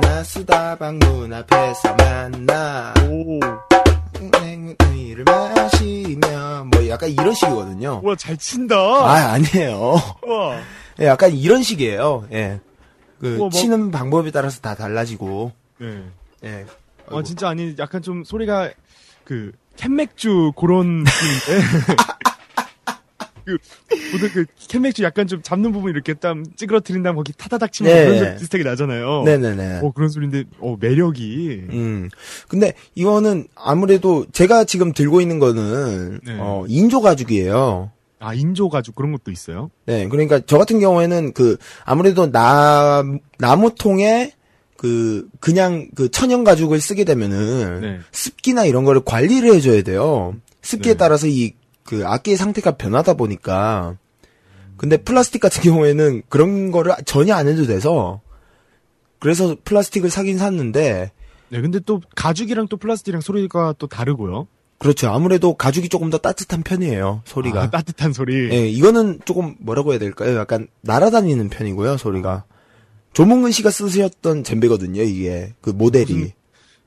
난수다방 0.02 1.00
문 1.00 1.34
앞에서 1.34 1.96
만나 1.96 2.94
오, 3.10 3.40
을 4.20 5.24
마시며 5.26 6.66
뭐 6.72 6.88
약간 6.90 7.10
이런 7.10 7.34
식이거든요. 7.34 8.02
와 8.04 8.16
잘 8.16 8.38
친다. 8.38 8.76
아 8.78 9.34
아니에요. 9.34 9.94
와, 10.28 10.60
예, 11.00 11.06
약간 11.06 11.32
이런 11.34 11.64
식이에요. 11.64 12.28
예. 12.32 12.60
그 13.20 13.30
우와, 13.36 13.38
뭐- 13.38 13.50
치는 13.50 13.92
방법에 13.92 14.32
따라서 14.32 14.60
다 14.62 14.76
달라지고. 14.76 15.52
네. 15.80 16.04
예. 16.46 16.66
와 17.08 17.22
진짜 17.24 17.50
아니 17.50 17.76
약간 17.80 18.02
좀 18.02 18.24
소리가 18.24 18.72
그 19.24 19.52
캔맥주 19.76 20.54
그런 20.56 21.04
느낌인데. 21.04 21.94
그그 23.46 24.46
캔맥주 24.68 25.04
약간 25.04 25.28
좀 25.28 25.42
잡는 25.42 25.72
부분 25.72 25.92
이렇게 25.92 26.14
땀 26.14 26.46
찌그러뜨린 26.56 27.04
다음 27.04 27.16
거기 27.16 27.34
타다닥 27.34 27.72
치면 27.72 27.94
네. 27.94 28.06
그런 28.06 28.20
소리 28.20 28.36
비슷하게 28.36 28.64
나잖아요. 28.64 29.24
네네네. 29.24 29.80
어 29.84 29.92
그런 29.92 30.10
소리인데 30.10 30.46
어 30.60 30.78
매력이 30.80 31.68
음. 31.70 32.10
근데 32.48 32.74
이거는 32.96 33.48
아무래도 33.56 34.26
제가 34.32 34.64
지금 34.64 34.94
들고 34.94 35.22
있는 35.22 35.40
거는 35.40 36.20
네. 36.26 36.38
어, 36.40 36.66
인조 36.68 37.02
가죽이에요. 37.02 37.92
아 38.20 38.34
인조 38.34 38.70
가죽 38.70 38.96
그런 38.96 39.12
것도 39.12 39.32
있어요. 39.32 39.70
네. 39.86 40.08
그러니까 40.08 40.40
저 40.46 40.58
같은 40.58 40.80
경우에는 40.80 41.34
그 41.34 41.58
아무래도 41.84 42.32
나 42.32 43.04
나무통에 43.38 44.32
그 44.78 45.28
그냥 45.40 45.90
그 45.96 46.10
천연 46.10 46.44
가죽을 46.44 46.80
쓰게 46.80 47.04
되면은 47.04 47.82
네. 47.82 48.00
습기나 48.12 48.66
이런 48.66 48.84
거를 48.84 49.02
관리를 49.04 49.54
해줘야 49.54 49.82
돼요. 49.82 50.36
습기에 50.62 50.94
네. 50.94 50.98
따라서 50.98 51.28
이 51.28 51.54
그 51.84 52.06
악기의 52.06 52.38
상태가 52.38 52.72
변하다 52.72 53.14
보니까 53.16 53.98
근데 54.78 54.98
플라스틱 54.98 55.40
같은 55.40 55.62
경우에는 55.64 56.24
그런 56.30 56.72
거를 56.72 56.94
전혀 57.06 57.36
안 57.36 57.48
해도 57.48 57.66
돼서 57.66 58.22
그래서 59.20 59.56
플라스틱을 59.64 60.10
사긴 60.10 60.38
샀는데 60.38 61.12
네, 61.50 61.62
근데 61.62 61.80
또 61.80 62.02
가죽이랑 62.16 62.68
또 62.68 62.78
플라스틱이랑 62.78 63.22
소리가 63.22 63.76
또 63.78 63.86
다르고요. 63.86 64.48
그렇죠. 64.80 65.10
아무래도 65.10 65.54
가죽이 65.54 65.88
조금 65.88 66.10
더 66.10 66.18
따뜻한 66.18 66.64
편이에요. 66.64 67.22
소리가. 67.26 67.62
아, 67.62 67.70
따뜻한 67.70 68.12
소리. 68.12 68.50
예, 68.52 68.68
이거는 68.68 69.20
조금 69.24 69.56
뭐라고 69.60 69.92
해야 69.92 70.00
될까요? 70.00 70.36
약간 70.36 70.68
날아다니는 70.82 71.50
편이고요, 71.50 71.98
소리가. 71.98 72.44
조문근 73.14 73.52
씨가 73.52 73.70
쓰셨던 73.70 74.44
젬베거든요, 74.44 75.04
이게. 75.04 75.54
그 75.62 75.70
모델이. 75.70 76.34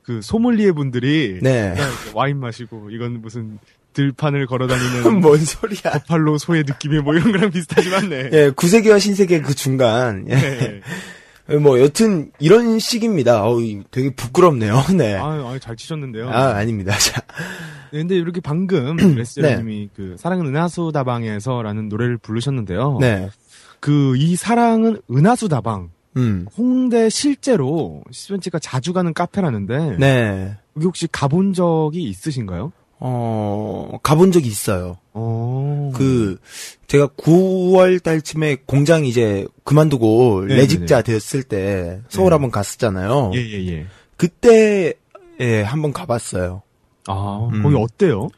그 0.03 0.21
소믈리에 0.21 0.73
분들이 0.73 1.39
네. 1.43 1.75
와인 2.13 2.39
마시고 2.39 2.91
이건 2.91 3.23
무슨 3.23 3.59
들판을 3.97 4.47
걸어다니는 4.47 5.21
뭔 5.25 5.39
소리야. 5.43 5.93
버팔로 6.01 6.37
소의 6.37 6.65
느낌이 6.67 7.01
뭐 7.01 7.15
이런 7.15 7.33
거랑 7.33 7.51
비슷하지만 7.51 8.11
네. 8.11 8.29
예, 8.33 8.51
구세기와 8.55 8.99
신세계 8.99 9.41
그 9.41 9.55
중간. 9.55 10.25
네. 10.27 10.83
예. 11.49 11.57
뭐, 11.57 11.81
여튼, 11.81 12.33
이런 12.41 12.79
식입니다. 12.81 13.45
어우, 13.45 13.63
이- 13.63 13.83
되게 13.93 14.13
부끄럽네요, 14.15 14.83
네. 14.97 15.15
아, 15.15 15.27
아, 15.27 15.57
잘 15.61 15.77
치셨는데요. 15.77 16.29
아, 16.29 16.57
아닙니다. 16.57 16.93
자, 16.99 17.23
네, 17.93 18.01
근데 18.01 18.17
이렇게 18.17 18.41
방금 18.41 18.97
레스제님이 19.17 19.91
그 19.97 20.17
사랑은 20.19 20.45
은하수 20.47 20.91
다방에서라는 20.93 21.89
노래를 21.89 22.19
부르셨는데요. 22.19 22.99
네. 23.01 23.31
그 23.81 24.15
이 24.17 24.35
사랑은 24.37 25.01
은하수 25.11 25.49
다방 25.49 25.91
음. 26.17 26.47
홍대 26.59 27.09
실제로 27.11 28.03
시벤치가 28.11 28.59
자주 28.59 28.93
가는 28.93 29.15
카페라는데 29.15 29.97
네. 29.99 30.57
여기 30.77 30.85
혹시 30.87 31.07
가본 31.13 31.53
적이 31.53 32.03
있으신가요? 32.05 32.73
어, 32.99 33.99
가본 34.03 34.33
적이 34.33 34.49
있어요. 34.49 34.99
어. 35.13 35.93
그 35.95 36.39
제가 36.87 37.09
9월 37.09 38.03
달쯤에 38.03 38.59
공장 38.67 39.05
이제 39.05 39.47
그만두고 39.65 40.43
네네네. 40.43 40.61
레직자 40.61 41.03
되었을 41.03 41.43
때 41.43 42.01
서울 42.09 42.31
네. 42.31 42.35
한번 42.35 42.51
갔었잖아요. 42.51 43.33
예, 43.35 43.39
예, 43.39 43.67
예. 43.69 43.87
그때 44.17 44.95
예, 45.41 45.63
한번 45.63 45.93
가봤어요. 45.93 46.63
아, 47.07 47.49
음. 47.53 47.63
거기 47.63 47.77
어때요? 47.77 48.29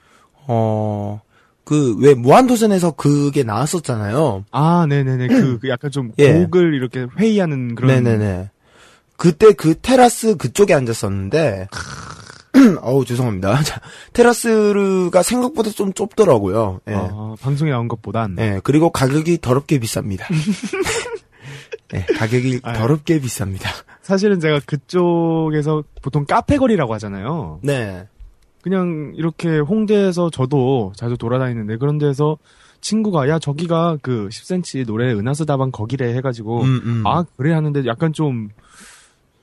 어, 0.46 1.20
그 1.64 1.96
왜 2.00 2.14
무한도전에서 2.14 2.92
그게 2.92 3.42
나왔었잖아요. 3.44 4.44
아, 4.50 4.86
네네네. 4.88 5.28
그, 5.28 5.58
그 5.60 5.68
약간 5.68 5.90
좀 5.90 6.12
예. 6.18 6.32
곡을 6.32 6.74
이렇게 6.74 7.06
회의하는 7.18 7.74
그런. 7.74 8.02
네네네. 8.02 8.50
그때 9.16 9.52
그 9.52 9.74
테라스 9.80 10.36
그쪽에 10.36 10.74
앉았었는데, 10.74 11.68
어우 12.82 13.04
죄송합니다. 13.04 13.60
자, 13.64 13.80
테라스가 14.12 15.22
생각보다 15.22 15.70
좀 15.70 15.92
좁더라고요. 15.92 16.80
예. 16.88 16.94
아, 16.94 17.34
방송에 17.40 17.70
나온 17.70 17.88
것보단. 17.88 18.36
예, 18.38 18.60
그리고 18.64 18.90
가격이 18.90 19.38
더럽게 19.40 19.78
비쌉니다. 19.78 20.22
예, 21.94 22.00
가격이 22.16 22.60
아유. 22.62 22.76
더럽게 22.78 23.20
비쌉니다. 23.20 23.68
사실은 24.02 24.40
제가 24.40 24.60
그쪽에서 24.66 25.82
보통 26.02 26.24
카페거리라고 26.26 26.94
하잖아요. 26.94 27.60
네. 27.62 28.06
그냥 28.62 29.12
이렇게 29.16 29.58
홍대에서 29.58 30.30
저도 30.30 30.92
자주 30.96 31.16
돌아다니는데 31.16 31.76
그런 31.76 31.98
데서 31.98 32.36
친구가 32.80 33.28
야 33.28 33.38
저기가 33.38 33.98
그 34.02 34.28
10cm 34.30 34.86
노래 34.86 35.12
은하수 35.12 35.46
다방 35.46 35.70
거기래 35.70 36.14
해가지고 36.14 36.62
음, 36.62 36.80
음. 36.84 37.06
아 37.06 37.24
그래 37.36 37.52
하는데 37.54 37.84
약간 37.86 38.12
좀 38.12 38.50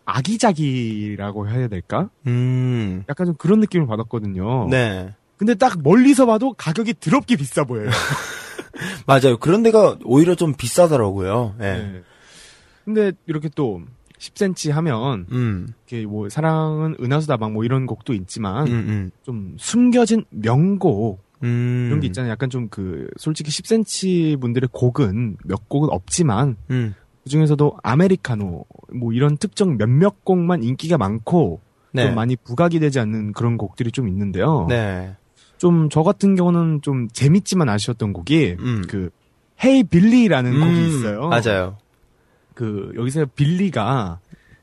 아기자기라고 0.05 1.49
해야 1.49 1.67
될까? 1.67 2.09
음. 2.27 3.03
약간 3.09 3.27
좀 3.27 3.35
그런 3.35 3.59
느낌을 3.59 3.87
받았거든요. 3.87 4.67
네. 4.69 5.13
근데 5.37 5.55
딱 5.55 5.81
멀리서 5.81 6.25
봐도 6.25 6.53
가격이 6.53 6.95
더럽게 6.99 7.35
비싸 7.35 7.63
보여요. 7.63 7.89
맞아요. 9.05 9.37
그런 9.37 9.63
데가 9.63 9.97
오히려 10.03 10.35
좀 10.35 10.53
비싸더라고요. 10.53 11.55
예. 11.59 11.63
네. 11.63 12.01
근데 12.85 13.11
이렇게 13.25 13.49
또 13.55 13.81
10cm 14.19 14.71
하면 14.71 15.25
음, 15.31 15.67
이렇게 15.87 16.05
뭐 16.05 16.29
사랑은 16.29 16.95
은하수다방 17.01 17.53
뭐 17.53 17.63
이런 17.63 17.85
곡도 17.85 18.13
있지만 18.13 18.67
음, 18.67 18.73
음, 18.73 19.11
좀 19.23 19.55
숨겨진 19.59 20.23
명곡 20.29 21.19
음. 21.43 21.85
이런 21.87 21.99
게 21.99 22.07
있잖아요. 22.07 22.31
약간 22.31 22.49
좀 22.49 22.67
그 22.69 23.09
솔직히 23.17 23.51
10cm 23.51 24.39
분들의 24.39 24.69
곡은 24.71 25.37
몇 25.43 25.67
곡은 25.69 25.89
없지만 25.89 26.57
음, 26.69 26.95
그 27.25 27.29
중에서도 27.29 27.77
아메리카노 27.81 28.65
뭐 28.93 29.11
이런 29.11 29.35
특정 29.35 29.77
몇몇 29.77 30.23
곡만 30.23 30.63
인기가 30.63 30.97
많고 30.97 31.59
네. 31.91 32.05
좀 32.05 32.15
많이 32.15 32.35
부각이 32.35 32.79
되지 32.79 32.99
않는 32.99 33.33
그런 33.33 33.57
곡들이 33.57 33.91
좀 33.91 34.07
있는데요. 34.07 34.67
네. 34.69 35.15
좀 35.57 35.89
저 35.89 36.03
같은 36.03 36.35
경우는 36.35 36.81
좀 36.83 37.07
재밌지만 37.09 37.67
아쉬웠던 37.67 38.13
곡이 38.13 38.57
음. 38.59 38.83
그 38.87 39.09
헤이 39.63 39.83
빌리라는 39.85 40.53
음, 40.53 40.59
곡이 40.59 40.87
있어요. 40.87 41.27
맞아요. 41.29 41.77
그 42.53 42.91
여기서 42.95 43.25
빌리가 43.35 44.19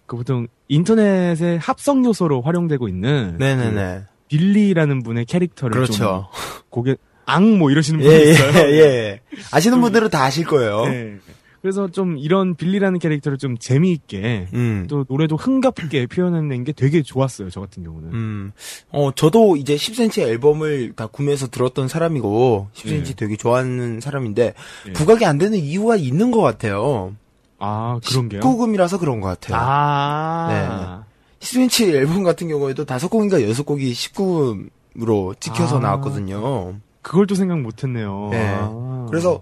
그 0.07 0.17
보통 0.17 0.47
인터넷의 0.69 1.59
합성 1.59 2.05
요소로 2.05 2.43
활용되고 2.43 2.87
있는 2.89 3.37
네네네. 3.39 4.03
그 4.05 4.07
빌리라는 4.29 5.03
분의 5.03 5.25
캐릭터를 5.25 5.85
좀 5.87 5.97
그렇죠. 5.97 6.29
곡에 6.71 6.97
앙 7.27 7.59
뭐 7.59 7.71
이러시는 7.71 8.03
예, 8.03 8.05
분이 8.05 8.19
예, 8.21 8.31
있어요. 8.31 8.69
예. 8.71 9.21
아시는 9.53 9.81
분들은 9.81 10.11
다 10.11 10.23
아실 10.25 10.45
거예요. 10.45 10.85
네. 10.87 11.19
그래서 11.63 11.87
좀 11.89 12.19
이런 12.19 12.57
빌리라는 12.57 12.99
캐릭터를 12.99 13.39
좀 13.39 13.57
재미있게 13.57 14.49
음. 14.53 14.87
또 14.91 15.05
노래도 15.09 15.37
흥겹게 15.37 16.07
표현해낸 16.09 16.65
게 16.65 16.73
되게 16.73 17.03
좋았어요. 17.03 17.51
저 17.51 17.61
같은 17.61 17.85
경우는. 17.85 18.13
음, 18.13 18.53
어, 18.91 19.13
저도 19.15 19.57
이제 19.57 19.77
10cm 19.77 20.23
앨범을 20.23 20.95
다 20.97 21.07
구매해서 21.07 21.47
들었던 21.47 21.87
사람이고, 21.87 22.69
10cm 22.75 23.05
네. 23.05 23.15
되게 23.15 23.37
좋아하는 23.37 24.01
사람인데, 24.01 24.55
네. 24.87 24.93
부각이 24.93 25.25
안 25.25 25.39
되는 25.39 25.57
이유가 25.57 25.95
있는 25.95 26.33
것 26.33 26.41
같아요. 26.41 27.15
아 27.61 28.01
그런 28.05 28.29
게요? 28.29 28.41
19금이라서 28.41 28.99
그런 28.99 29.21
것 29.21 29.29
같아요. 29.29 29.57
아. 29.61 31.05
10cm 31.39 31.95
앨범 31.95 32.25
같은 32.25 32.49
경우에도 32.49 32.85
다섯 32.85 33.07
곡인가 33.07 33.41
여섯 33.49 33.63
곡이 33.63 33.93
19금으로 33.93 35.39
찍혀서 35.39 35.77
아. 35.77 35.81
나왔거든요. 35.81 36.75
그걸 37.03 37.29
또 37.29 37.37
생각 37.37 37.61
못했네요. 37.61 38.29
네. 38.33 38.57
아. 38.59 39.07
그래서, 39.09 39.41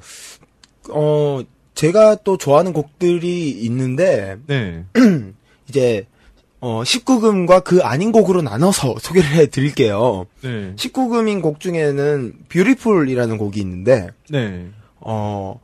어, 0.90 1.40
제가 1.80 2.16
또 2.16 2.36
좋아하는 2.36 2.74
곡들이 2.74 3.48
있는데, 3.52 4.36
네. 4.46 4.84
이제, 5.66 6.04
어, 6.60 6.82
19금과 6.82 7.64
그 7.64 7.80
아닌 7.80 8.12
곡으로 8.12 8.42
나눠서 8.42 8.96
소개를 9.00 9.30
해 9.30 9.46
드릴게요. 9.46 10.26
네. 10.42 10.74
19금인 10.76 11.40
곡 11.40 11.58
중에는 11.58 12.34
뷰티풀이라는 12.50 13.38
곡이 13.38 13.58
있는데 13.60 14.08
네. 14.28 14.68
어 15.00 15.58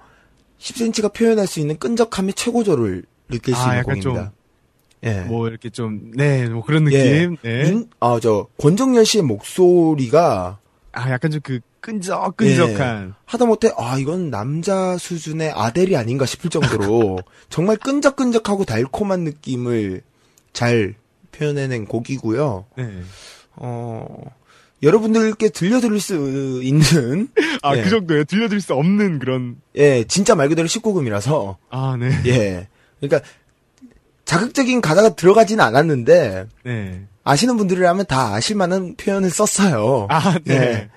10cm가 0.59 1.13
표현할 1.13 1.47
수 1.47 1.61
있는 1.61 1.79
끈적함의 1.79 2.33
최고조를 2.33 3.05
느낄 3.29 3.55
수 3.55 3.61
아, 3.61 3.65
있는 3.65 3.79
약간 3.81 4.01
곡입니다. 4.01 4.33
예. 5.05 5.21
뭐 5.29 5.49
이렇게 5.49 5.69
좀 5.69 6.13
네, 6.15 6.49
뭐 6.49 6.65
그런 6.65 6.91
예. 6.93 7.27
느낌. 7.27 7.37
네. 7.43 7.85
아저 8.01 8.47
권정열 8.57 9.05
씨의 9.05 9.23
목소리가 9.25 10.59
아, 10.93 11.11
약간 11.11 11.31
좀그 11.31 11.61
끈적끈적한. 11.81 13.15
하다못해 13.25 13.73
아 13.77 13.99
이건 13.99 14.31
남자 14.31 14.97
수준의 14.99 15.53
아델이 15.55 15.97
아닌가 15.97 16.27
싶을 16.27 16.51
정도로 16.51 17.19
정말 17.49 17.77
끈적끈적하고 17.77 18.65
달콤한 18.65 19.21
느낌을 19.21 20.03
잘 20.53 20.95
표현해낸 21.33 21.85
곡이고요. 21.87 22.67
네. 22.77 23.03
어 23.57 24.07
여러분들께 24.83 25.49
들려드릴 25.51 26.01
수 26.01 26.61
있는 26.63 27.29
아, 27.63 27.77
예. 27.77 27.83
그 27.83 27.91
정도예요. 27.91 28.25
들려드릴 28.25 28.61
수 28.61 28.75
없는 28.75 29.19
그런. 29.19 29.57
예 29.77 30.05
진짜 30.05 30.35
말 30.35 30.49
그대로 30.49 30.69
19금이라서 30.69 31.57
아, 31.71 31.97
네. 31.99 32.11
예. 32.27 32.69
그러니까 33.01 33.29
자극적인 34.25 34.81
가사가 34.81 35.15
들어가진 35.15 35.61
않았는데 35.61 36.47
네. 36.65 37.07
아시는 37.25 37.57
분들이라면 37.57 38.07
다 38.07 38.35
아실 38.35 38.57
만한 38.57 38.97
표현을 38.97 39.31
썼어요. 39.31 40.07
아, 40.11 40.39
네. 40.45 40.55
예. 40.55 40.91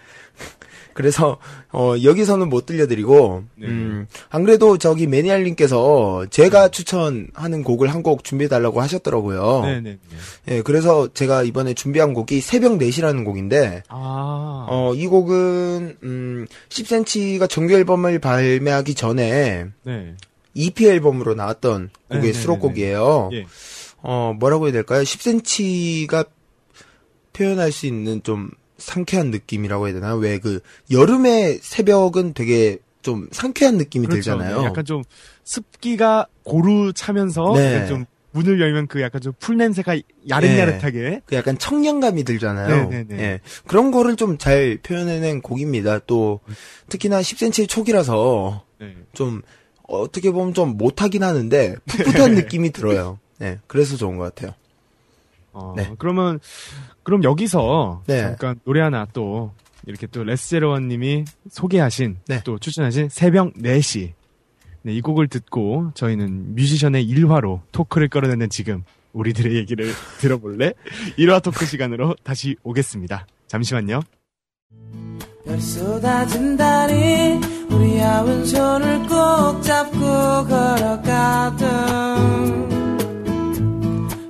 그래서 1.00 1.38
어 1.72 1.96
여기서는 2.04 2.50
못 2.50 2.66
들려드리고 2.66 3.44
네. 3.56 3.68
음, 3.68 4.06
안 4.30 4.44
그래도 4.44 4.78
저기 4.78 5.08
매니알님께서 5.08 6.26
제가 6.30 6.68
추천하는 6.68 7.64
곡을 7.64 7.88
한 7.88 8.00
곡 8.04 8.24
준비해달라고 8.24 8.82
하셨더라고요. 8.82 9.62
네, 9.66 9.82
네. 9.82 9.98
네. 10.46 10.56
예, 10.56 10.62
그래서 10.62 11.08
제가 11.14 11.44
이번에 11.44 11.74
준비한 11.74 12.14
곡이 12.14 12.42
새벽 12.42 12.78
4시라는 12.78 13.24
곡인데 13.24 13.84
아. 13.88 14.66
어, 14.70 14.94
이 14.96 15.06
곡은 15.08 15.98
음, 16.04 16.48
10cm가 16.70 17.50
정규 17.50 17.74
앨범을 17.74 18.20
발매하기 18.20 18.96
전에 18.96 19.68
네. 19.84 20.16
EP 20.54 20.86
앨범으로 20.88 21.36
나왔던 21.36 21.90
곡의 22.10 22.22
네네네네. 22.22 22.34
수록곡이에요. 22.34 23.30
예. 23.34 23.46
어, 24.02 24.34
뭐라고 24.38 24.66
해야 24.66 24.74
될까요? 24.74 25.04
10cm가 25.04 26.28
표현할 27.34 27.72
수 27.72 27.86
있는 27.86 28.24
좀 28.24 28.50
상쾌한 28.80 29.32
느낌이라고 29.32 29.88
해야 29.88 29.94
되나? 29.94 30.16
왜 30.16 30.40
그 30.40 30.60
여름의 30.92 31.60
새벽은 31.62 32.34
되게 32.34 32.80
좀 33.02 33.28
상쾌한 33.32 33.78
느낌이 33.78 34.08
그렇죠. 34.08 34.22
들잖아요. 34.32 34.60
네, 34.62 34.66
약간 34.66 34.86
좀 34.86 35.04
습기가 35.44 36.28
고루 36.44 36.94
차면서 36.94 37.54
네. 37.56 37.88
좀 37.88 38.06
문을 38.32 38.62
열면 38.62 38.88
그 38.88 39.02
약간 39.02 39.22
좀 39.22 39.34
풀 39.40 39.58
냄새가 39.58 39.98
야릇야릇하게. 40.30 41.22
그 41.26 41.36
약간 41.36 41.58
청량감이 41.58 42.24
들잖아요. 42.24 42.90
네네네. 42.90 43.24
예. 43.24 43.40
그런 43.68 43.90
거를 43.92 44.16
좀 44.16 44.38
잘 44.38 44.78
표현해낸 44.84 45.42
곡입니다. 45.42 46.00
또 46.00 46.40
특히나 46.90 47.22
10cm의 47.22 47.68
초기라서 47.68 48.64
네. 48.80 48.96
좀 49.14 49.42
어떻게 49.88 50.30
보면 50.32 50.54
좀 50.54 50.78
못하긴 50.78 51.24
하는데 51.24 51.76
풋풋한 51.88 52.36
느낌이 52.36 52.72
들어요. 52.72 53.18
네. 53.40 53.58
그래서 53.68 53.98
좋은 53.98 54.18
것 54.18 54.24
같아요. 54.36 54.54
어, 55.52 55.74
네. 55.76 55.92
그러면 55.98 56.40
그럼 57.10 57.24
여기서 57.24 58.04
네. 58.06 58.22
잠깐 58.22 58.60
노래 58.66 58.82
하나 58.82 59.08
또 59.14 59.52
이렇게 59.88 60.06
또 60.06 60.24
레스제로원님이 60.24 61.26
소개하신 61.50 62.18
네. 62.28 62.42
또 62.44 62.60
추천하신 62.60 63.10
새벽 63.10 63.56
4시 63.56 64.12
네, 64.84 64.94
이 64.94 65.02
곡을 65.02 65.28
듣고 65.28 65.90
저희는 65.96 66.54
뮤지션의 66.54 67.04
일화로 67.04 67.64
토크를 67.72 68.10
끌어내는 68.10 68.52
지금 68.52 68.84
우리들의 69.14 69.56
얘기를 69.56 69.92
들어볼래? 70.22 70.74
일화 71.18 71.40
토크 71.40 71.66
시간으로 71.66 72.16
다시 72.24 72.56
오겠습니다. 72.62 73.26
잠시만요. 73.48 74.02
별 75.46 75.60
쏟아진다니 75.60 77.40
우리 77.72 78.00
아픈 78.04 78.46
손을 78.46 79.00
꼭 79.08 79.64
잡고 79.64 79.98
걸어가던 80.48 81.60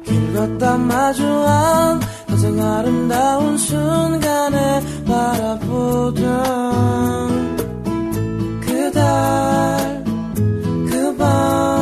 길 0.05 0.33
걷다 0.33 0.77
마주한 0.77 1.99
가장 2.39 2.57
아름다운 2.57 3.57
순간에 3.57 4.81
바라보던 5.05 6.21
그달 8.61 10.03
그밤 10.89 11.78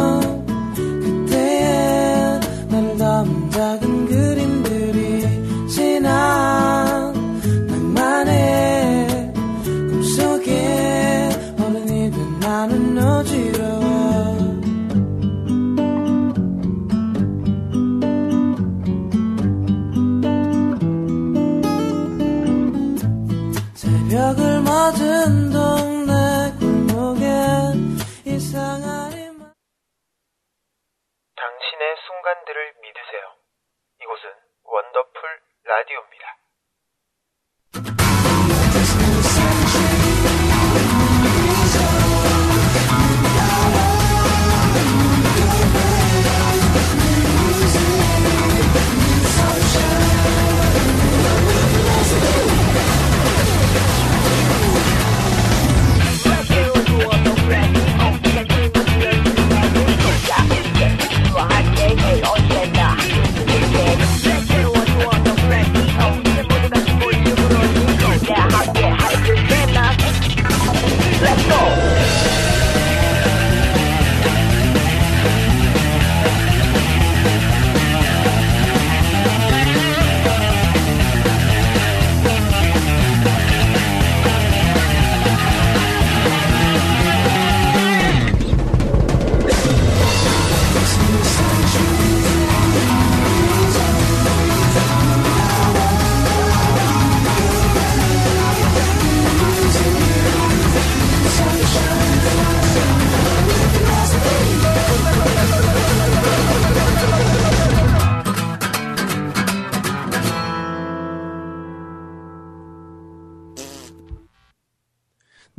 맞은 24.88 25.52
동네 25.52 26.14
골목엔 26.62 28.00
이상한 28.24 29.12
당신의 31.36 31.96
순간들을 32.08 32.74
믿으세요. 32.82 33.36
이곳은 34.02 34.30
원더풀 34.64 35.22
라디오입니다. 35.66 36.17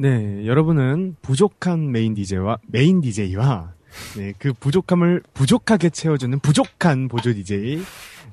네, 0.00 0.46
여러분은 0.46 1.16
부족한 1.22 1.90
main 1.90 2.14
DJ와 2.14 2.58
main 2.68 3.00
DJ와 3.00 3.72
네, 4.16 4.32
그 4.38 4.52
부족함을 4.52 5.22
부족하게 5.34 5.90
채워주는 5.90 6.38
부족한 6.38 7.08
보조 7.08 7.32
DJ 7.34 7.82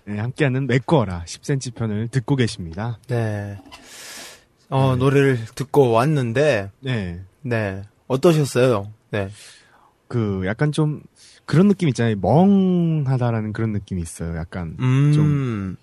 네, 0.06 0.20
함께하는 0.20 0.68
맥거라 0.68 1.24
10cm 1.26 1.74
편을 1.74 2.08
듣고 2.10 2.36
계십니다. 2.36 3.00
네. 3.08 3.58
어, 4.70 4.96
노래를 4.96 5.40
듣고 5.56 5.90
왔는데, 5.90 6.70
네, 6.82 7.22
네. 7.42 7.82
어떠셨어요? 8.06 8.92
네. 9.10 9.30
그 10.08 10.44
약간 10.46 10.72
좀 10.72 11.02
그런 11.46 11.68
느낌 11.68 11.90
있잖아요. 11.90 12.16
멍하다라는 12.22 13.54
그런 13.54 13.72
느낌이 13.72 14.04
있어요. 14.04 14.38
약간 14.38 14.78
음. 14.80 15.12
좀 15.14 15.78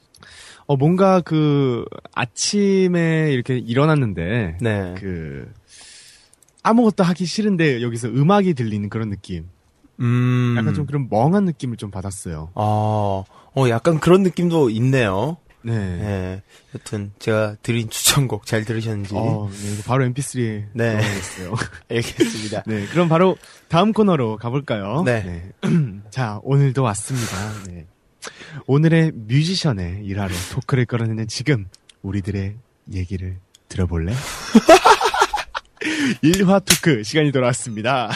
어, 0.67 0.77
뭔가 0.77 1.21
그 1.21 1.85
아침에 2.15 3.33
이렇게 3.33 3.59
일어났는데 3.59 4.59
네. 4.61 4.95
그 4.97 5.53
아무것도 6.63 7.05
하기 7.05 7.27
싫은데 7.27 7.83
여기서 7.83 8.09
음악이 8.09 8.55
들리는 8.55 8.89
그런 8.89 9.11
느낌. 9.11 9.49
음. 10.01 10.55
약간 10.59 10.75
좀 10.75 10.87
그런 10.87 11.09
멍한 11.11 11.45
느낌을 11.45 11.77
좀 11.77 11.91
받았어요. 11.91 12.51
어, 12.55 13.25
어, 13.55 13.69
약간 13.69 14.01
그런 14.01 14.23
느낌도 14.23 14.71
있네요. 14.71 15.37
네. 15.65 15.73
네. 15.73 16.43
여튼, 16.75 17.13
제가 17.21 17.57
드린 17.63 17.89
추천곡 17.89 18.47
잘 18.47 18.65
들으셨는지. 18.65 19.15
어, 19.15 19.49
네, 19.51 19.73
이거 19.73 19.83
바로 19.87 20.05
MP3에 20.07 20.65
네. 20.73 20.95
넣어야겠어요. 20.95 21.55
알겠습니다. 21.89 22.65
네, 22.67 22.87
그럼 22.87 23.09
바로 23.09 23.37
다음 23.69 23.93
코너로 23.93 24.39
가볼까요? 24.39 25.03
네. 25.05 25.53
자, 26.11 26.41
오늘도 26.43 26.83
왔습니다. 26.83 27.37
네. 27.69 27.87
오늘의 28.67 29.13
뮤지션의 29.15 30.05
일하러 30.05 30.35
토크를 30.53 30.87
끌어내는 30.87 31.29
지금 31.29 31.67
우리들의 32.03 32.57
얘기를 32.93 33.39
들어볼래? 33.69 34.13
일화 36.23 36.59
토크 36.61 37.03
시간이 37.03 37.33
돌아왔습니다. 37.33 38.11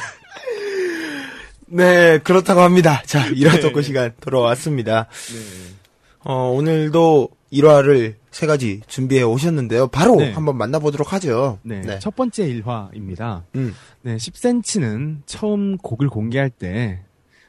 네, 1.69 2.19
그렇다고 2.19 2.61
합니다. 2.61 3.03
자, 3.07 3.27
이런 3.29 3.57
네. 3.57 3.61
토크 3.61 3.83
시간 3.83 4.13
돌아왔습니다. 4.21 5.07
네. 5.33 5.75
어, 6.21 6.51
오늘도 6.51 7.29
1화를 7.53 8.15
세 8.31 8.47
가지 8.47 8.83
준비해 8.87 9.23
오셨는데요. 9.23 9.89
바로 9.89 10.17
네. 10.17 10.33
한번 10.33 10.57
만나보도록 10.59 11.13
하죠. 11.15 11.59
네, 11.63 11.99
첫 12.01 12.15
번째 12.15 12.47
일화입니다. 12.47 13.45
음. 13.55 13.75
네, 14.03 14.17
10cm는 14.17 15.23
처음 15.27 15.77
곡을 15.79 16.09
공개할 16.09 16.51
때, 16.51 17.01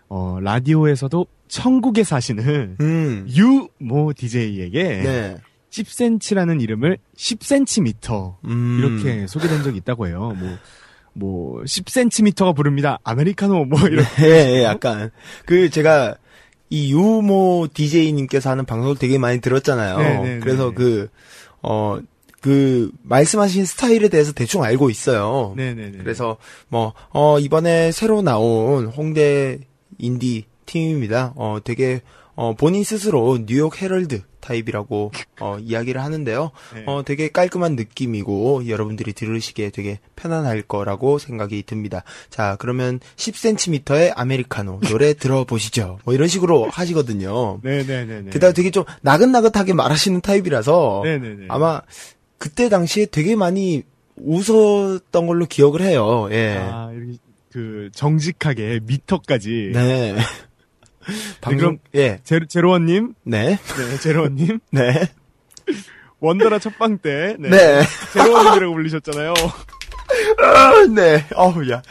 어, 0.09 0.39
라디오에서도 0.41 1.25
천국에 1.47 2.03
사시는 2.03 2.77
음. 2.79 3.27
유모 3.29 4.13
DJ에게 4.13 4.83
네. 4.83 5.37
10cm라는 5.71 6.61
이름을 6.61 6.97
10cm 7.15 8.35
음. 8.45 8.79
이렇게 8.79 9.27
소개된 9.27 9.63
적이 9.63 9.77
있다고 9.77 10.07
해요. 10.07 10.33
뭐, 10.37 10.57
뭐, 11.13 11.61
10cm가 11.63 12.55
부릅니다. 12.55 12.99
아메리카노, 13.03 13.65
뭐, 13.65 13.79
이런. 13.87 14.05
예, 14.21 14.59
예, 14.59 14.63
약간. 14.63 15.11
그, 15.45 15.69
제가, 15.69 16.15
이 16.69 16.91
유모 16.93 17.67
DJ님께서 17.73 18.49
하는 18.49 18.65
방송을 18.65 18.97
되게 18.97 19.17
많이 19.17 19.39
들었잖아요. 19.39 19.97
네, 19.97 20.21
네, 20.21 20.39
그래서 20.39 20.69
네. 20.69 20.75
그, 20.75 21.09
어, 21.61 21.99
그, 22.41 22.91
말씀하신 23.03 23.65
스타일에 23.65 24.09
대해서 24.09 24.31
대충 24.31 24.63
알고 24.63 24.89
있어요. 24.89 25.53
네네네. 25.57 25.97
그래서, 25.97 26.37
뭐, 26.67 26.93
어, 27.09 27.39
이번에 27.39 27.91
새로 27.91 28.21
나온 28.21 28.85
홍대 28.85 29.59
인디 29.97 30.45
팀입니다. 30.65 31.33
어, 31.35 31.57
되게, 31.63 32.01
어, 32.35 32.53
본인 32.53 32.83
스스로 32.83 33.39
뉴욕 33.47 33.81
헤럴드 33.81 34.21
타입이라고, 34.47 35.11
어, 35.41 35.57
이야기를 35.59 36.01
하는데요. 36.01 36.51
네. 36.73 36.83
어, 36.85 37.03
되게 37.03 37.29
깔끔한 37.29 37.75
느낌이고, 37.75 38.67
여러분들이 38.67 39.13
들으시기에 39.13 39.71
되게 39.71 39.99
편안할 40.15 40.61
거라고 40.61 41.17
생각이 41.19 41.63
듭니다. 41.63 42.03
자, 42.29 42.55
그러면 42.59 42.99
10cm의 43.17 44.13
아메리카노 44.15 44.79
노래 44.89 45.13
들어보시죠. 45.15 45.99
뭐 46.05 46.13
이런 46.13 46.27
식으로 46.27 46.69
하시거든요. 46.69 47.59
네네네네. 47.61 48.31
게다가 48.31 48.53
되게 48.53 48.71
좀 48.71 48.85
나긋나긋하게 49.01 49.73
말하시는 49.73 50.21
타입이라서, 50.21 51.01
네네네. 51.03 51.45
아마 51.49 51.81
그때 52.37 52.69
당시에 52.69 53.07
되게 53.07 53.35
많이 53.35 53.83
웃었던 54.15 55.27
걸로 55.27 55.45
기억을 55.45 55.81
해요. 55.81 56.27
예. 56.31 56.57
아, 56.59 56.89
이렇게, 56.93 57.17
그, 57.51 57.89
정직하게 57.93 58.81
미터까지. 58.83 59.71
네. 59.73 60.15
방금 61.41 61.59
그럼- 61.59 61.77
예. 61.95 62.19
제, 62.23 62.39
제로원님. 62.47 63.13
네. 63.23 63.57
네, 63.57 63.97
제로원님. 64.01 64.59
네. 64.71 65.07
원더라 66.19 66.59
첫방 66.59 66.97
때. 66.99 67.35
네. 67.39 67.49
네. 67.49 67.81
제로원님이라고 68.13 68.73
불리셨잖아요. 68.73 69.33
아, 70.41 70.85
네. 70.95 71.25
어우 71.35 71.69
야. 71.69 71.81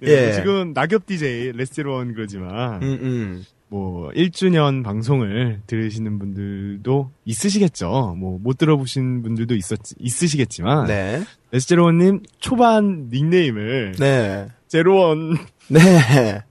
네, 0.00 0.10
예. 0.28 0.32
지금 0.32 0.72
낙엽 0.74 1.06
DJ 1.06 1.52
레스제로원 1.52 2.14
그러지만. 2.14 2.82
음, 2.82 2.98
음. 3.02 3.44
뭐 3.70 4.08
1주년 4.12 4.82
방송을 4.82 5.60
들으시는 5.66 6.18
분들도 6.18 7.10
있으시겠죠. 7.26 8.14
뭐 8.18 8.38
못 8.38 8.56
들어보신 8.56 9.22
분들도 9.22 9.54
있었 9.56 9.78
있으시겠지만 9.98 10.86
네. 10.86 11.22
레스제로원님 11.50 12.22
초반 12.38 13.08
닉네임을 13.12 13.96
네. 13.98 14.46
제로원 14.68 15.36
네. 15.68 15.80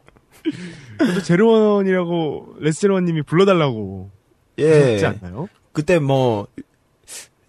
근데 0.98 1.22
제로원이라고 1.22 2.56
레스제로원님이 2.60 3.24
불러달라고 3.24 4.10
예. 4.60 4.94
하지 4.94 5.06
않나요? 5.06 5.48
그때 5.72 6.00
뭐 6.00 6.48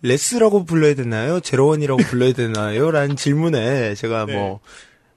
레스라고 0.03 0.64
불러야 0.64 0.94
되나요? 0.94 1.40
제로원이라고 1.40 2.03
불러야 2.05 2.32
되나요? 2.32 2.90
라는 2.90 3.16
질문에 3.16 3.94
제가 3.94 4.26
네. 4.26 4.34
뭐 4.34 4.61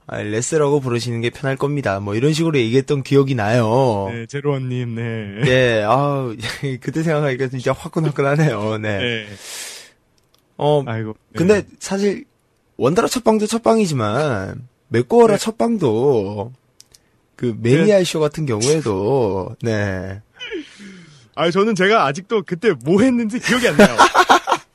아, 0.06 0.20
레스라고 0.20 0.80
부르시는 0.80 1.20
게 1.20 1.30
편할 1.30 1.56
겁니다. 1.56 2.00
뭐 2.00 2.14
이런 2.14 2.32
식으로 2.32 2.58
얘기했던 2.58 3.02
기억이 3.02 3.34
나요. 3.34 4.08
네, 4.10 4.26
제로원님, 4.26 4.96
네. 4.96 5.40
예, 5.46 5.82
아우, 5.84 6.34
그때 6.80 7.02
생각하니까 7.02 7.48
진짜 7.48 7.72
화끈화끈하네요. 7.72 8.78
네. 8.78 8.98
네. 8.98 9.26
어, 10.56 10.82
아이고. 10.86 11.16
네. 11.30 11.38
근데 11.38 11.62
사실 11.78 12.24
원더라 12.76 13.08
첫방도 13.08 13.46
첫방이지만 13.46 14.68
맥고어라 14.88 15.36
네. 15.36 15.38
첫방도 15.38 16.52
그 17.42 17.54
매니아 17.60 18.04
쇼 18.04 18.20
같은 18.20 18.46
경우에도 18.46 19.56
네. 19.60 20.22
아, 21.34 21.50
저는 21.50 21.74
제가 21.74 22.06
아직도 22.06 22.42
그때 22.42 22.72
뭐 22.84 23.02
했는지 23.02 23.38
기억이 23.38 23.68
안 23.68 23.76
나요. 23.76 23.96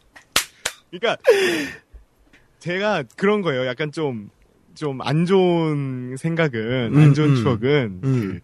그러니까 0.91 1.17
제가 2.59 3.03
그런 3.15 3.41
거예요. 3.41 3.65
약간 3.65 3.91
좀 3.91 4.29
좀 4.77 5.01
안 5.01 5.25
좋은 5.25 6.15
생각은, 6.17 6.91
음, 6.93 6.97
안 6.97 7.13
좋은 7.15 7.31
음. 7.31 7.35
추억은 7.35 7.99
음. 8.03 8.21
그 8.21 8.39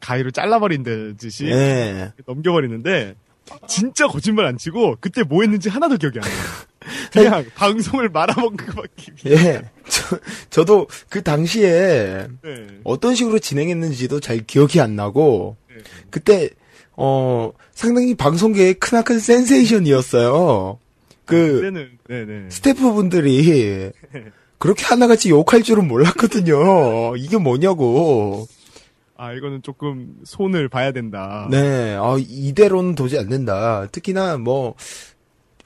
가위로 0.00 0.30
잘라버린 0.30 0.82
듯이 1.16 1.46
예. 1.46 2.12
넘겨버리는데 2.26 3.14
진짜 3.66 4.06
거짓말 4.06 4.44
안 4.44 4.58
치고 4.58 4.98
그때 5.00 5.22
뭐 5.22 5.42
했는지 5.42 5.70
하나도 5.70 5.96
기억이 5.96 6.18
안 6.20 6.28
나요. 6.28 6.36
그냥 7.12 7.44
방송을 7.54 8.08
말아먹은 8.08 8.56
것밖에. 8.56 9.12
예. 9.26 9.62
저, 9.88 10.18
저도 10.50 10.86
그 11.08 11.22
당시에 11.22 12.26
네. 12.42 12.66
어떤 12.84 13.14
식으로 13.14 13.38
진행했는지도 13.38 14.20
잘 14.20 14.38
기억이 14.38 14.80
안 14.80 14.96
나고 14.96 15.56
네. 15.68 15.76
그때 16.10 16.50
어 16.96 17.52
상당히 17.72 18.14
방송계의 18.14 18.74
크나큰 18.74 19.18
센세이션이었어요. 19.18 20.78
그 21.24 21.52
그때는 21.54 21.98
네네. 22.08 22.50
스태프분들이 22.50 23.90
그렇게 24.58 24.84
하나같이 24.84 25.30
욕할 25.30 25.62
줄은 25.62 25.86
몰랐거든요. 25.86 27.16
이게 27.16 27.36
뭐냐고. 27.36 28.46
아 29.18 29.32
이거는 29.32 29.62
조금 29.62 30.14
손을 30.24 30.68
봐야 30.68 30.92
된다. 30.92 31.48
네, 31.50 31.96
아, 31.98 32.16
이대로는 32.18 32.94
도저히 32.94 33.20
안 33.20 33.28
된다. 33.28 33.86
특히나 33.90 34.36
뭐 34.36 34.74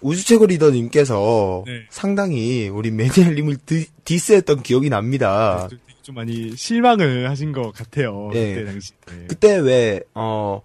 우주최고 0.00 0.46
리더님께서 0.46 1.64
네. 1.66 1.82
상당히 1.90 2.68
우리 2.68 2.90
매니아님을 2.90 3.56
디, 3.66 3.86
디스했던 4.04 4.62
기억이 4.62 4.88
납니다. 4.88 5.66
좀, 5.68 5.78
되게 5.86 5.98
좀 6.02 6.14
많이 6.14 6.56
실망을 6.56 7.28
하신 7.30 7.52
것 7.52 7.72
같아요. 7.72 8.30
예. 8.34 8.54
그때 8.54 8.64
당시. 8.64 8.92
네. 9.06 9.24
그때 9.28 9.56
왜, 9.58 10.00
어, 10.14 10.62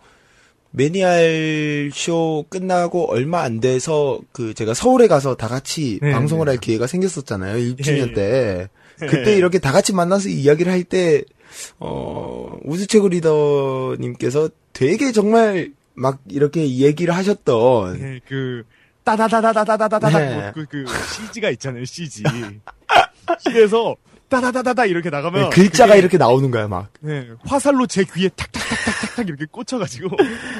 매니알 0.71 1.91
쇼 1.93 2.45
끝나고 2.49 3.09
얼마 3.09 3.41
안 3.41 3.59
돼서 3.59 4.19
그 4.31 4.53
제가 4.53 4.73
서울에 4.73 5.07
가서 5.07 5.35
다 5.35 5.47
같이 5.47 5.99
네, 6.01 6.11
방송을 6.11 6.45
네. 6.45 6.51
할 6.51 6.59
기회가 6.59 6.85
생겼었잖아요. 6.85 7.57
1주년 7.57 8.09
예, 8.09 8.13
때. 8.13 8.67
예. 9.01 9.07
그때 9.07 9.35
이렇게 9.35 9.59
다 9.59 9.71
같이 9.71 9.93
만나서 9.93 10.29
이야기를 10.29 10.71
할 10.71 10.83
때, 10.83 11.23
어, 11.79 12.57
우주최고 12.63 13.09
리더님께서 13.09 14.49
되게 14.71 15.11
정말 15.11 15.73
막 15.93 16.19
이렇게 16.29 16.69
얘기를 16.77 17.13
하셨던, 17.13 17.99
네, 17.99 18.19
그 18.27 18.63
따다다다다다다다다 19.05 20.19
네. 20.19 20.35
뭐 20.35 20.51
그, 20.53 20.65
그 20.65 20.85
CG가 21.13 21.49
있잖아요. 21.51 21.85
CG. 21.85 22.23
CG에서 23.39 23.95
다다다다다 24.27 24.85
이렇게 24.85 25.09
나가면 25.09 25.43
네, 25.43 25.49
글자가 25.49 25.89
그게, 25.89 25.99
이렇게 25.99 26.17
나오는 26.17 26.49
거야 26.51 26.67
막. 26.67 26.89
네, 26.99 27.29
화살로 27.45 27.85
제 27.85 28.03
귀에 28.03 28.27
탁탁탁탁탁탁 28.29 29.27
이렇게 29.27 29.45
꽂혀가지고 29.49 30.09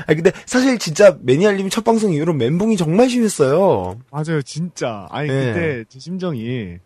아 0.08 0.14
근데 0.14 0.32
사실 0.46 0.78
진짜 0.78 1.18
매니아님 1.22 1.70
첫 1.70 1.84
방송 1.84 2.14
이후로 2.14 2.34
멘붕이 2.34 2.78
정말 2.78 3.10
심했어요. 3.10 4.00
맞아요 4.12 4.42
진짜 4.44 5.08
아니 5.10 5.28
네. 5.28 5.46
그때 5.54 5.84
제 5.90 6.00
심정이 6.00 6.78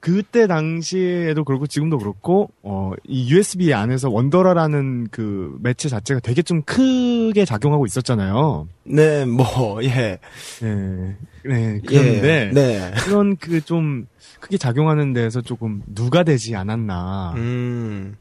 그때 0.00 0.46
당시에도 0.46 1.44
그렇고 1.44 1.66
지금도 1.66 1.98
그렇고 1.98 2.50
어 2.62 2.92
이 3.06 3.30
USB 3.30 3.72
안에서 3.74 4.08
원더라라는 4.10 5.08
그 5.10 5.56
매체 5.60 5.88
자체가 5.88 6.20
되게 6.20 6.40
좀 6.42 6.62
크게 6.62 7.44
작용하고 7.44 7.84
있었잖아요. 7.86 8.66
네, 8.84 9.24
뭐 9.26 9.44
예, 9.84 10.18
네, 10.60 11.16
네 11.44 11.74
예, 11.74 11.80
그런데 11.86 12.50
네, 12.54 12.92
그런 13.04 13.36
그 13.36 13.60
좀 13.60 14.06
크게 14.40 14.56
작용하는 14.56 15.12
데서 15.12 15.40
조금 15.42 15.82
누가 15.86 16.22
되지 16.24 16.56
않았나. 16.56 17.34
음, 17.36 18.16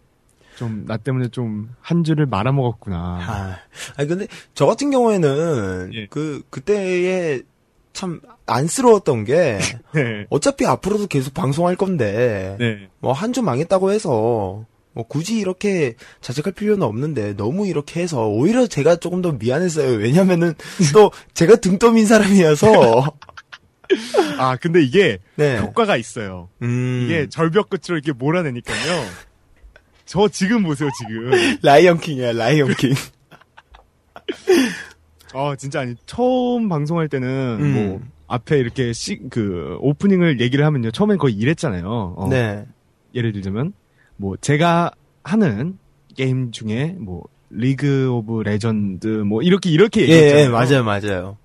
좀 0.58 0.84
나 0.86 0.98
때문에 0.98 1.30
좀 1.30 1.70
한 1.82 2.04
줄을 2.04 2.26
말아먹었구나. 2.26 2.98
아, 2.98 3.58
아니 3.96 4.08
근데 4.10 4.28
저 4.54 4.66
같은 4.66 4.92
경우에는 4.92 5.92
예. 5.94 6.08
그 6.10 6.42
그때에 6.50 7.40
참 7.94 8.20
안쓰러웠던 8.50 9.26
게 9.26 9.60
네. 9.93 10.26
어차피 10.30 10.66
앞으로도 10.66 11.08
계속 11.08 11.34
방송할 11.34 11.76
건데 11.76 12.56
네. 12.60 12.89
뭐한 13.00 13.34
주 13.34 13.41
망했다고 13.41 13.91
해서 13.91 14.66
뭐 14.93 15.08
굳이 15.08 15.39
이렇게 15.39 15.95
자책할 16.22 16.54
필요는 16.54 16.84
없는데 16.84 17.36
너무 17.36 17.68
이렇게 17.68 18.02
해서 18.02 18.28
오히려 18.28 18.68
제가 18.68 18.97
조금 18.97 19.22
더 19.22 19.32
미안했어요. 19.32 19.97
왜냐면은 19.97 20.54
또 20.93 21.12
제가 21.34 21.58
등 21.58 21.78
떠민 21.78 22.06
사람이어서 22.06 23.14
아 24.38 24.56
근데 24.58 24.82
이게 24.84 25.20
네. 25.36 25.60
효과가 25.60 25.97
있어요. 25.97 26.50
음. 26.62 27.04
이게 27.06 27.28
절벽 27.30 27.70
끝으로 27.70 27.97
이렇게 27.97 28.12
몰아내니까요. 28.12 29.06
저 30.06 30.28
지금 30.28 30.64
보세요 30.64 30.89
지금. 30.97 31.32
라이언 31.62 32.00
킹이야, 32.00 32.34
라이언 32.34 32.74
킹. 32.76 32.93
어 35.34 35.54
진짜 35.58 35.82
아니 35.82 35.95
처음 36.06 36.68
방송할 36.68 37.08
때는 37.10 37.58
음. 37.60 37.74
뭐 37.74 38.02
앞에 38.30 38.60
이렇게 38.60 38.94
시, 38.94 39.20
그 39.30 39.78
오프닝을 39.82 40.40
얘기를 40.40 40.66
하면요. 40.66 40.92
처음엔 40.92 41.18
거의 41.18 41.34
이랬잖아요. 41.36 42.14
어, 42.16 42.28
네. 42.30 42.66
예를 43.14 43.34
들자면 43.34 43.74
뭐 44.16 44.38
제가 44.38 44.92
하는 45.24 45.78
게임 46.16 46.52
중에 46.52 46.96
뭐 47.00 47.24
리그 47.50 48.10
오브 48.12 48.44
레전드 48.44 49.08
뭐 49.08 49.42
이렇게 49.42 49.70
이렇게 49.72 50.02
예, 50.02 50.14
얘기했잖아요. 50.14 50.46
예, 50.46 50.50
맞아요, 50.50 50.84
맞아요. 50.84 51.38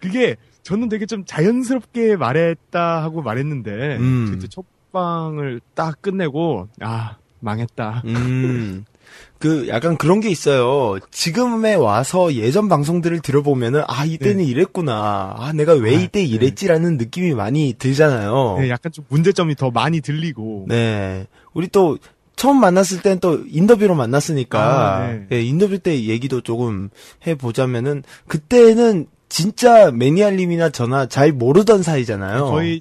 그게 0.00 0.36
저는 0.62 0.88
되게 0.88 1.06
좀 1.06 1.24
자연스럽게 1.24 2.16
말했다 2.16 3.02
하고 3.02 3.22
말했는데 3.22 3.96
음. 3.98 4.32
그때 4.32 4.48
첫 4.48 4.64
방을 4.92 5.60
딱 5.74 6.02
끝내고 6.02 6.68
아 6.80 7.16
망했다. 7.40 8.02
음. 8.04 8.84
그 9.38 9.66
약간 9.68 9.96
그런 9.96 10.20
게 10.20 10.28
있어요. 10.30 10.98
지금에 11.10 11.74
와서 11.74 12.32
예전 12.34 12.68
방송들을 12.68 13.20
들어보면은 13.20 13.82
아 13.88 14.04
이때는 14.04 14.44
이랬구나. 14.44 15.34
아 15.36 15.52
내가 15.52 15.72
왜 15.74 15.96
아, 15.96 16.00
이때 16.00 16.20
네. 16.20 16.24
이랬지라는 16.26 16.96
느낌이 16.96 17.34
많이 17.34 17.74
들잖아요. 17.76 18.58
네, 18.60 18.70
약간 18.70 18.92
좀 18.92 19.04
문제점이 19.08 19.56
더 19.56 19.70
많이 19.70 20.00
들리고 20.00 20.66
네. 20.68 21.26
우리 21.54 21.68
또 21.68 21.98
처음 22.36 22.60
만났을 22.60 23.02
땐 23.02 23.18
또 23.20 23.40
인터뷰로 23.46 23.94
만났으니까 23.94 24.60
아, 24.60 25.06
네. 25.12 25.26
예, 25.32 25.42
인터뷰 25.42 25.78
때 25.78 26.04
얘기도 26.04 26.40
조금 26.40 26.88
해보자면은 27.26 28.04
그때는 28.26 29.06
진짜 29.28 29.90
매니아님이나 29.90 30.70
저나 30.70 31.06
잘 31.06 31.32
모르던 31.32 31.82
사이잖아요. 31.82 32.46
거의 32.46 32.80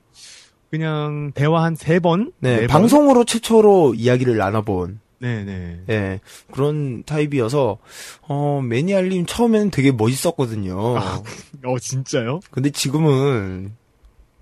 그냥 0.70 1.32
대화 1.36 1.64
한 1.64 1.76
세 1.76 2.00
번? 2.00 2.32
네, 2.40 2.52
네 2.56 2.60
번? 2.62 2.68
방송으로 2.68 3.26
최초로 3.26 3.94
이야기를 3.96 4.38
나눠본 4.38 5.01
네네. 5.22 5.82
예, 5.90 6.20
그런 6.52 7.04
타입이어서 7.04 7.78
어 8.24 8.62
매니아님 8.64 9.28
처음에는 9.28 9.70
되게 9.70 9.92
멋있었거든요. 9.92 10.98
아, 10.98 11.22
어 11.64 11.80
진짜요? 11.80 12.40
근데 12.50 12.72
지금은 12.72 13.74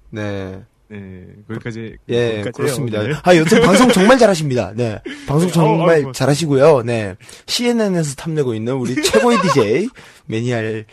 네. 0.09 0.63
네 0.87 1.25
거기까지 1.49 1.97
예, 2.07 2.15
거기까지예요, 2.15 2.51
그렇습니다. 2.53 2.99
오늘. 3.01 3.15
아, 3.21 3.35
여튼 3.35 3.61
방송 3.61 3.89
정말 3.89 4.17
잘하십니다. 4.19 4.71
네. 4.73 5.01
방송 5.27 5.49
어, 5.49 5.51
정말 5.51 6.05
어, 6.05 6.09
어. 6.09 6.11
잘하시고요. 6.13 6.83
네. 6.83 7.15
CNN에서 7.45 8.15
탐내고 8.15 8.55
있는 8.55 8.73
우리 8.75 8.95
최고의 9.03 9.37
DJ, 9.41 9.89
매니아의 10.27 10.85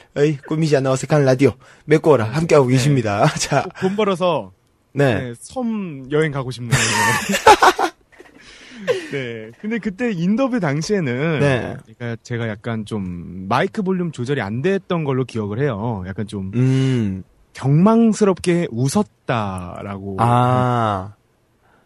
꾸미지 0.48 0.76
않아 0.76 0.90
어색한 0.90 1.24
라디오, 1.24 1.52
메꼬라 1.84 2.24
함께하고 2.24 2.66
계십니다. 2.66 3.26
자, 3.38 3.64
돈 3.80 3.94
벌어서 3.94 4.52
네. 4.92 5.14
네, 5.14 5.34
섬 5.38 6.08
여행 6.10 6.32
가고 6.32 6.50
싶네요. 6.50 6.72
네. 9.10 9.50
근데 9.60 9.78
그때 9.78 10.12
인터뷰 10.12 10.60
당시에는 10.60 11.40
네. 11.40 11.76
그러니까 11.84 12.16
제가 12.22 12.48
약간 12.48 12.84
좀 12.84 13.46
마이크 13.48 13.82
볼륨 13.82 14.12
조절이 14.12 14.40
안 14.40 14.62
됐던 14.62 15.04
걸로 15.04 15.24
기억을 15.24 15.60
해요. 15.60 16.04
약간 16.06 16.26
좀 16.26 16.50
음, 16.54 17.22
경망스럽게 17.52 18.68
웃었다라고. 18.70 20.16
아, 20.20 21.14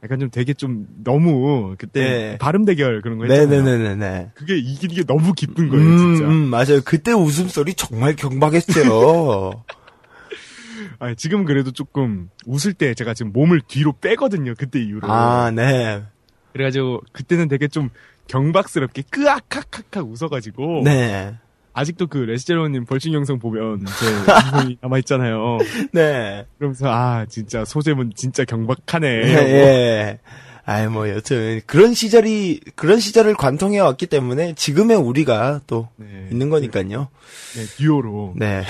약간 0.03 0.19
좀 0.19 0.31
되게 0.31 0.55
좀 0.55 0.87
너무 1.05 1.75
그때 1.79 2.01
네. 2.03 2.39
발음 2.39 2.65
대결 2.65 3.03
그런 3.03 3.19
거 3.19 3.25
했잖아요. 3.27 3.63
네네네네네. 3.63 4.31
그게 4.35 4.57
이기는 4.57 4.95
게 4.95 5.05
너무 5.05 5.33
기쁜 5.35 5.69
거예요, 5.69 5.85
음, 5.85 5.97
진짜. 5.97 6.25
음, 6.27 6.35
맞아요. 6.49 6.81
그때 6.85 7.13
웃음소리 7.13 7.75
정말 7.75 8.17
경박했어요. 8.17 9.63
아니, 10.99 11.17
지금 11.17 11.45
그래도 11.45 11.71
조금 11.71 12.31
웃을 12.47 12.73
때 12.73 12.95
제가 12.95 13.13
지금 13.15 13.33
몸을 13.33 13.61
뒤로 13.67 13.93
빼거든요. 13.93 14.55
그때 14.57 14.81
이후로. 14.81 15.11
아, 15.11 15.51
네. 15.51 16.03
그래가지고 16.53 17.03
그때는 17.13 17.49
되게 17.49 17.69
좀 17.69 17.91
경박스럽게 18.29 19.03
끄악하카카 19.11 20.03
웃어가지고 20.03 20.83
네. 20.85 21.35
아직도 21.73 22.09
그 22.09 22.19
레시제로님 22.19 22.85
벌칙 22.85 23.13
영상 23.13 23.39
보면 23.39 23.87
제 23.87 24.33
방송이 24.33 24.79
남아 24.81 24.99
있잖아요. 24.99 25.59
네. 25.93 26.47
그러면서 26.59 26.89
아 26.89 27.27
진짜 27.29 27.65
소재문 27.65 28.13
진짜 28.15 28.45
경박하네. 28.45 29.09
예, 29.09 29.35
예. 29.35 30.19
아이, 30.67 30.87
뭐, 30.87 31.09
여튼, 31.09 31.61
그런 31.67 31.95
시절이, 31.95 32.61
그런 32.77 33.01
시절을 33.01 33.35
관통해 33.35 33.81
왔기 33.81 34.07
때문에 34.07 34.55
지금의 34.55 34.99
우리가 34.99 35.63
또 35.67 35.89
네. 35.97 36.29
있는 36.31 36.49
거니까요. 36.49 37.09
네, 37.57 37.65
듀오로. 37.77 38.35
네. 38.37 38.63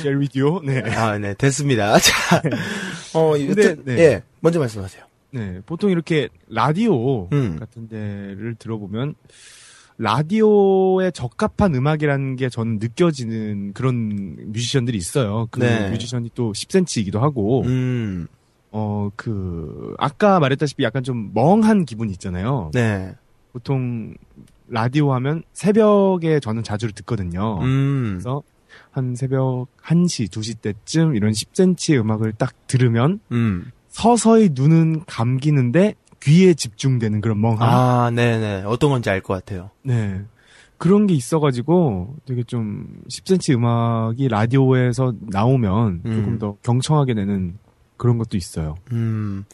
젤위 0.00 0.28
듀오. 0.28 0.60
네. 0.62 0.80
아, 0.94 1.18
네, 1.18 1.34
됐습니다. 1.34 1.98
자, 1.98 2.42
어, 3.14 3.32
근데, 3.32 3.62
여튼, 3.62 3.82
네. 3.84 3.98
예, 3.98 4.22
먼저 4.38 4.60
말씀하세요. 4.60 5.09
네, 5.32 5.60
보통 5.66 5.90
이렇게 5.90 6.28
라디오 6.48 7.28
음. 7.32 7.56
같은 7.58 7.88
데를 7.88 8.56
들어보면 8.58 9.14
라디오에 9.98 11.10
적합한 11.10 11.74
음악이라는 11.74 12.36
게 12.36 12.48
저는 12.48 12.78
느껴지는 12.78 13.74
그런 13.74 14.36
뮤지션들이 14.50 14.96
있어요. 14.96 15.46
그 15.50 15.60
네. 15.60 15.90
뮤지션이 15.90 16.30
또 16.34 16.52
10cm이기도 16.52 17.18
하고, 17.18 17.62
음, 17.64 18.26
어, 18.70 19.10
그, 19.14 19.94
아까 19.98 20.40
말했다시피 20.40 20.82
약간 20.84 21.02
좀 21.02 21.32
멍한 21.34 21.84
기분이 21.84 22.12
있잖아요. 22.12 22.70
네. 22.72 23.14
보통 23.52 24.14
라디오 24.68 25.12
하면 25.12 25.42
새벽에 25.52 26.40
저는 26.40 26.62
자주 26.62 26.90
듣거든요. 26.92 27.58
음, 27.60 28.12
그래서 28.12 28.42
한 28.90 29.14
새벽 29.14 29.66
1시, 29.82 30.30
2시 30.30 30.60
때쯤 30.62 31.14
이런 31.14 31.32
10cm의 31.32 32.00
음악을 32.00 32.32
딱 32.32 32.54
들으면 32.66 33.20
음. 33.32 33.70
서서히 33.90 34.50
눈은 34.52 35.04
감기는데 35.06 35.94
귀에 36.22 36.54
집중되는 36.54 37.20
그런 37.20 37.40
멍함. 37.40 37.62
아, 37.62 38.10
네네. 38.10 38.62
어떤 38.66 38.90
건지 38.90 39.10
알 39.10 39.20
것 39.22 39.34
같아요. 39.34 39.70
네. 39.82 40.22
그런 40.78 41.06
게 41.06 41.14
있어가지고 41.14 42.16
되게 42.26 42.42
좀 42.42 42.86
10cm 43.08 43.54
음악이 43.56 44.28
라디오에서 44.28 45.14
나오면 45.20 46.02
음. 46.06 46.14
조금 46.14 46.38
더 46.38 46.56
경청하게 46.62 47.14
되는 47.14 47.58
그런 47.98 48.16
것도 48.16 48.38
있어요. 48.38 48.76
음, 48.92 49.44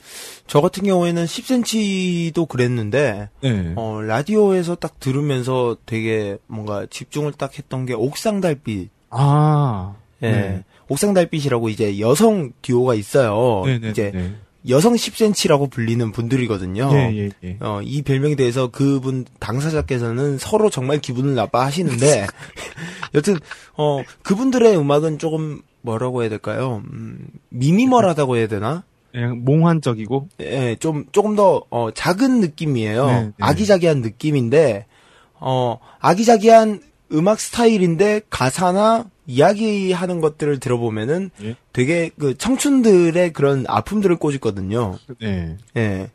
저 0.46 0.60
같은 0.60 0.84
경우에는 0.84 1.24
10cm도 1.24 2.46
그랬는데, 2.48 3.28
네. 3.42 3.72
어, 3.74 4.00
라디오에서 4.02 4.76
딱 4.76 5.00
들으면서 5.00 5.76
되게 5.84 6.38
뭔가 6.46 6.86
집중을 6.88 7.32
딱 7.32 7.58
했던 7.58 7.86
게 7.86 7.94
옥상 7.94 8.40
달빛. 8.40 8.90
아. 9.10 9.94
예. 10.22 10.30
네. 10.30 10.64
옥상 10.88 11.14
달빛이라고 11.14 11.68
이제 11.68 11.98
여성 11.98 12.52
듀오가 12.62 12.94
있어요. 12.94 13.62
네네. 13.64 13.90
이제 13.90 14.10
네. 14.14 14.34
여성 14.68 14.94
10cm라고 14.94 15.70
불리는 15.70 16.10
분들이거든요. 16.12 16.90
예, 16.92 17.16
예, 17.16 17.30
예. 17.44 17.56
어, 17.60 17.80
이 17.82 18.02
별명에 18.02 18.34
대해서 18.34 18.68
그분 18.68 19.24
당사자께서는 19.38 20.38
서로 20.38 20.70
정말 20.70 20.98
기분을 20.98 21.34
나빠하시는데 21.34 22.26
여튼 23.14 23.38
어 23.76 24.02
그분들의 24.22 24.76
음악은 24.76 25.18
조금 25.18 25.62
뭐라고 25.82 26.22
해야 26.22 26.28
될까요? 26.28 26.82
음, 26.92 27.26
미니멀하다고 27.50 28.36
해야 28.36 28.48
되나? 28.48 28.82
그냥 29.12 29.44
몽환적이고. 29.44 30.28
예, 30.40 30.76
좀 30.80 31.06
조금 31.12 31.36
더 31.36 31.62
어, 31.70 31.90
작은 31.92 32.40
느낌이에요. 32.40 33.06
네, 33.06 33.22
네. 33.22 33.32
아기자기한 33.40 34.02
느낌인데 34.02 34.86
어 35.34 35.78
아기자기한 36.00 36.80
음악 37.12 37.38
스타일인데 37.40 38.22
가사나 38.30 39.06
이야기하는 39.26 40.20
것들을 40.20 40.60
들어보면은 40.60 41.30
예. 41.42 41.56
되게 41.72 42.10
그 42.18 42.36
청춘들의 42.36 43.32
그런 43.32 43.64
아픔들을 43.68 44.16
꼬집거든요. 44.16 44.98
네. 45.20 45.56
예. 45.76 46.10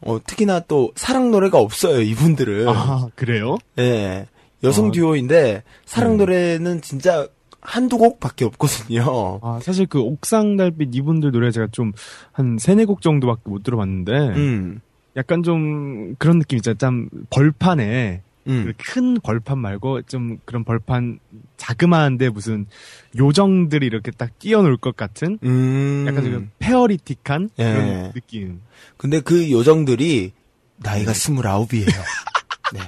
어, 0.00 0.18
특히나 0.24 0.60
또 0.60 0.92
사랑 0.96 1.30
노래가 1.30 1.58
없어요, 1.58 2.00
이분들은. 2.00 2.68
아, 2.68 3.08
그래요? 3.14 3.56
예. 3.78 4.26
여성 4.62 4.88
아. 4.88 4.90
듀오인데 4.90 5.62
사랑 5.84 6.12
네. 6.12 6.18
노래는 6.18 6.80
진짜 6.80 7.28
한두 7.60 7.96
곡밖에 7.96 8.44
없거든요. 8.44 9.40
아, 9.42 9.58
사실 9.62 9.86
그 9.86 10.00
옥상 10.00 10.56
달빛 10.56 10.94
이분들 10.94 11.32
노래 11.32 11.50
제가 11.50 11.68
좀 11.72 11.92
한 12.32 12.58
세네 12.58 12.84
곡 12.84 13.00
정도밖에 13.00 13.42
못 13.46 13.62
들어봤는데 13.62 14.12
음. 14.12 14.80
약간 15.16 15.42
좀 15.42 16.16
그런 16.18 16.40
느낌 16.40 16.56
있잖아요. 16.56 16.76
좀 16.78 17.08
벌판에 17.30 18.22
음. 18.46 18.72
그큰 18.76 19.20
벌판 19.20 19.58
말고 19.58 20.02
좀 20.02 20.38
그런 20.44 20.64
벌판 20.64 21.18
자그마한데 21.56 22.28
무슨 22.30 22.66
요정들이 23.18 23.86
이렇게 23.86 24.10
딱 24.10 24.38
뛰어놀 24.38 24.76
것 24.76 24.96
같은 24.96 25.38
음. 25.42 26.04
약간 26.06 26.24
좀 26.24 26.50
페어리틱한 26.58 27.50
예. 27.58 27.64
그런 27.72 28.12
느낌. 28.12 28.60
근데 28.96 29.20
그 29.20 29.50
요정들이 29.50 30.32
나이가 30.76 31.12
스물아홉이에요. 31.12 31.86
네. 32.74 32.80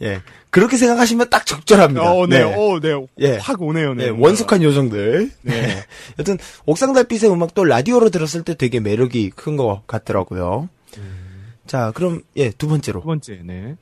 예. 0.02 0.20
그렇게 0.50 0.76
생각하시면 0.76 1.28
딱 1.30 1.44
적절합니다. 1.44 2.10
어, 2.10 2.26
네, 2.26 2.38
네. 2.38 2.54
어, 2.54 2.80
네, 2.80 3.06
예. 3.18 3.36
확 3.36 3.60
오네요, 3.60 3.94
네. 3.94 4.04
네, 4.06 4.10
원숙한 4.10 4.62
요정들. 4.62 5.30
네. 5.42 5.60
네. 5.66 5.84
여튼 6.18 6.38
옥상달빛의 6.64 7.30
음악도 7.30 7.64
라디오로 7.64 8.08
들었을 8.10 8.44
때 8.44 8.54
되게 8.54 8.80
매력이 8.80 9.30
큰 9.30 9.56
것 9.58 9.82
같더라고요. 9.86 10.68
자, 11.68 11.92
그럼 11.94 12.22
예, 12.36 12.50
두 12.50 12.66
번째로. 12.66 13.00
두 13.00 13.06
번째, 13.06 13.42
네. 13.44 13.76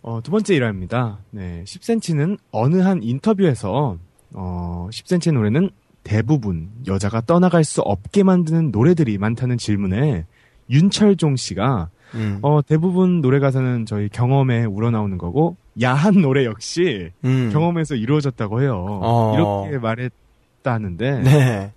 어, 0.00 0.20
두 0.22 0.30
번째 0.30 0.54
일화입니다. 0.54 1.18
네. 1.30 1.62
10cm는 1.64 2.38
어느 2.50 2.76
한 2.76 3.02
인터뷰에서, 3.02 3.98
어, 4.32 4.88
10cm의 4.90 5.34
노래는 5.34 5.70
대부분 6.04 6.70
여자가 6.86 7.20
떠나갈 7.20 7.64
수 7.64 7.82
없게 7.82 8.22
만드는 8.22 8.70
노래들이 8.72 9.18
많다는 9.18 9.58
질문에 9.58 10.24
윤철종 10.70 11.36
씨가, 11.36 11.90
음. 12.14 12.38
어, 12.40 12.62
대부분 12.62 13.20
노래 13.20 13.38
가사는 13.40 13.84
저희 13.84 14.08
경험에 14.08 14.64
우러나오는 14.64 15.18
거고, 15.18 15.56
야한 15.82 16.22
노래 16.22 16.46
역시 16.46 17.10
음. 17.26 17.50
경험에서 17.52 17.94
이루어졌다고 17.94 18.62
해요. 18.62 18.86
어. 19.02 19.34
이렇게 19.34 19.78
말했다는데, 19.78 21.20
네. 21.20 21.72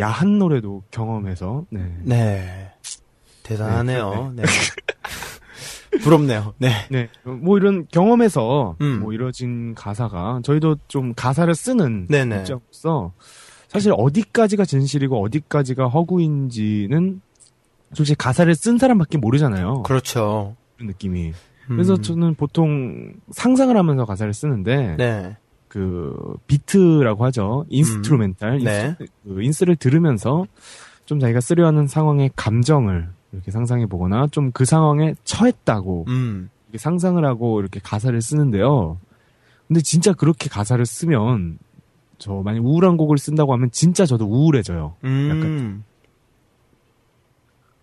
야한 0.00 0.38
노래도 0.38 0.82
경험에서, 0.90 1.64
네. 1.70 1.94
네. 2.02 2.72
대단하네요. 3.48 4.32
네. 4.36 4.42
부럽네요. 6.02 6.54
네. 6.58 6.70
네, 6.90 7.08
뭐 7.24 7.56
이런 7.56 7.86
경험에서 7.90 8.76
음. 8.80 9.00
뭐 9.00 9.12
이뤄진 9.12 9.74
가사가 9.74 10.40
저희도 10.44 10.76
좀 10.86 11.14
가사를 11.14 11.52
쓰는. 11.54 12.06
입장으로서 12.10 13.12
사실 13.68 13.92
어디까지가 13.96 14.64
진실이고 14.64 15.22
어디까지가 15.22 15.88
허구인지는 15.88 17.20
솔직히 17.94 18.16
가사를 18.16 18.54
쓴 18.54 18.78
사람밖에 18.78 19.18
모르잖아요. 19.18 19.82
그렇죠. 19.82 20.56
그런 20.76 20.88
느낌이. 20.88 21.32
그래서 21.66 21.94
음. 21.94 22.02
저는 22.02 22.34
보통 22.34 23.12
상상을 23.30 23.76
하면서 23.76 24.04
가사를 24.04 24.32
쓰는데 24.32 24.96
네. 24.96 25.36
그 25.68 26.14
비트라고 26.46 27.24
하죠. 27.26 27.66
instrumental 27.68 28.58
네. 28.58 28.96
inst, 28.98 29.12
그 29.24 29.42
inst를 29.42 29.76
들으면서 29.76 30.46
좀 31.04 31.20
자기가 31.20 31.40
쓰려 31.40 31.66
하는 31.66 31.86
상황의 31.86 32.30
감정을 32.36 33.08
이렇게 33.32 33.50
상상해 33.50 33.86
보거나 33.86 34.26
좀 34.28 34.50
그 34.52 34.64
상황에 34.64 35.14
처했다고 35.24 36.06
음. 36.08 36.50
이렇게 36.66 36.78
상상을 36.78 37.22
하고 37.24 37.60
이렇게 37.60 37.80
가사를 37.80 38.20
쓰는데요. 38.20 38.98
근데 39.66 39.80
진짜 39.80 40.12
그렇게 40.12 40.48
가사를 40.48 40.84
쓰면 40.84 41.58
저 42.18 42.32
만약 42.44 42.64
우울한 42.64 42.96
곡을 42.96 43.18
쓴다고 43.18 43.52
하면 43.52 43.70
진짜 43.70 44.06
저도 44.06 44.26
우울해져요. 44.26 44.94
음. 45.04 45.84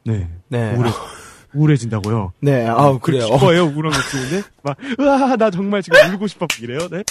네. 0.03 0.29
네. 0.49 0.75
우울해, 0.75 0.89
우울해진다고요. 1.55 2.33
네. 2.41 2.67
아, 2.67 2.97
그래요. 3.01 3.25
기뻐요, 3.25 3.63
우울한 3.65 3.91
곡 3.93 4.01
쓰는데. 4.01 4.43
막, 4.63 4.77
으아, 4.99 5.35
나 5.37 5.49
정말 5.49 5.81
지금 5.81 5.97
울고 6.13 6.27
싶어. 6.27 6.45
이래요, 6.61 6.79
네? 6.91 7.03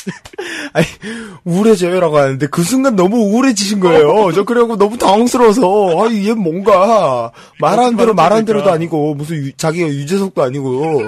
우울해져요라고 1.44 2.18
하는데 2.18 2.46
그 2.48 2.62
순간 2.62 2.96
너무 2.96 3.16
우울해지신 3.16 3.80
거예요. 3.80 4.32
저 4.32 4.44
그래갖고 4.44 4.76
너무 4.76 4.96
당황스러워서 4.98 5.62
아, 6.04 6.12
얘 6.12 6.32
뭔가 6.32 7.30
말하는 7.60 7.96
대로 7.96 8.14
말하는 8.14 8.44
대로도 8.44 8.70
아니고 8.70 9.14
무슨 9.14 9.36
유- 9.36 9.52
자기가 9.52 9.88
유재석도 9.88 10.42
아니고 10.42 11.02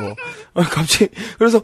아, 0.55 0.62
갑자기 0.62 1.09
그래서 1.39 1.61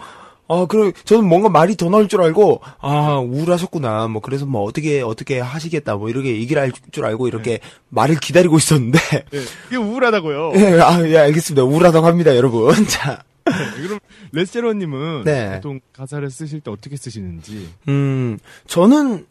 아, 0.52 0.66
그래 0.66 0.92
저는 1.04 1.24
뭔가 1.24 1.48
말이 1.48 1.76
더 1.76 1.88
나올 1.88 2.08
줄 2.08 2.20
알고 2.22 2.60
아 2.80 3.18
우울하셨구나 3.18 4.08
뭐 4.08 4.20
그래서 4.20 4.44
뭐 4.46 4.62
어떻게 4.62 5.00
어떻게 5.00 5.40
하시겠다 5.40 5.96
뭐 5.96 6.10
이렇게 6.10 6.36
얘기를 6.36 6.60
할 6.60 6.72
줄 6.90 7.04
알고 7.06 7.28
이렇게 7.28 7.60
말을 7.88 8.16
기다리고 8.16 8.58
있었는데 8.58 8.98
네. 8.98 9.40
그게 9.64 9.76
우울하다고요. 9.76 10.52
예, 10.56 10.80
아, 10.80 11.02
예, 11.06 11.18
알겠습니다. 11.18 11.64
우울하다고 11.64 12.06
합니다, 12.06 12.34
여러분. 12.36 12.72
자, 12.86 13.22
네, 13.44 13.82
그럼, 13.82 13.98
레스제로님은 14.32 15.24
네. 15.24 15.54
보통 15.56 15.80
가사를 15.92 16.28
쓰실 16.30 16.60
때 16.60 16.70
어떻게 16.70 16.96
쓰시는지. 16.96 17.68
음, 17.88 18.38
저는, 18.66 19.26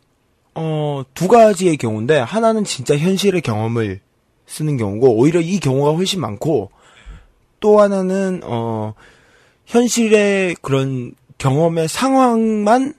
어, 0.56 1.04
두 1.14 1.28
가지의 1.28 1.78
경우인데, 1.78 2.20
하나는 2.20 2.64
진짜 2.64 2.98
현실의 2.98 3.42
경험을 3.42 4.00
쓰는 4.48 4.78
경우고, 4.78 5.16
오히려 5.18 5.40
이 5.40 5.60
경우가 5.60 5.92
훨씬 5.92 6.20
많고, 6.22 6.72
또 7.60 7.80
하나는, 7.80 8.42
어, 8.44 8.94
현실의 9.72 10.56
그런 10.62 11.14
경험의 11.38 11.88
상황만 11.88 12.94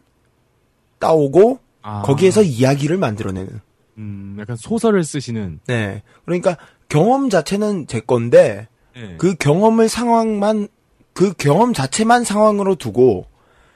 따오고, 0.99 1.59
아. 1.83 2.03
거기에서 2.03 2.43
이야기를 2.43 2.97
만들어내는. 2.97 3.61
음, 3.99 4.37
약간 4.41 4.57
소설을 4.57 5.05
쓰시는. 5.05 5.61
네. 5.67 6.03
그러니까 6.25 6.57
경험 6.89 7.29
자체는 7.29 7.87
제 7.89 8.01
건데, 8.01 8.69
네. 8.95 9.17
그 9.19 9.35
경험을 9.35 9.89
상황만, 9.91 10.69
그 11.13 11.35
경험 11.35 11.75
자체만 11.75 12.25
상황으로 12.25 12.75
두고, 12.77 13.27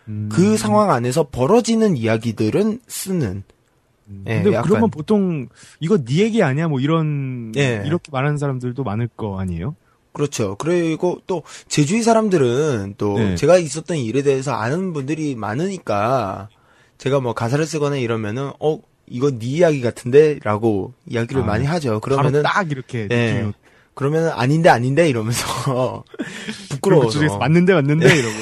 음. 0.09 0.31
그 0.33 0.57
상황 0.57 0.91
안에서 0.91 1.29
벌어지는 1.31 1.97
이야기들은 1.99 2.81
쓰는. 2.87 3.43
예, 4.29 4.37
근데 4.37 4.53
약간- 4.53 4.69
그러면 4.71 4.91
보통 4.91 5.49
이거 5.81 5.99
네 5.99 6.19
얘기 6.19 6.41
아니야 6.45 6.69
뭐 6.69 6.79
이런 6.79 7.53
예. 7.57 7.83
이렇게 7.85 8.13
말하는 8.13 8.39
사람들도 8.39 8.85
많을 8.85 9.09
거 9.17 9.41
아니에요? 9.41 9.75
그렇죠. 10.17 10.57
그리고 10.57 11.21
또 11.27 11.43
제 11.69 11.80
주위 11.80 12.03
사람들은 12.03 12.95
또 12.97 13.19
네. 13.19 13.35
제가 13.35 13.59
있었던 13.59 13.99
일에 13.99 14.23
대해서 14.23 14.55
아는 14.55 14.95
분들이 14.95 15.35
많으니까 15.35 16.49
제가 16.97 17.21
뭐 17.21 17.35
가사를 17.35 17.67
쓰거나 17.67 17.97
이러면은 17.97 18.51
어 18.59 18.79
이거 19.07 19.31
네 19.31 19.45
이야기 19.45 19.83
같은데라고 19.83 20.95
이야기를 21.07 21.43
아, 21.43 21.45
많이 21.45 21.67
하죠. 21.67 22.01
그러면은 22.01 22.43
딱 22.45 22.71
이렇게 22.71 23.09
예. 23.11 23.33
느낌이 23.35 23.53
그러면은 23.93 24.31
아닌데 24.31 24.71
아닌데 24.71 25.07
이러면서 25.07 26.03
부끄러워서 26.71 27.09
그쪽에서 27.09 27.37
맞는데 27.37 27.75
맞는데 27.75 28.17
이러고 28.17 28.35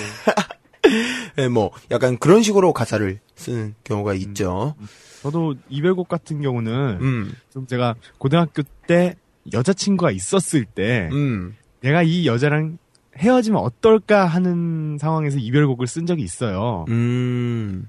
예, 1.38 1.48
뭐 1.48 1.72
약간 1.90 2.18
그런 2.18 2.44
식으로 2.44 2.72
가사를 2.72 3.18
쓰는 3.34 3.74
경우가 3.82 4.14
있죠. 4.14 4.76
저도 5.22 5.56
이별곡 5.68 6.06
같은 6.06 6.40
경우는 6.40 6.98
음. 7.00 7.32
좀 7.52 7.66
제가 7.66 7.96
고등학교 8.18 8.62
때 8.86 9.16
여자친구가 9.52 10.12
있었을 10.12 10.66
때 10.66 11.08
음. 11.10 11.56
내가 11.84 12.02
이 12.02 12.26
여자랑 12.26 12.78
헤어지면 13.18 13.60
어떨까 13.60 14.24
하는 14.24 14.96
상황에서 14.98 15.38
이별곡을 15.38 15.86
쓴 15.86 16.06
적이 16.06 16.22
있어요. 16.22 16.86
음. 16.88 17.88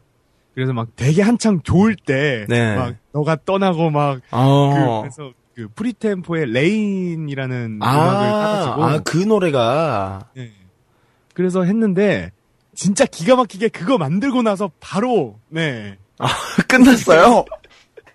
그래서 0.53 0.73
막 0.73 0.89
되게 0.97 1.21
한창 1.21 1.61
좋을 1.61 1.95
때, 1.95 2.45
네. 2.49 2.75
막 2.75 2.95
너가 3.13 3.37
떠나고 3.45 3.89
막, 3.91 4.19
어. 4.31 4.73
그, 4.73 5.01
그래서 5.01 5.33
그 5.55 5.69
FreeTEMPO의 5.73 6.51
Rain이라는 6.51 7.79
음악을 7.81 7.97
아, 7.97 8.43
따가지고, 8.43 8.83
아, 8.83 8.99
그 8.99 9.17
노래가 9.17 10.27
네. 10.35 10.51
그래서 11.33 11.63
했는데, 11.63 12.31
진짜 12.73 13.05
기가 13.05 13.37
막히게 13.37 13.69
그거 13.69 13.97
만들고 13.97 14.41
나서 14.41 14.71
바로, 14.81 15.39
네. 15.47 15.97
끝났어요. 16.67 17.45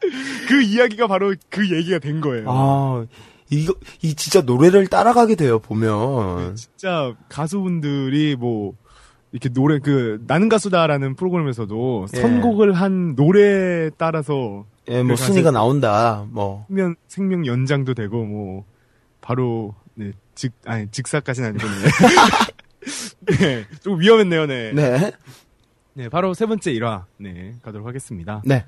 그 0.48 0.62
이야기가 0.62 1.07
바로 1.07 1.35
그 1.48 1.70
얘기가 1.70 1.98
된 1.98 2.20
거예요. 2.20 2.44
아, 2.48 3.07
이거, 3.51 3.74
이 4.02 4.14
진짜 4.14 4.40
노래를 4.40 4.86
따라가게 4.86 5.35
돼요, 5.35 5.59
보면. 5.59 6.56
진짜 6.56 7.14
가수분들이 7.28 8.36
뭐, 8.36 8.74
이렇게 9.32 9.48
노래, 9.48 9.78
그, 9.78 10.22
나는 10.27 10.48
가수다라는 10.48 11.16
프로그램에서도 11.16 12.06
예. 12.14 12.20
선곡을 12.20 12.72
한 12.72 13.14
노래에 13.16 13.90
따라서 13.97 14.64
예, 14.89 15.02
뭐, 15.02 15.16
그 15.16 15.22
순위가 15.22 15.51
나온다, 15.51 16.27
뭐. 16.31 16.64
생명, 16.68 16.94
생명 17.09 17.47
연장도 17.47 17.94
되고, 17.94 18.24
뭐, 18.24 18.64
바로, 19.20 19.74
네, 19.94 20.12
즉, 20.35 20.52
아니, 20.64 20.89
즉사까지는 20.90 21.51
아니거든요. 21.51 21.90
네, 23.39 23.64
좀 23.82 24.01
위험했네요, 24.01 24.47
네. 24.47 24.72
네. 24.72 25.12
네, 25.94 26.09
바로 26.09 26.35
세 26.35 26.47
번째 26.47 26.70
일화, 26.70 27.05
네, 27.18 27.55
가도록 27.62 27.86
하겠습니다. 27.86 28.43
네. 28.44 28.64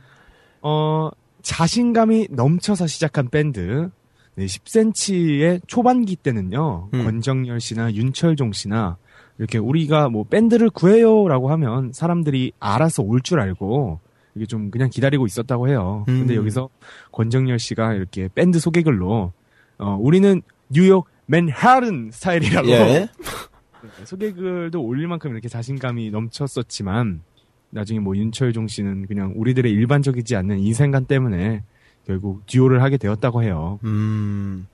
어, 0.61 1.11
자신감이 1.43 2.29
넘쳐서 2.31 2.87
시작한 2.87 3.29
밴드, 3.29 3.91
네, 4.35 4.47
10cm의 4.47 5.61
초반기 5.67 6.17
때는요, 6.17 6.89
음. 6.95 7.05
권정열 7.05 7.61
씨나 7.61 7.93
윤철종 7.93 8.53
씨나, 8.53 8.97
이렇게 9.39 9.59
우리가 9.59 10.09
뭐 10.09 10.25
밴드를 10.25 10.71
구해요라고 10.71 11.51
하면 11.51 11.93
사람들이 11.93 12.53
알아서 12.59 13.03
올 13.03 13.21
줄 13.21 13.41
알고, 13.41 14.01
이게 14.35 14.47
좀 14.47 14.71
그냥 14.71 14.89
기다리고 14.89 15.27
있었다고 15.27 15.69
해요. 15.69 16.05
근데 16.07 16.35
음. 16.35 16.39
여기서 16.39 16.71
권정열 17.13 17.59
씨가 17.59 17.95
이렇게 17.95 18.29
밴드 18.35 18.59
소개글로, 18.59 19.33
어, 19.79 19.99
우리는 20.01 20.41
뉴욕 20.71 21.07
맨하튼 21.27 22.11
스타일이라고 22.13 22.69
예. 22.69 22.79
네, 22.79 23.09
소개글도 24.05 24.83
올릴 24.83 25.07
만큼 25.09 25.33
이렇게 25.33 25.49
자신감이 25.49 26.11
넘쳤었지만 26.11 27.23
나중에 27.71 28.01
뭐 28.01 28.17
윤철종 28.17 28.69
씨는 28.69 29.07
그냥 29.07 29.33
우리들의 29.37 29.71
일반적이지 29.71 30.37
않는 30.37 30.59
인생관 30.61 31.07
때문에 31.07 31.63
결국 32.07 32.47
듀오를 32.47 32.83
하게 32.83 32.97
되었다고 32.97 33.43
해요. 33.43 33.79
음. 33.85 34.67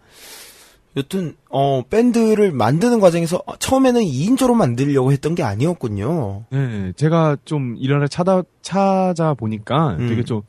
여튼 0.97 1.35
어 1.49 1.83
밴드를 1.89 2.51
만드는 2.51 2.99
과정에서 2.99 3.43
처음에는 3.59 4.01
2인조로 4.01 4.55
만들려고 4.55 5.13
했던 5.13 5.35
게 5.35 5.43
아니었군요. 5.43 6.45
네, 6.51 6.93
제가 6.97 7.37
좀 7.45 7.77
일화를 7.79 8.09
찾아 8.09 8.43
찾아 8.63 9.35
보니까 9.35 9.97
음. 9.99 10.09
되게 10.09 10.25
좀 10.25 10.43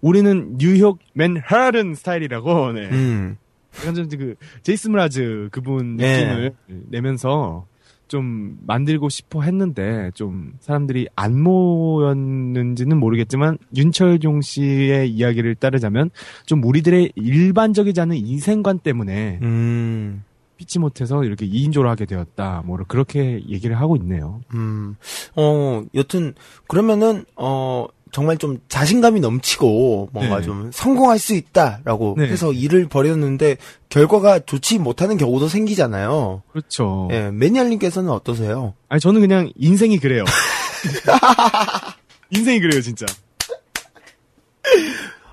우리는 0.00 0.56
뉴욕 0.58 0.98
맨하튼 1.14 1.94
스타일이라고 1.94 2.72
네. 2.72 2.88
음. 2.90 3.36
약간 3.78 3.94
좀그 3.94 4.36
제이슨 4.62 4.88
므라즈 4.88 5.48
그분 5.50 5.98
예. 6.00 6.24
느낌을 6.24 6.54
내면서 6.88 7.66
좀 8.08 8.58
만들고 8.66 9.08
싶어 9.08 9.42
했는데 9.42 10.10
좀 10.14 10.54
사람들이 10.60 11.08
안 11.16 11.40
모였는지는 11.40 12.98
모르겠지만 12.98 13.58
윤철종 13.76 14.42
씨의 14.42 15.10
이야기를 15.10 15.56
따르자면 15.56 16.10
좀 16.46 16.62
우리들의 16.62 17.12
일반적이지 17.16 18.00
않은 18.00 18.16
인생관 18.16 18.78
때문에 18.80 19.40
음. 19.42 20.24
피치 20.56 20.78
못해서 20.78 21.22
이렇게 21.24 21.46
2인조로 21.46 21.84
하게 21.84 22.06
되었다. 22.06 22.62
뭐 22.64 22.78
그렇게 22.88 23.42
얘기를 23.46 23.78
하고 23.78 23.96
있네요. 23.96 24.40
음. 24.54 24.96
어, 25.34 25.82
여튼 25.94 26.34
그러면은 26.66 27.24
어 27.36 27.86
정말 28.12 28.38
좀 28.38 28.58
자신감이 28.68 29.20
넘치고 29.20 30.10
뭔가 30.12 30.38
네. 30.38 30.42
좀 30.42 30.70
성공할 30.72 31.18
수 31.18 31.34
있다라고 31.34 32.14
네. 32.18 32.28
해서 32.28 32.52
일을 32.52 32.88
벌였는데 32.88 33.56
결과가 33.88 34.40
좋지 34.40 34.78
못하는 34.78 35.16
경우도 35.16 35.48
생기잖아요. 35.48 36.42
그렇죠. 36.50 37.08
예, 37.10 37.30
매니아님께서는 37.30 38.10
어떠세요? 38.10 38.74
아니 38.88 39.00
저는 39.00 39.20
그냥 39.20 39.50
인생이 39.56 39.98
그래요. 39.98 40.24
인생이 42.30 42.60
그래요 42.60 42.80
진짜. 42.80 43.06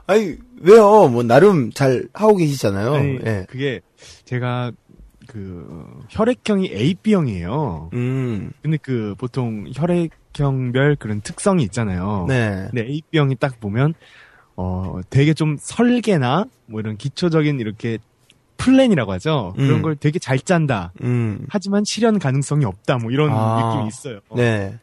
아니 0.08 0.36
왜요? 0.62 1.08
뭐 1.10 1.24
나름 1.24 1.72
잘 1.72 2.08
하고 2.14 2.36
계시잖아요. 2.36 2.94
아니, 2.94 3.20
예. 3.26 3.45
그게 3.50 3.82
제가 4.26 4.72
그 5.28 5.86
혈액형이 6.10 6.72
AB형이에요. 6.74 7.91
음. 7.94 8.52
근데 8.62 8.78
그 8.82 9.16
보통 9.18 9.66
혈액 9.74 10.12
형별 10.41 10.95
그런 10.95 11.22
특성이 11.22 11.64
있잖아요. 11.64 12.26
네. 12.27 12.68
근데 12.72 12.88
AB형이 12.88 13.35
딱 13.35 13.60
보면 13.60 13.93
어 14.55 14.99
되게 15.10 15.34
좀 15.34 15.57
설계나 15.60 16.45
뭐 16.68 16.80
이런 16.80 16.97
기초적인 16.97 17.60
이렇게 17.60 17.97
플랜이라고 18.57 19.11
하죠. 19.14 19.53
그런 19.55 19.77
음. 19.77 19.81
걸 19.81 19.95
되게 19.95 20.19
잘 20.19 20.39
짠다. 20.39 20.93
음. 21.01 21.45
하지만 21.49 21.84
실현 21.84 22.19
가능성이 22.19 22.65
없다. 22.65 22.97
뭐 22.97 23.11
이런 23.11 23.31
아. 23.31 23.73
느낌이 23.73 23.88
있어요. 23.88 24.19
네. 24.35 24.80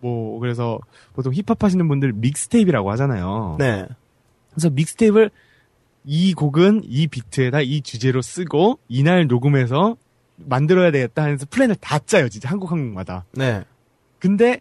뭐 0.00 0.38
그래서 0.38 0.78
보통 1.14 1.32
힙합 1.34 1.62
하시는 1.64 1.86
분들 1.88 2.12
mixtape라고 2.12 2.90
하잖아요. 2.92 3.56
네. 3.58 3.86
그래서 4.50 4.70
mixtape를 4.70 5.30
이 6.04 6.34
곡은 6.34 6.82
이 6.84 7.08
비트에다 7.08 7.62
이 7.62 7.80
주제로 7.80 8.22
쓰고 8.22 8.78
이날 8.88 9.26
녹음해서 9.26 9.96
만들어야 10.36 10.90
되겠다 10.92 11.24
하면서 11.24 11.46
플랜을 11.50 11.76
다 11.76 11.98
짜요. 11.98 12.28
진짜 12.28 12.48
한곡한 12.48 12.78
곡마다. 12.78 13.24
네. 13.32 13.64
근데 14.18 14.60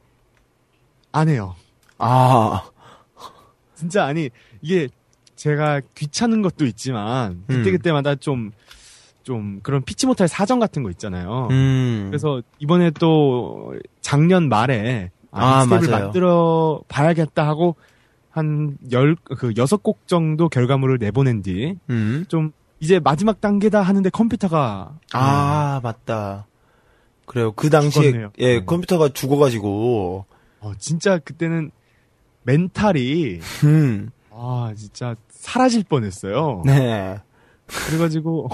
안 1.15 1.29
해요. 1.29 1.55
아. 1.97 2.63
진짜 3.75 4.05
아니 4.05 4.29
이게 4.61 4.87
제가 5.35 5.81
귀찮은 5.95 6.41
것도 6.41 6.65
있지만 6.65 7.43
그때 7.47 7.71
그때마다 7.71 8.15
좀좀 8.15 9.59
그런 9.63 9.83
피치 9.83 10.07
못할 10.07 10.27
사정 10.27 10.59
같은 10.59 10.81
거 10.83 10.89
있잖아요. 10.91 11.47
음. 11.51 12.07
그래서 12.09 12.41
이번에 12.59 12.91
또 12.91 13.73
작년 14.01 14.49
말에 14.49 15.11
아, 15.31 15.45
아, 15.45 15.59
믹스테이프를 15.65 15.91
맞아요. 15.91 16.03
만들어 16.05 16.81
봐야겠다 16.87 17.45
하고 17.47 17.75
한 18.31 18.77
열 18.91 19.15
그 19.23 19.53
여섯 19.57 19.81
곡 19.83 20.07
정도 20.07 20.49
결과물을 20.49 20.97
내보낸 20.97 21.41
뒤좀 21.41 21.75
음. 21.89 22.51
이제 22.79 22.99
마지막 22.99 23.39
단계다 23.41 23.81
하는데 23.81 24.09
컴퓨터가 24.09 24.97
아, 25.13 25.79
맞다. 25.83 26.45
그래요. 27.25 27.51
그 27.53 27.69
당시에 27.69 28.03
죽었네요. 28.03 28.31
예, 28.39 28.59
네. 28.59 28.65
컴퓨터가 28.65 29.09
죽어가지고 29.09 30.25
어, 30.59 30.73
진짜 30.79 31.17
그때는 31.19 31.71
멘탈이 32.43 33.39
음. 33.63 34.09
아 34.31 34.73
진짜 34.75 35.15
사라질 35.29 35.83
뻔했어요. 35.83 36.63
네. 36.65 37.19
그래가지고 37.67 38.49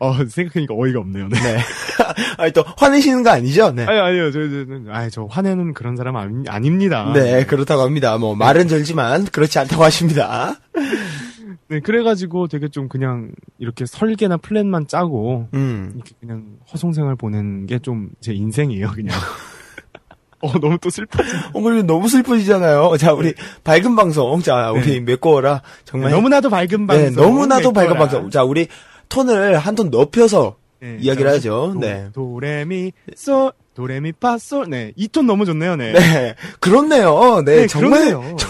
어 0.00 0.12
생각하니까 0.28 0.74
어이가 0.76 1.00
없네요. 1.00 1.28
네. 1.28 1.40
네. 1.40 1.58
아니 2.38 2.52
또 2.52 2.62
화내시는 2.76 3.22
거 3.22 3.30
아니죠? 3.30 3.70
네. 3.72 3.84
아니 3.84 3.98
아니요 3.98 4.30
저, 4.32 4.40
저, 4.48 4.64
저, 4.66 4.90
아니, 4.92 5.10
저 5.10 5.24
화내는 5.24 5.74
그런 5.74 5.96
사람 5.96 6.16
아니, 6.16 6.48
아닙니다. 6.48 7.12
네, 7.14 7.44
그렇다고 7.46 7.82
합니다. 7.82 8.16
뭐 8.18 8.34
말은 8.34 8.68
절지만 8.68 9.26
그렇지 9.26 9.58
않다고 9.58 9.82
하십니다. 9.84 10.56
네, 11.68 11.80
그래가지고 11.80 12.48
되게 12.48 12.68
좀 12.68 12.88
그냥 12.88 13.30
이렇게 13.58 13.86
설계나 13.86 14.36
플랜만 14.36 14.86
짜고 14.86 15.48
음. 15.54 15.92
이렇게 15.94 16.12
그냥 16.20 16.58
허송생활 16.72 17.16
보낸 17.16 17.66
게 17.66 17.78
좀 17.78 18.10
제 18.20 18.32
인생이에요, 18.34 18.90
그냥. 18.90 19.16
어, 20.44 20.52
너무 20.60 20.78
또 20.78 20.90
슬퍼지. 20.90 21.28
어, 21.52 21.60
그리고 21.60 21.82
너무 21.82 22.08
슬퍼지잖아요. 22.08 22.96
자, 22.98 23.12
우리 23.12 23.34
밝은 23.64 23.96
방송. 23.96 24.40
자, 24.42 24.70
우리 24.72 25.00
메꿔라. 25.00 25.62
정말 25.84 26.10
네, 26.10 26.16
너무나도 26.16 26.50
밝은 26.50 26.86
네, 26.86 26.86
방송. 26.86 27.14
너무나도 27.24 27.72
밝은 27.72 27.88
메꿔라. 27.90 28.08
방송. 28.08 28.30
자, 28.30 28.44
우리 28.44 28.68
톤을 29.08 29.58
한 29.58 29.74
톤 29.74 29.90
높여서 29.90 30.56
네, 30.80 30.96
이야기를 31.00 31.30
자, 31.30 31.36
하죠. 31.36 31.72
도, 31.74 31.80
네. 31.80 32.08
도레미 32.14 32.92
솔 33.16 33.52
도레미 33.74 34.12
파솔 34.12 34.68
네, 34.70 34.92
이 34.96 35.08
톤 35.08 35.26
너무 35.26 35.44
좋네요, 35.46 35.76
네. 35.76 35.92
네. 35.92 36.34
그렇네요. 36.60 37.42
네, 37.44 37.56
네, 37.62 37.66
정말 37.66 38.04
그렇네요. 38.06 38.36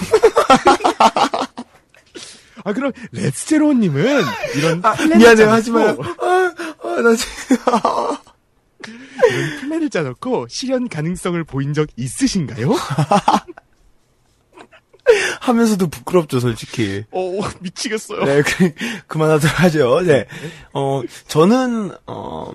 아 2.67 2.73
그럼 2.73 2.93
레스제로님은 3.13 4.23
이런 4.57 4.81
플랜을 4.81 5.17
미안해요. 5.19 5.51
하지 5.51 5.71
마요. 5.71 5.97
아, 6.19 6.53
아, 6.83 7.01
나 7.03 7.15
지금 7.15 7.57
이런 9.29 9.61
플랜을 9.61 9.91
짜놓고 9.91 10.47
실현 10.49 10.89
가능성을 10.89 11.43
보인 11.45 11.73
적 11.73 11.89
있으신가요? 11.97 12.73
하면서도 15.41 15.89
부끄럽죠, 15.89 16.41
솔직히. 16.41 17.05
어 17.11 17.41
미치겠어요. 17.61 18.25
네, 18.25 18.43
그, 18.43 18.73
그만하도록 19.07 19.61
하죠. 19.61 20.01
네. 20.03 20.27
어, 20.73 21.03
저는, 21.29 21.93
어, 22.07 22.51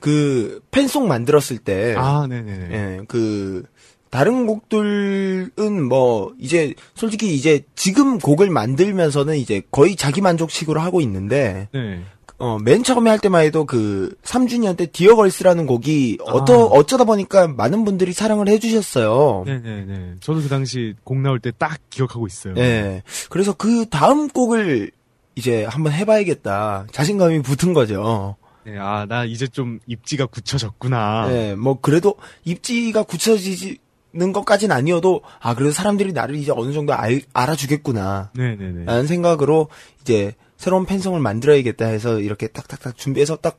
그, 0.00 0.60
팬송 0.70 1.08
만들었을 1.08 1.58
때, 1.58 1.94
아, 1.96 2.26
네네네. 2.28 2.68
예, 2.72 3.00
그, 3.08 3.64
다른 4.10 4.46
곡들은 4.46 5.82
뭐, 5.88 6.32
이제, 6.38 6.74
솔직히 6.94 7.34
이제, 7.34 7.64
지금 7.74 8.18
곡을 8.18 8.48
만들면서는 8.48 9.36
이제 9.36 9.60
거의 9.70 9.96
자기 9.96 10.20
만족식으로 10.20 10.80
하고 10.80 11.00
있는데, 11.02 11.68
네. 11.74 12.02
어, 12.38 12.56
맨 12.60 12.84
처음에 12.84 13.10
할 13.10 13.18
때만 13.18 13.42
해도 13.44 13.64
그, 13.64 14.14
3주년 14.22 14.76
때 14.76 14.86
디어걸스라는 14.86 15.66
곡이, 15.66 16.18
어떠, 16.24 16.54
아. 16.54 16.64
어쩌다 16.66 17.02
보니까 17.04 17.48
많은 17.48 17.84
분들이 17.84 18.12
사랑을 18.12 18.48
해주셨어요. 18.48 19.42
네네네. 19.44 20.14
저도 20.20 20.42
그 20.42 20.48
당시 20.48 20.94
곡 21.04 21.18
나올 21.18 21.40
때 21.40 21.50
딱 21.58 21.80
기억하고 21.90 22.26
있어요. 22.28 22.54
예. 22.58 23.02
그래서 23.30 23.52
그 23.52 23.86
다음 23.90 24.28
곡을 24.28 24.92
이제 25.34 25.64
한번 25.64 25.92
해봐야겠다. 25.92 26.86
자신감이 26.92 27.42
붙은 27.42 27.72
거죠. 27.72 28.36
네, 28.64 28.76
아, 28.78 29.06
나 29.08 29.24
이제 29.24 29.46
좀 29.48 29.80
입지가 29.86 30.26
굳혀졌구나. 30.26 31.28
예, 31.30 31.54
뭐, 31.56 31.80
그래도 31.80 32.14
입지가 32.44 33.02
굳혀지는 33.04 34.32
것까진 34.32 34.70
아니어도, 34.70 35.22
아, 35.40 35.54
그래도 35.54 35.72
사람들이 35.72 36.12
나를 36.12 36.36
이제 36.36 36.52
어느 36.54 36.72
정도 36.72 36.92
알, 36.92 37.22
알아주겠구나. 37.32 38.30
네네네. 38.36 38.84
라는 38.84 39.06
생각으로 39.06 39.68
이제 40.02 40.34
새로운 40.58 40.84
팬송을 40.84 41.20
만들어야겠다 41.20 41.86
해서 41.86 42.20
이렇게 42.20 42.48
딱딱딱 42.48 42.96
준비해서 42.96 43.36
딱 43.36 43.58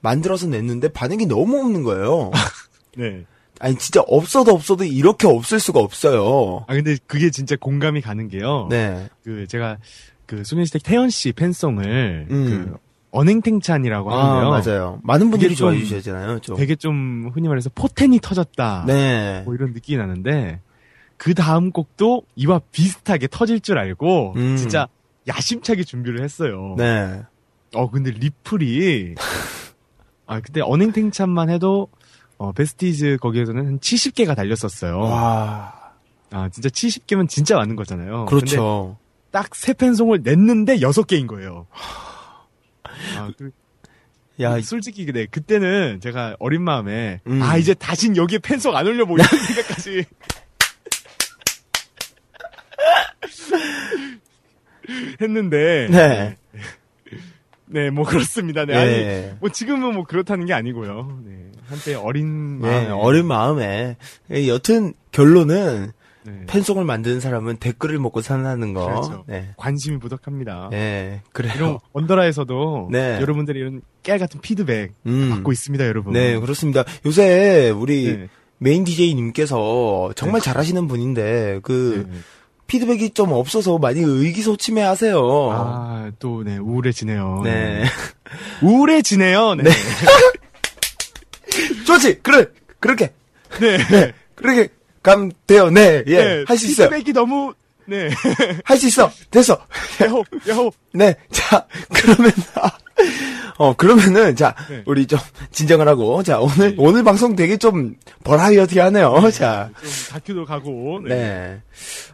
만들어서 0.00 0.48
냈는데 0.48 0.88
반응이 0.88 1.26
너무 1.26 1.58
없는 1.58 1.82
거예요. 1.84 2.32
네. 2.96 3.24
아니, 3.60 3.76
진짜 3.76 4.00
없어도 4.06 4.52
없어도 4.52 4.84
이렇게 4.84 5.26
없을 5.26 5.60
수가 5.60 5.80
없어요. 5.80 6.64
아, 6.66 6.74
근데 6.74 6.96
그게 7.06 7.30
진짜 7.30 7.54
공감이 7.60 8.00
가는 8.00 8.28
게요. 8.28 8.66
네. 8.70 9.08
그, 9.24 9.46
제가, 9.46 9.78
그, 10.26 10.44
소녀시대 10.44 10.78
태연 10.78 11.10
씨 11.10 11.32
팬송을, 11.32 12.28
음. 12.30 12.44
그, 12.46 12.76
언행탱찬이라고 13.10 14.12
아, 14.12 14.38
하는데요. 14.38 14.50
맞아요. 14.50 15.00
많은 15.02 15.30
분들이 15.30 15.56
좋아해 15.56 15.78
주셨잖아요, 15.80 16.38
좀. 16.38 16.56
되게 16.56 16.76
좀, 16.76 17.30
흔히 17.34 17.48
말해서 17.48 17.68
포텐이 17.74 18.20
터졌다. 18.20 18.84
네. 18.86 19.42
뭐 19.44 19.54
이런 19.54 19.72
느낌이 19.72 19.98
나는데, 19.98 20.60
그 21.16 21.34
다음 21.34 21.72
곡도 21.72 22.22
이와 22.36 22.60
비슷하게 22.70 23.26
터질 23.28 23.60
줄 23.60 23.76
알고, 23.76 24.34
음. 24.36 24.56
진짜 24.56 24.86
야심차게 25.28 25.84
준비를 25.84 26.22
했어요. 26.22 26.74
네. 26.76 27.22
어, 27.74 27.90
근데 27.90 28.10
리플이, 28.10 29.14
아, 30.26 30.40
그때 30.40 30.60
언행탱찬만 30.62 31.50
해도, 31.50 31.88
어, 32.38 32.52
베스티즈 32.52 33.18
거기에서는 33.20 33.66
한 33.66 33.78
70개가 33.78 34.34
달렸었어요. 34.34 34.98
와. 34.98 35.74
아, 36.30 36.48
진짜 36.50 36.68
70개면 36.68 37.28
진짜 37.28 37.56
많은 37.56 37.76
거잖아요. 37.76 38.26
그렇죠. 38.26 38.98
딱세 39.30 39.74
팬송을 39.74 40.22
냈는데 40.22 40.80
여섯 40.80 41.06
개인 41.06 41.26
거예요. 41.26 41.66
아, 43.16 43.30
그, 43.36 43.50
야, 44.40 44.60
솔직히 44.60 45.04
네 45.06 45.26
그때는 45.26 46.00
제가 46.00 46.36
어린 46.38 46.62
마음에 46.62 47.20
음. 47.26 47.42
아 47.42 47.56
이제 47.56 47.74
다신 47.74 48.16
여기에 48.16 48.38
펜속 48.38 48.74
안 48.76 48.86
올려보 48.86 49.16
이런 49.16 49.26
생각까지 49.46 50.04
했는데 55.20 55.88
네. 55.90 56.36
네, 57.70 57.90
뭐 57.90 58.04
그렇습니다. 58.04 58.64
네, 58.64 58.72
예. 58.72 58.76
아니 58.76 59.38
뭐 59.40 59.50
지금은 59.50 59.94
뭐 59.94 60.04
그렇다는 60.04 60.46
게 60.46 60.54
아니고요. 60.54 61.20
네, 61.24 61.50
한때 61.68 61.94
어린 61.94 62.60
마음에 62.60 62.86
예, 62.86 62.90
어린 62.90 63.26
마음에. 63.26 63.96
예, 64.30 64.48
여튼 64.48 64.94
결론은 65.12 65.92
네, 66.22 66.44
팬송을 66.46 66.84
만드는 66.84 67.20
사람은 67.20 67.58
댓글을 67.58 67.98
먹고 67.98 68.22
산다는 68.22 68.72
거. 68.72 68.86
그렇죠. 68.86 69.24
네. 69.26 69.50
관심이 69.56 69.98
부족합니다. 69.98 70.70
예, 70.72 71.20
그래요. 71.32 71.52
이런 71.54 71.78
언더라에서도 71.92 72.88
네. 72.90 73.18
여러분들이 73.20 73.60
이런 73.60 73.82
깨알 74.02 74.18
같은 74.18 74.40
피드백 74.40 74.94
음. 75.06 75.30
받고 75.30 75.52
있습니다, 75.52 75.86
여러분. 75.86 76.14
네, 76.14 76.38
그렇습니다. 76.38 76.84
요새 77.04 77.70
우리 77.70 78.16
네. 78.16 78.28
메인 78.58 78.84
DJ님께서 78.84 80.12
정말 80.16 80.40
잘하시는 80.40 80.88
분인데 80.88 81.60
그 81.62 82.06
네. 82.10 82.18
피드백이 82.68 83.10
좀 83.10 83.32
없어서 83.32 83.78
많이 83.78 84.00
의기소침해 84.00 84.82
하세요. 84.82 85.18
아, 85.50 86.10
또, 86.20 86.44
네, 86.44 86.58
우울해지네요. 86.58 87.40
네. 87.42 87.84
우울해지네요. 88.62 89.54
네. 89.56 89.64
좋지. 91.86 92.20
그래. 92.20 92.44
그렇게. 92.78 93.12
네. 93.58 94.12
그렇게 94.34 94.68
가면 95.02 95.32
돼요. 95.46 95.70
네. 95.70 96.04
예. 96.06 96.16
네, 96.16 96.44
할수 96.46 96.66
있어요. 96.66 96.90
피드백이 96.90 97.12
너무, 97.14 97.54
네. 97.86 98.10
할 98.64 98.76
수 98.76 98.86
있어. 98.86 99.10
됐어. 99.30 99.58
야호, 100.04 100.22
야호. 100.48 100.70
네. 100.92 101.14
자, 101.32 101.66
그러면 101.94 102.30
어, 103.58 103.74
그러면은 103.74 104.36
자, 104.36 104.54
네. 104.68 104.82
우리 104.86 105.06
좀 105.06 105.18
진정을 105.50 105.88
하고 105.88 106.22
자, 106.22 106.38
오늘 106.40 106.74
오늘 106.78 107.02
방송 107.02 107.34
되게 107.36 107.56
좀 107.56 107.96
버라이어티 108.24 108.78
하네요. 108.78 109.14
자. 109.32 109.70
좀 109.80 109.88
다큐도 110.10 110.44
가고. 110.44 111.00
네. 111.06 111.14
네. 111.14 111.60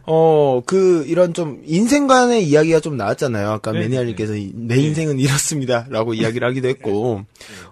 어, 0.07 0.61
그, 0.65 1.03
이런 1.07 1.33
좀, 1.33 1.61
인생 1.65 2.05
간의 2.07 2.47
이야기가 2.47 2.79
좀 2.79 2.95
나왔잖아요. 2.97 3.49
아까 3.49 3.71
네, 3.71 3.79
매니아님께서 3.79 4.35
이- 4.35 4.51
내 4.53 4.75
인생은 4.77 5.17
이렇습니다. 5.19 5.85
라고 5.89 6.13
이야기를 6.13 6.47
하기도 6.47 6.67
했고, 6.67 7.23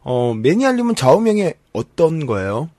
어, 0.01 0.33
매니아님은 0.33 0.95
좌우명이 0.95 1.53
어떤 1.73 2.25
거예요? 2.25 2.69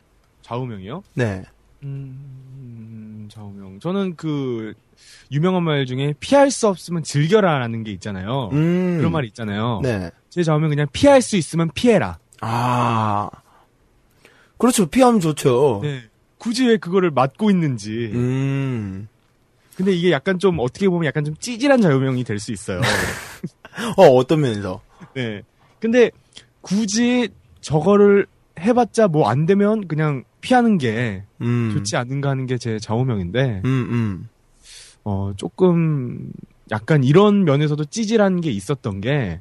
좌우명이요? 0.42 1.02
네. 1.14 1.42
음, 1.84 3.28
좌우명. 3.32 3.78
저는 3.80 4.16
그, 4.16 4.74
유명한 5.32 5.62
말 5.62 5.86
중에 5.86 6.14
피할 6.20 6.50
수 6.50 6.68
없으면 6.68 7.02
즐겨라라는 7.02 7.84
게 7.84 7.92
있잖아요. 7.92 8.50
음. 8.52 8.98
그런 8.98 9.12
말이 9.12 9.26
있잖아요. 9.28 9.80
네. 9.82 10.10
제 10.30 10.42
좌우명 10.42 10.70
그냥 10.70 10.86
피할 10.92 11.22
수 11.22 11.36
있으면 11.36 11.70
피해라. 11.74 12.18
아. 12.40 13.30
그렇죠. 14.58 14.86
피하면 14.86 15.20
좋죠. 15.20 15.80
네. 15.82 16.02
굳이 16.38 16.66
왜 16.66 16.76
그거를 16.76 17.10
맡고 17.10 17.50
있는지. 17.50 18.10
음. 18.14 19.08
근데 19.76 19.92
이게 19.92 20.12
약간 20.12 20.38
좀 20.38 20.58
어떻게 20.60 20.88
보면 20.88 21.06
약간 21.06 21.24
좀 21.24 21.34
찌질한 21.38 21.80
좌우명이 21.80 22.22
될 22.24 22.38
수 22.38 22.52
있어요. 22.52 22.80
어, 23.96 24.02
어떤 24.04 24.40
면에서? 24.42 24.80
네. 25.14 25.42
근데 25.80 26.10
굳이 26.60 27.28
저거를 27.60 28.26
해봤자 28.60 29.08
뭐 29.08 29.28
안 29.28 29.46
되면 29.46 29.88
그냥 29.88 30.22
피하는 30.40 30.78
게 30.78 31.24
음. 31.40 31.70
좋지 31.74 31.96
않은가 31.96 32.30
하는 32.30 32.46
게 32.46 32.56
제 32.58 32.78
좌우명인데, 32.78 33.62
음, 33.64 33.88
음. 33.90 34.28
어, 35.04 35.32
조금 35.36 36.32
약간 36.70 37.04
이런 37.04 37.44
면에서도 37.44 37.84
찌질한 37.86 38.40
게 38.40 38.50
있었던 38.50 39.00
게, 39.00 39.40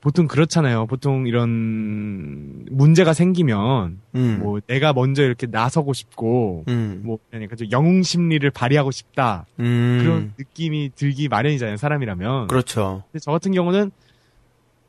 보통 0.00 0.26
그렇잖아요. 0.26 0.86
보통 0.86 1.28
이런 1.28 2.64
문제가 2.70 3.12
생기면, 3.12 4.00
음. 4.16 4.38
뭐 4.42 4.58
내가 4.66 4.92
먼저 4.92 5.22
이렇게 5.22 5.46
나서고 5.46 5.92
싶고, 5.92 6.64
음. 6.66 7.02
뭐 7.04 7.18
약간 7.32 7.56
좀 7.56 7.70
영웅 7.70 8.02
심리를 8.02 8.48
발휘하고 8.50 8.90
싶다. 8.90 9.46
음. 9.60 9.98
그런 10.02 10.34
느낌이 10.36 10.90
들기 10.96 11.28
마련이잖아요. 11.28 11.76
사람이라면. 11.76 12.48
그렇죠. 12.48 13.04
근데 13.12 13.20
저 13.22 13.30
같은 13.30 13.52
경우는 13.52 13.90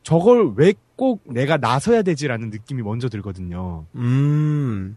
저걸 0.04 0.54
왜 0.58 0.74
꼭 0.96 1.24
내가 1.26 1.58
나서야 1.58 2.04
되지라는 2.04 2.52
느낌이 2.52 2.84
먼저 2.84 3.10
들거든요. 3.10 3.86
음. 3.96 4.96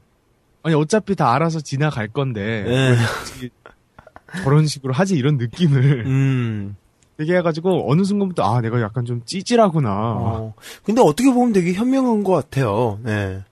아니 0.63 0.75
어차피 0.75 1.15
다 1.15 1.33
알아서 1.33 1.61
지나갈 1.61 2.09
건데 2.09 2.65
네. 2.67 2.97
저런 4.43 4.67
식으로 4.67 4.93
하지 4.93 5.17
이런 5.17 5.37
느낌을 5.37 6.05
음. 6.07 6.77
되게 7.17 7.37
해가지고 7.37 7.91
어느 7.91 8.05
순간부터 8.05 8.43
아 8.43 8.61
내가 8.61 8.81
약간 8.83 9.05
좀 9.05 9.23
찌질하구나. 9.25 9.91
어. 9.91 10.55
근데 10.85 11.01
어떻게 11.01 11.33
보면 11.33 11.53
되게 11.53 11.73
현명한 11.73 12.25
것 12.25 12.33
같아요. 12.33 12.99
네. 13.03 13.43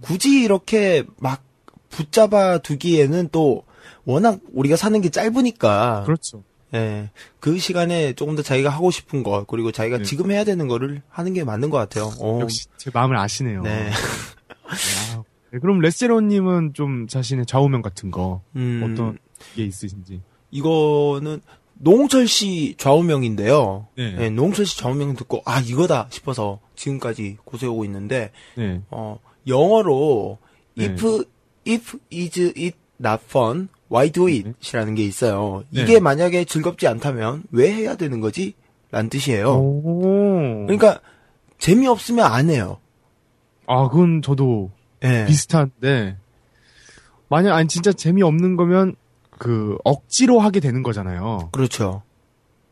굳이 0.00 0.42
이렇게 0.42 1.04
막 1.18 1.42
붙잡아 1.90 2.58
두기에는 2.58 3.28
또 3.30 3.64
워낙 4.04 4.40
우리가 4.52 4.76
사는 4.76 4.98
게 5.00 5.10
짧으니까. 5.10 6.04
그렇죠. 6.04 6.42
예. 6.74 7.10
그 7.38 7.58
시간에 7.58 8.14
조금 8.14 8.34
더 8.34 8.42
자기가 8.42 8.70
하고 8.70 8.90
싶은 8.90 9.22
거, 9.22 9.44
그리고 9.44 9.72
자기가 9.72 9.98
네. 9.98 10.04
지금 10.04 10.30
해야 10.30 10.42
되는 10.44 10.68
거를 10.68 11.02
하는 11.10 11.34
게 11.34 11.44
맞는 11.44 11.70
것 11.70 11.76
같아요. 11.76 12.10
어. 12.20 12.40
역시 12.40 12.66
제 12.78 12.90
마음을 12.92 13.16
아시네요. 13.18 13.62
네. 13.62 13.90
아, 14.66 15.22
네, 15.52 15.58
그럼 15.58 15.80
레세로님은 15.80 16.72
좀 16.72 17.06
자신의 17.06 17.44
좌우명 17.44 17.82
같은 17.82 18.10
거 18.10 18.40
음, 18.56 18.88
어떤 18.90 19.18
게 19.54 19.64
있으신지? 19.64 20.20
이거는 20.50 21.40
노홍철 21.74 22.28
씨 22.28 22.74
좌우명인데요. 22.78 23.88
네. 23.96 24.16
예, 24.20 24.30
노홍철 24.30 24.66
씨 24.66 24.78
좌우명 24.78 25.14
듣고, 25.16 25.42
아, 25.44 25.60
이거다 25.60 26.06
싶어서 26.10 26.60
지금까지 26.76 27.38
고세오고 27.44 27.84
있는데, 27.86 28.30
네. 28.56 28.80
어, 28.90 29.18
영어로 29.46 30.38
네. 30.76 30.84
if 30.84 31.24
if 31.66 31.98
is 32.12 32.52
it 32.56 32.76
not 33.00 33.22
fun, 33.24 33.68
why 33.90 34.10
do 34.10 34.28
it이라는 34.28 34.94
게 34.94 35.04
있어요. 35.04 35.64
네. 35.70 35.82
이게 35.82 36.00
만약에 36.00 36.44
즐겁지 36.44 36.86
않다면 36.86 37.44
왜 37.50 37.72
해야 37.72 37.96
되는 37.96 38.20
거지? 38.20 38.54
라는 38.90 39.10
뜻이에요. 39.10 39.48
오. 39.48 40.66
그러니까 40.66 41.00
재미없으면 41.58 42.24
안 42.24 42.50
해요. 42.50 42.78
아 43.66 43.88
그건 43.88 44.22
저도 44.22 44.70
예. 45.04 45.24
비슷한데 45.26 46.16
만약 47.28 47.54
아니 47.54 47.68
진짜 47.68 47.92
재미없는 47.92 48.56
거면 48.56 48.94
그 49.38 49.76
억지로 49.84 50.38
하게 50.40 50.60
되는 50.60 50.82
거잖아요. 50.82 51.48
그렇죠. 51.52 52.02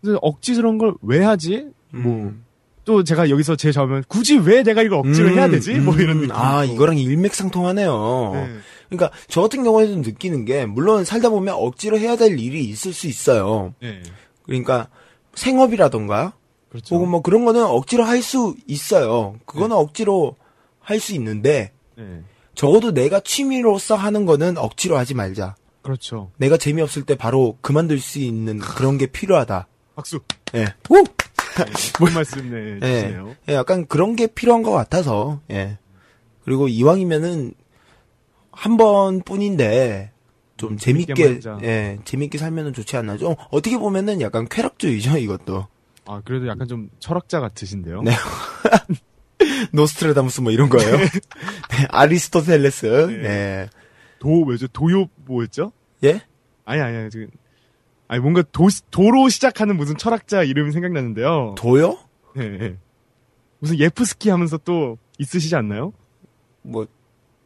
그래서 0.01 0.19
억지스러운 0.23 0.79
걸 0.79 0.95
왜 1.03 1.23
하지? 1.23 1.69
뭐 1.93 2.13
음. 2.13 2.45
또 2.85 3.05
제가 3.05 3.29
여기서 3.31 3.57
제 3.57 3.73
좌우명 3.73 4.03
굳이 4.09 4.39
왜 4.39 4.63
내가 4.63 4.83
이걸 4.83 4.99
억지로 5.01 5.29
음, 5.29 5.35
해야 5.35 5.49
되지? 5.49 5.75
뭐 5.75 5.95
음. 5.95 6.01
이런 6.01 6.17
느낌. 6.21 6.33
아, 6.35 6.65
이거랑 6.65 6.97
일맥상통하네요. 6.99 8.31
네. 8.35 8.57
그러니까 8.89 9.17
저 9.29 9.43
같은 9.43 9.63
경우에도 9.63 9.97
느끼는 9.97 10.45
게 10.45 10.67
물론 10.67 11.05
살다 11.05 11.29
보면 11.29 11.55
억지로 11.55 11.99
해야 11.99 12.17
될 12.17 12.39
일이 12.39 12.65
있을 12.65 12.93
수 12.93 13.07
있어요. 13.07 13.75
네. 13.81 14.01
그러니까 14.45 14.89
생업이라던가 15.35 16.33
그렇죠. 16.71 16.95
혹은 16.97 17.09
뭐 17.09 17.23
그런 17.23 17.45
거는 17.45 17.63
억지로 17.65 18.05
할 18.05 18.23
수 18.23 18.55
있어요. 18.67 19.37
그거는 19.47 19.77
억지로 19.77 20.37
할 20.81 20.99
수 21.01 21.15
있는데 21.15 21.73
네. 21.97 22.23
적어도 22.55 22.93
내가 22.93 23.21
취미로서 23.21 23.95
하는 23.95 24.25
거는 24.27 24.57
억지로 24.59 24.97
하지 24.99 25.15
말자. 25.15 25.55
그렇죠. 25.83 26.31
내가 26.37 26.57
재미없을 26.57 27.05
때 27.05 27.15
바로 27.17 27.57
그만둘 27.61 28.01
수 28.01 28.19
있는 28.19 28.59
그런 28.59 28.99
게 28.99 29.07
필요하다. 29.07 29.67
박수. 29.97 30.21
예. 30.55 30.67
우! 30.89 31.05
좋은 31.99 32.13
말씀 32.15 32.51
네, 32.51 32.79
예. 32.83 33.01
주시네요. 33.03 33.37
예, 33.49 33.55
약간 33.55 33.87
그런 33.87 34.15
게 34.17 34.27
필요한 34.27 34.63
것 34.63 34.71
같아서, 34.71 35.41
예. 35.51 35.79
그리고 36.45 36.69
이왕이면은, 36.69 37.55
한 38.53 38.77
번뿐인데, 38.77 40.13
좀 40.57 40.77
재밌게 40.77 41.15
재밌게. 41.15 41.67
예, 41.67 41.99
재밌게 42.05 42.39
살면은 42.39 42.73
좋지 42.73 42.97
않나. 42.97 43.17
좀, 43.17 43.35
어떻게 43.51 43.79
보면은 43.79 44.21
약간 44.21 44.47
쾌락주의죠, 44.49 45.17
이것도. 45.19 45.67
아 46.07 46.23
그래도 46.25 46.49
약간 46.49 46.67
좀 46.69 46.91
철학자 46.99 47.41
같으신데요. 47.41 48.03
네. 48.03 48.13
노스트라다무스 49.73 50.41
뭐 50.41 50.53
이런 50.53 50.69
거예요. 50.69 50.97
네, 50.99 51.07
아리스토텔레스, 51.89 52.87
네. 52.87 53.19
네. 53.23 53.71
도 54.21 54.45
뭐죠? 54.45 54.69
도요 54.69 55.07
뭐였죠? 55.25 55.73
예? 56.05 56.21
아니 56.65 56.81
아니 56.81 56.97
아니 56.97 57.11
지금 57.11 57.29
아니 58.07 58.21
뭔가 58.21 58.43
도 58.53 58.69
도로 58.93 59.29
시작하는 59.29 59.77
무슨 59.77 59.97
철학자 59.97 60.45
이름이 60.45 60.71
생각나는데요. 60.71 61.57
도요? 61.59 61.99
예, 62.39 62.43
예. 62.43 62.77
무슨 63.59 63.79
예프스키 63.79 64.31
하면서 64.31 64.57
또 64.59 64.99
있으시지 65.19 65.55
않나요? 65.57 65.93
뭐, 66.63 66.87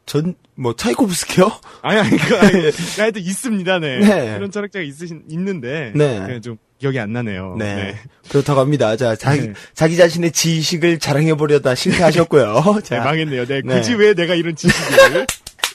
전, 0.05 0.35
뭐, 0.55 0.75
차이코프스키요? 0.75 1.51
아니 1.81 1.99
아니 1.99 2.17
그 2.17 2.37
아니 2.37 2.71
하여튼 2.99 3.21
있습니다. 3.21 3.79
네. 3.79 3.99
네. 3.99 4.35
그런 4.35 4.51
철학자가 4.51 4.83
있으신 4.83 5.23
있는데 5.29 5.91
네. 5.95 6.19
그냥 6.19 6.41
좀 6.41 6.57
기억이 6.77 6.99
안 6.99 7.13
나네요. 7.13 7.55
네. 7.57 7.95
그렇다고 8.29 8.59
합니다. 8.59 8.95
자, 8.97 9.15
자기, 9.15 9.41
네. 9.47 9.53
자기 9.73 9.95
자신의 9.95 10.31
지식을 10.31 10.99
자랑해보려다 10.99 11.73
실패하셨고요. 11.73 12.63
네, 12.77 12.81
자, 12.83 13.03
망했네요. 13.03 13.45
네. 13.45 13.61
네. 13.63 13.75
굳이 13.75 13.93
왜 13.95 14.13
내가 14.13 14.35
이런 14.35 14.55
지식을 14.55 15.25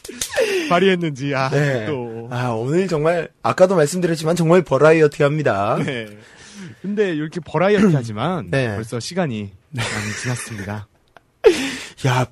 발휘했는지 0.69 1.35
아 1.35 1.49
네. 1.51 1.87
또. 1.87 2.29
아, 2.31 2.49
오늘 2.51 2.87
정말, 2.89 3.29
아까도 3.43 3.75
말씀드렸지만 3.77 4.37
정말 4.37 4.63
버라이어티 4.63 5.23
합니다. 5.23 5.79
네. 5.85 6.07
근데 6.83 7.13
이렇게 7.15 7.41
버라이어티 7.45 7.93
하지만 7.95 8.51
네. 8.51 8.75
벌써 8.75 9.01
시간이 9.01 9.51
많이 9.71 10.13
지났습니다. 10.23 10.89
야, 12.07 12.27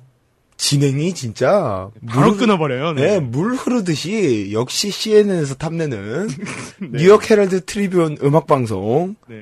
진행이 0.57 1.13
진짜. 1.13 1.89
바로 2.07 2.29
물- 2.31 2.37
끊어버려요. 2.39 2.93
네, 2.93 3.19
물 3.19 3.53
흐르듯이 3.53 4.49
역시 4.53 4.89
CNN에서 4.91 5.55
탐내는 5.55 6.27
뉴욕 6.93 7.29
헤럴드 7.29 7.65
트리뷴 7.65 8.17
음악 8.23 8.47
방송. 8.47 9.15
네. 9.27 9.37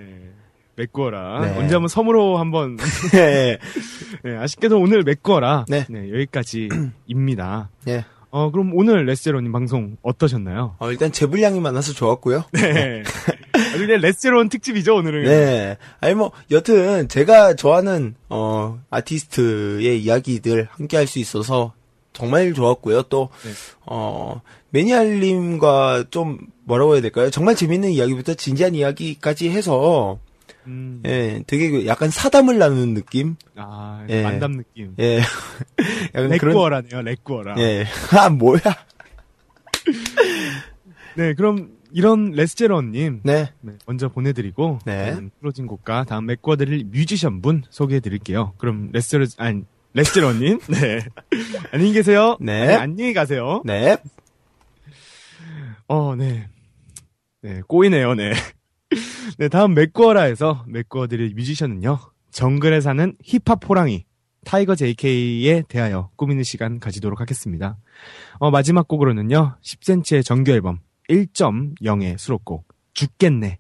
메꾸어라. 0.76 1.42
네. 1.42 1.58
언제 1.58 1.74
한번 1.74 1.88
섬으로 1.88 2.38
한번. 2.38 2.78
네. 3.12 3.58
네, 4.24 4.38
아쉽게도 4.38 4.80
오늘 4.80 5.02
메꾸어라. 5.04 5.66
네. 5.68 5.88
여기까지입니다. 5.90 7.70
네. 7.86 8.06
어, 8.38 8.52
그럼 8.52 8.72
오늘 8.76 9.04
레스제로님 9.08 9.52
방송 9.52 9.98
어떠셨나요? 10.04 10.76
어, 10.78 10.92
일단 10.92 11.12
제 11.12 11.20
분량이 11.20 11.60
많아서 11.60 11.92
좋았고요. 11.94 12.44
네. 12.52 13.02
아주 13.74 13.80
그냥 13.80 14.00
레스제로원 14.02 14.50
특집이죠, 14.50 14.96
오늘은. 14.96 15.24
네. 15.24 15.78
아니 16.02 16.14
뭐 16.14 16.32
여튼 16.52 17.08
제가 17.08 17.56
좋아하는 17.56 18.14
어 18.30 18.78
아티스트의 18.92 20.04
이야기들 20.04 20.68
함께 20.70 20.98
할 20.98 21.08
수 21.08 21.18
있어서 21.18 21.74
정말 22.14 22.54
좋았고요. 22.54 23.04
또 23.04 23.30
네. 23.44 23.52
어, 23.88 24.42
매니알님과 24.70 26.06
좀 26.12 26.38
뭐라고 26.64 26.94
해야 26.94 27.02
될까요? 27.02 27.32
정말 27.32 27.56
재밌는 27.56 27.90
이야기부터 27.92 28.36
진지한 28.36 28.76
이야기까지 28.76 29.50
해서 29.50 30.20
음, 30.68 31.02
예, 31.06 31.44
되게 31.48 31.70
그 31.70 31.86
약간 31.88 32.10
사담을 32.10 32.58
나누는 32.58 32.94
느낌? 32.94 33.36
아, 33.56 34.06
예. 34.10 34.22
만담 34.24 34.58
느낌. 34.58 34.94
예. 35.00 35.20
약간 36.14 36.38
그런 36.38 36.54
레꾸어라네요, 36.54 37.02
레꾸어라. 37.02 37.56
예. 37.58 37.86
아, 38.12 38.30
뭐야? 38.30 38.60
네, 41.16 41.34
그럼 41.34 41.78
이런 41.92 42.32
레스제로님. 42.32 43.22
네. 43.24 43.52
네, 43.62 43.74
먼저 43.86 44.10
보내드리고 44.10 44.80
네. 44.86 45.12
음, 45.14 45.32
프로진 45.40 45.68
곡과 45.68 46.04
다음 46.04 46.26
메꿔드릴 46.26 46.86
뮤지션 46.92 47.42
분 47.42 47.64
소개해드릴게요. 47.70 48.54
그럼 48.58 48.90
레스제로 48.92 49.26
아니 49.38 49.64
레스제로님, 49.94 50.60
네 50.70 51.00
안녕히 51.72 51.94
계세요. 51.94 52.38
네. 52.40 52.68
아니, 52.68 52.76
안녕히 52.76 53.14
가세요. 53.14 53.62
네. 53.66 53.98
어, 55.88 56.16
네, 56.16 56.50
네 57.42 57.62
꼬이네요, 57.68 58.14
네. 58.16 58.34
네, 59.38 59.50
다음 59.50 59.74
메꿔라에서 59.74 60.66
메꿔드릴 60.68 61.34
뮤지션은요 61.36 62.00
정글에 62.32 62.82
사는 62.82 63.16
힙합 63.24 63.68
호랑이 63.68 64.06
타이거 64.46 64.76
JK에 64.76 65.64
대하여 65.68 66.10
꾸미는 66.16 66.44
시간 66.44 66.80
가지도록 66.80 67.20
하겠습니다. 67.20 67.78
어, 68.40 68.50
마지막 68.50 68.88
곡으로는요 68.88 69.58
10cm의 69.62 70.24
정규 70.24 70.52
앨범 70.52 70.80
1.0의 71.10 72.18
수록곡 72.18 72.68
죽겠네. 72.94 73.60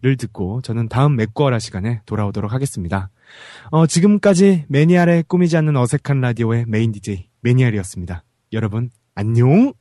를 0.00 0.16
듣고 0.16 0.60
저는 0.62 0.88
다음 0.88 1.16
메꿔라 1.16 1.58
시간에 1.58 2.02
돌아오도록 2.06 2.52
하겠습니다. 2.52 3.10
어, 3.72 3.88
지금까지 3.88 4.64
매니아의 4.68 5.24
꾸미지 5.26 5.56
않는 5.56 5.76
어색한 5.76 6.20
라디오의 6.20 6.66
메인 6.68 6.92
DJ 6.92 7.28
매니아리였습니다. 7.40 8.22
여러분 8.52 8.90
안녕. 9.16 9.72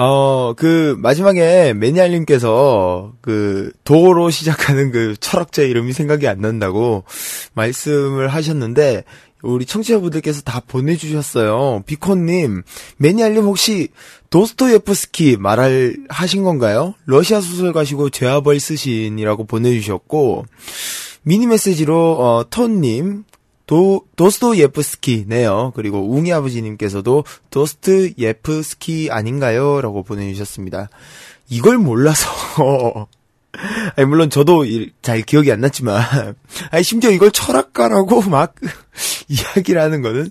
어, 0.00 0.54
그, 0.54 0.96
마지막에 1.00 1.74
매니알님께서 1.74 3.14
그, 3.20 3.72
도로 3.82 4.30
시작하는 4.30 4.92
그 4.92 5.16
철학자 5.18 5.62
이름이 5.62 5.92
생각이 5.92 6.28
안 6.28 6.40
난다고 6.40 7.02
말씀을 7.54 8.28
하셨는데, 8.28 9.02
우리 9.42 9.66
청취자분들께서 9.66 10.42
다 10.42 10.60
보내주셨어요. 10.60 11.82
비콘님, 11.84 12.62
매니알님 12.98 13.42
혹시 13.42 13.88
도스토예프스키 14.30 15.36
말할, 15.36 15.96
하신 16.08 16.44
건가요? 16.44 16.94
러시아 17.04 17.40
소설가시고 17.40 18.10
죄와벌 18.10 18.60
쓰신이라고 18.60 19.46
보내주셨고, 19.46 20.46
미니 21.24 21.48
메시지로, 21.48 22.12
어, 22.20 22.44
톤님, 22.48 23.24
도, 23.68 24.02
도스토예프스키네요. 24.16 25.72
그리고 25.76 26.00
웅이 26.10 26.32
아버지님께서도 26.32 27.22
도스트예프스키 27.50 29.10
아닌가요? 29.12 29.82
라고 29.82 30.02
보내주셨습니다. 30.02 30.88
이걸 31.50 31.76
몰라서. 31.76 32.28
아니, 33.96 34.06
물론 34.08 34.30
저도 34.30 34.64
이- 34.64 34.90
잘 35.02 35.20
기억이 35.20 35.52
안 35.52 35.60
났지만, 35.60 36.34
아니, 36.72 36.82
심지어 36.82 37.10
이걸 37.10 37.30
철학가라고 37.30 38.22
막 38.30 38.54
이야기를 39.28 39.80
하는 39.80 40.00
거는, 40.00 40.30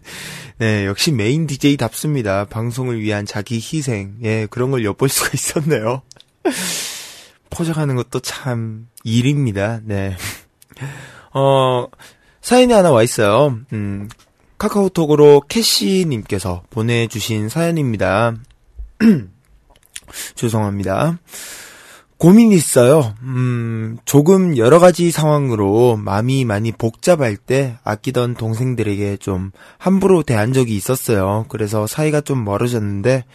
네, 0.58 0.88
역시 0.88 1.12
메인 1.12 1.46
DJ답습니다. 1.46 2.46
방송을 2.46 3.00
위한 3.00 3.28
자기 3.28 3.58
희생. 3.58 4.16
예, 4.24 4.48
그런 4.50 4.72
걸 4.72 4.84
엿볼 4.84 5.10
수가 5.10 5.30
있었네요. 5.36 6.02
포장하는 7.52 7.96
것도 7.96 8.20
참 8.22 8.88
일입니다. 9.04 9.80
네. 9.84 10.16
어, 11.34 11.86
사연이 12.48 12.72
하나 12.72 12.92
와 12.92 13.04
있어요. 13.04 13.60
음, 13.74 14.08
카카오톡으로 14.58 15.42
캐시님께서 15.50 16.64
보내주신 16.70 17.50
사연입니다. 17.50 18.36
죄송합니다. 20.34 21.20
고민이 22.16 22.56
있어요. 22.56 23.14
음, 23.24 23.98
조금 24.06 24.56
여러 24.56 24.80
가지 24.80 25.12
상황으로 25.12 25.98
마음이 25.98 26.46
많이 26.46 26.72
복잡할 26.72 27.36
때 27.36 27.80
아끼던 27.84 28.36
동생들에게 28.36 29.18
좀 29.18 29.52
함부로 29.78 30.24
대한 30.24 30.54
적이 30.54 30.78
있었어요. 30.78 31.48
그래서 31.50 31.86
사이가 31.86 32.22
좀 32.22 32.46
멀어졌는데, 32.46 33.26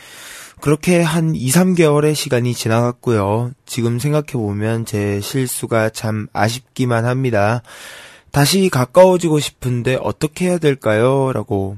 그렇게 0.62 1.02
한 1.02 1.34
2, 1.34 1.50
3개월의 1.50 2.14
시간이 2.14 2.54
지나갔고요. 2.54 3.50
지금 3.66 3.98
생각해보면 3.98 4.86
제 4.86 5.20
실수가 5.20 5.90
참 5.90 6.28
아쉽기만 6.32 7.04
합니다. 7.04 7.60
다시 8.32 8.68
가까워지고 8.70 9.38
싶은데 9.40 9.98
어떻게 10.00 10.46
해야 10.46 10.58
될까요? 10.58 11.32
라고 11.32 11.76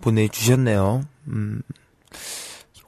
보내주셨네요. 0.00 1.02
음, 1.28 1.62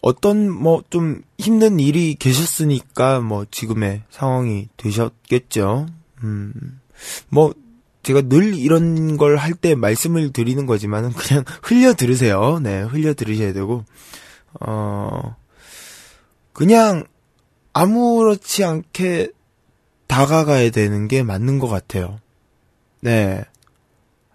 어떤 0.01 0.51
뭐 0.51 0.83
좀 0.91 1.23
힘든 1.39 1.79
일이 1.79 2.15
계셨으니까 2.17 3.21
뭐 3.21 3.45
지금의 3.51 4.03
상황이 4.11 4.69
되셨겠죠. 4.77 5.87
음, 6.25 6.53
뭐 7.29 7.55
제가 8.03 8.23
늘 8.23 8.55
이런 8.55 9.17
걸 9.17 9.37
할 9.39 9.55
때 9.55 9.75
말씀을 9.77 10.33
드리는 10.33 10.67
거지만은 10.67 11.13
그냥 11.13 11.45
흘려 11.63 11.95
들으세요. 11.95 12.59
네, 12.61 12.83
흘려 12.83 13.15
들으셔야 13.15 13.53
되고, 13.53 13.85
어, 14.61 15.37
그냥 16.53 17.05
아무렇지 17.73 18.65
않게 18.65 19.31
다가가야 20.09 20.71
되는 20.71 21.09
게 21.09 21.23
맞는 21.23 21.59
것 21.61 21.69
같아요. 21.69 22.19
네. 23.03 23.45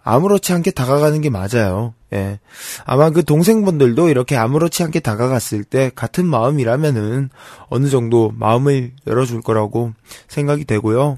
아무렇지 0.04 0.52
않게 0.52 0.70
다가가는 0.70 1.20
게 1.20 1.28
맞아요. 1.28 1.94
예. 2.12 2.38
아마 2.84 3.10
그 3.10 3.24
동생분들도 3.24 4.08
이렇게 4.08 4.36
아무렇지 4.36 4.82
않게 4.82 5.00
다가갔을 5.00 5.64
때 5.64 5.90
같은 5.94 6.26
마음이라면은 6.26 7.28
어느 7.68 7.88
정도 7.88 8.32
마음을 8.34 8.92
열어줄 9.06 9.42
거라고 9.42 9.92
생각이 10.28 10.64
되고요. 10.64 11.16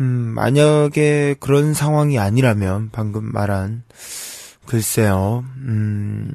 음, 0.00 0.06
만약에 0.06 1.36
그런 1.40 1.74
상황이 1.74 2.18
아니라면 2.18 2.88
방금 2.90 3.30
말한 3.32 3.82
글쎄요. 4.64 5.44
음, 5.58 6.32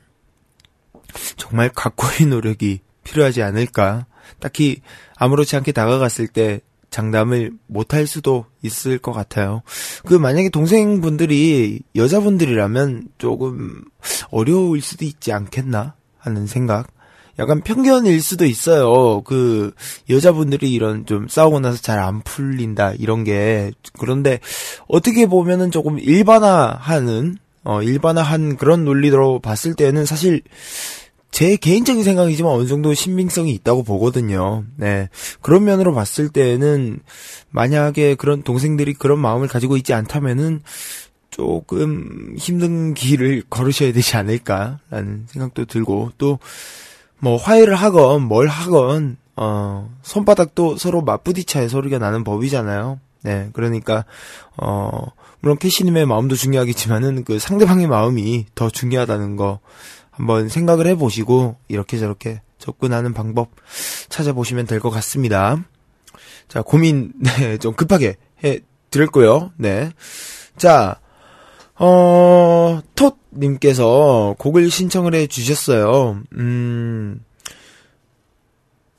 정말 1.38 1.69
각고의 1.69 2.27
노력이 2.30 2.81
필요하지 3.03 3.41
않을까. 3.41 4.06
딱히 4.39 4.81
아무렇지 5.15 5.56
않게 5.56 5.72
다가갔을 5.72 6.27
때 6.27 6.61
장담을 6.95 7.51
못할 7.67 8.07
수도 8.07 8.45
있을 8.61 8.99
것 8.99 9.11
같아요. 9.11 9.63
그 10.05 10.13
만약에 10.13 10.47
동생분들이 10.47 11.81
여자분들이라면 11.93 13.09
조금 13.17 13.84
어려울 14.31 14.80
수도 14.80 15.03
있지 15.03 15.34
않겠나 15.34 15.95
하는 16.17 16.47
생각. 16.47 16.88
약간 17.38 17.59
편견일 17.59 18.22
수도 18.22 18.45
있어요. 18.45 19.22
그 19.23 19.73
여자분들이 20.09 20.72
이런 20.72 21.05
좀 21.05 21.27
싸우고 21.27 21.59
나서 21.59 21.81
잘 21.81 21.99
안 21.99 22.22
풀린다 22.22 22.93
이런 22.93 23.26
게 23.26 23.73
그런데 23.99 24.39
어떻게 24.88 25.26
보면은 25.26 25.72
조금 25.72 25.99
일반화하는 25.99 27.35
어 27.65 27.81
일반화한 27.81 28.55
그런 28.55 28.85
논리로 28.85 29.39
봤을 29.41 29.73
때는 29.73 30.05
사실 30.05 30.43
제 31.36 31.57
개인적인 31.57 32.03
생각이지만 32.03 32.49
어느 32.49 32.66
정도 32.66 32.94
신빙성이 32.94 33.52
있다고 33.52 33.84
보거든요. 33.84 34.64
네. 34.78 35.10
그런 35.41 35.66
면으로 35.66 35.94
봤을 35.94 36.30
때는 36.30 36.99
만약에 37.49 38.16
그런 38.16 38.41
동생들이 38.41 38.94
그런 38.94 39.20
마음을 39.20 39.49
가지고 39.49 39.76
있지 39.76 39.94
않다면은 39.94 40.62
조금 41.32 42.36
힘든 42.38 42.94
길을 42.94 43.44
걸으셔야 43.49 43.91
되지 43.91 44.16
않을까라는 44.16 45.26
생각도 45.28 45.66
들고 45.66 46.12
또 46.18 46.40
뭐 47.20 47.38
화해를 47.38 47.76
하건 47.76 48.24
뭘 48.24 48.48
하건 48.48 49.18
어 49.36 49.90
손바닥도 50.03 50.78
서로 50.78 51.02
맞부딪혀야 51.02 51.68
소리가 51.68 51.98
나는 51.98 52.24
법이잖아요. 52.24 52.99
네. 53.24 53.49
그러니까 53.53 54.06
어 54.57 55.07
물론 55.40 55.57
캐시님의 55.57 56.06
마음도 56.06 56.36
중요하겠지만은 56.36 57.24
그 57.24 57.40
상대방의 57.40 57.88
마음이 57.88 58.45
더 58.56 58.70
중요하다는 58.70 59.36
거 59.36 59.60
한번 60.15 60.47
생각을 60.49 60.87
해보시고 60.87 61.57
이렇게 61.67 61.97
저렇게 61.97 62.41
접근하는 62.57 63.13
방법 63.13 63.51
찾아보시면 64.09 64.65
될 64.65 64.79
것 64.79 64.89
같습니다. 64.89 65.63
자, 66.47 66.61
고민, 66.61 67.11
네, 67.19 67.57
좀 67.57 67.73
급하게 67.73 68.15
해 68.43 68.59
드렸고요. 68.91 69.51
네. 69.57 69.91
자, 70.57 70.99
어, 71.77 72.81
톳님께서 72.95 74.35
곡을 74.39 74.69
신청을 74.71 75.13
해 75.15 75.27
주셨어요. 75.27 76.21
음, 76.37 77.21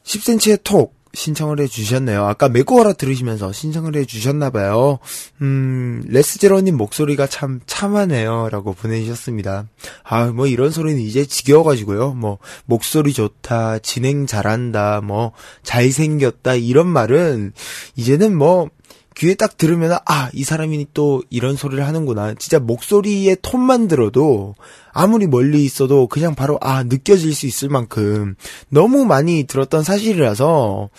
10cm의 0.05 0.63
톡 0.63 0.95
신청을 1.17 1.61
해 1.61 1.67
주셨네요. 1.67 2.27
아까 2.27 2.51
메고어라 2.51 2.93
들으시면서 2.93 3.51
신청을 3.51 3.97
해 3.97 4.05
주셨나봐요. 4.05 4.99
음, 5.41 6.05
레스제로님 6.09 6.77
목소리가 6.77 7.27
참 7.27 7.61
참하네요. 7.67 8.51
라고 8.51 8.75
보내주셨습니다. 8.75 9.67
아, 10.05 10.27
뭐 10.27 10.47
이런 10.47 10.71
소리는 10.71 11.01
이제 11.01 11.25
지겨워가지고요. 11.25 12.13
뭐, 12.13 12.37
목소리 12.67 13.15
좋다, 13.15 13.79
진행 13.79 14.27
잘한다, 14.27 15.01
뭐, 15.01 15.33
잘생겼다, 15.63 16.57
이런 16.57 16.87
말은 16.87 17.55
이제는 17.97 18.37
뭐, 18.37 18.69
귀에 19.17 19.35
딱 19.35 19.57
들으면 19.57 19.93
아 20.05 20.27
이 20.37 20.45
사람이 20.45 20.89
또 20.93 21.23
이런 21.31 21.57
소리를 21.57 21.85
하는구나 21.87 22.35
진짜 22.35 22.59
목소리의 22.59 23.39
톤만 23.41 23.89
들어도 23.89 24.55
아무리 24.93 25.27
멀리 25.27 25.65
있어도 25.65 26.09
그냥 26.09 26.35
바로 26.35 26.59
아 26.61 26.83
느껴질 26.83 27.35
수 27.35 27.47
있을 27.47 27.71
만큼 27.71 28.35
너무 28.69 29.07
많이 29.07 29.45
들었던 29.45 29.83
사실이라서 29.83 30.91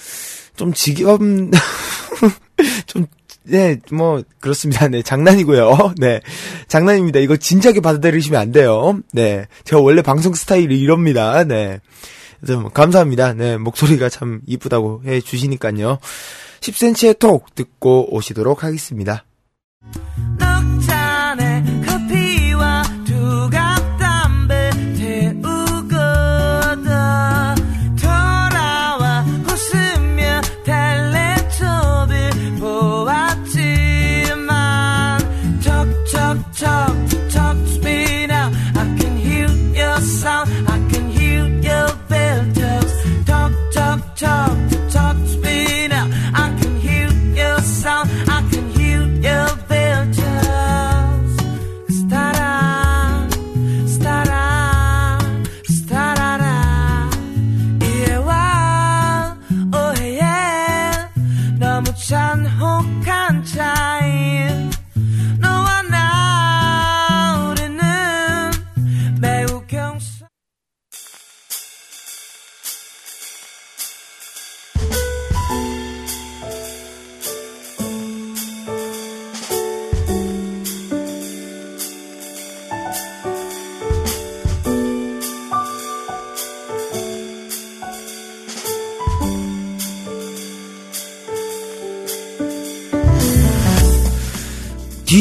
좀 0.55 0.73
지겹 0.73 1.21
좀 2.87 3.05
네, 3.49 3.77
뭐, 3.93 4.23
그렇습니다. 4.41 4.89
네, 4.89 5.01
장난이고요. 5.01 5.93
네, 5.99 6.19
장난입니다. 6.67 7.19
이거 7.19 7.37
진지하게 7.37 7.79
받아들이시면 7.79 8.41
안 8.41 8.51
돼요. 8.51 8.99
네, 9.13 9.45
제가 9.63 9.81
원래 9.81 10.01
방송 10.01 10.33
스타일이 10.33 10.77
이럽니다. 10.81 11.45
네. 11.45 11.79
뭐 12.41 12.69
감사합니다. 12.69 13.33
네, 13.35 13.55
목소리가 13.57 14.09
참 14.09 14.41
이쁘다고 14.47 15.03
해 15.05 15.21
주시니까요. 15.21 15.97
10cm의 16.61 17.19
톡 17.19 17.53
듣고 17.55 18.13
오시도록 18.15 18.63
하겠습니다. 18.63 19.25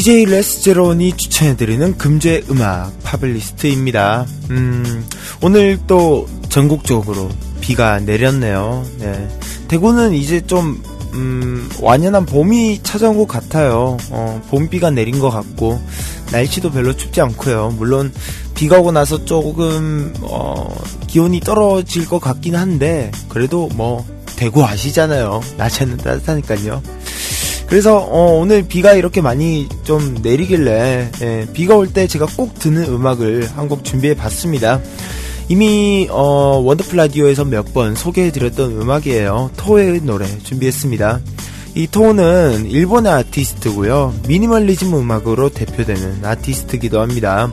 DJ 0.07 0.27
레스제론이 0.27 1.17
추천해드리는 1.17 1.99
금주의 1.99 2.45
음악 2.49 2.93
팝블리스트입니다. 3.03 4.25
음, 4.51 5.05
오늘 5.43 5.81
또 5.89 6.29
전국적으로 6.49 7.29
비가 7.61 7.99
내렸네요. 7.99 8.87
네. 9.01 9.29
대구는 9.67 10.15
이제 10.15 10.47
좀, 10.47 10.81
음, 11.13 11.69
완연한 11.81 12.25
봄이 12.25 12.85
찾아온 12.85 13.19
것 13.19 13.27
같아요. 13.27 13.97
어, 14.11 14.41
봄비가 14.49 14.93
내린 14.93 15.19
것 15.19 15.31
같고, 15.31 15.83
날씨도 16.31 16.71
별로 16.71 16.95
춥지 16.95 17.21
않고요. 17.23 17.75
물론, 17.77 18.13
비가 18.55 18.79
오고 18.79 18.93
나서 18.93 19.25
조금, 19.25 20.15
어, 20.21 20.73
기온이 21.09 21.41
떨어질 21.41 22.07
것 22.07 22.21
같긴 22.21 22.55
한데, 22.55 23.11
그래도 23.29 23.69
뭐, 23.75 24.07
대구 24.37 24.65
아시잖아요. 24.65 25.41
낮에는 25.57 25.97
따뜻하니까요. 25.97 26.81
그래서 27.69 27.99
어, 27.99 28.39
오늘 28.39 28.63
비가 28.67 28.93
이렇게 28.95 29.21
많이 29.21 29.69
좀 29.85 30.19
내리길래 30.23 31.11
예, 31.23 31.47
비가 31.53 31.75
올 31.77 31.89
때 31.93 32.07
제가 32.07 32.27
꼭 32.37 32.59
듣는 32.59 32.85
음악을 32.85 33.49
한 33.57 33.69
곡 33.69 33.85
준비해 33.85 34.15
봤습니다. 34.15 34.81
이미 35.49 36.07
어, 36.11 36.61
원더풀 36.65 36.97
라디오에서 36.97 37.45
몇 37.45 37.73
번 37.75 37.95
소개해드렸던 37.97 38.81
음악이에요. 38.81 39.51
toe의 39.57 40.01
노래 40.03 40.27
준비했습니다. 40.45 41.21
이 41.75 41.87
toe는 41.89 42.71
일본의 42.71 43.13
아티스트고요. 43.13 44.15
미니멀리즘 44.29 44.95
음악으로 44.95 45.49
대표되는 45.51 46.25
아티스트기도 46.25 47.01
합니다. 47.01 47.51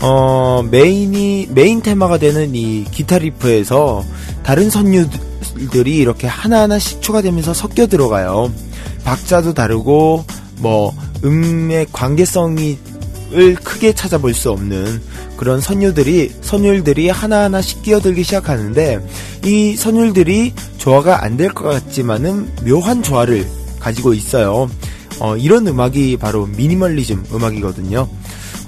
어, 0.00 0.64
메인이 0.70 1.48
메인 1.50 1.82
테마가 1.82 2.18
되는 2.18 2.54
이 2.54 2.84
기타 2.90 3.18
riff에서 3.18 4.04
다른 4.44 4.70
선율들이 4.70 5.96
이렇게 5.96 6.26
하나하나씩 6.28 7.02
추가되면서 7.02 7.52
섞여 7.54 7.86
들어가요. 7.86 8.52
박자도 9.04 9.54
다르고 9.54 10.24
뭐 10.58 10.94
음의 11.24 11.86
관계성이 11.92 12.78
을 13.34 13.54
크게 13.54 13.94
찾아볼 13.94 14.34
수 14.34 14.50
없는 14.50 15.00
그런 15.38 15.62
선율들이 15.62 16.32
선율들이 16.42 17.08
하나하나씩 17.08 17.82
끼어들기 17.82 18.24
시작하는데 18.24 19.00
이 19.46 19.74
선율들이 19.74 20.52
조화가 20.76 21.24
안 21.24 21.38
될 21.38 21.54
것 21.54 21.64
같지만은 21.64 22.50
묘한 22.66 23.02
조화를 23.02 23.46
가지고 23.80 24.12
있어요. 24.12 24.68
어, 25.18 25.34
이런 25.38 25.66
음악이 25.66 26.18
바로 26.18 26.44
미니멀리즘 26.44 27.24
음악이거든요. 27.32 28.06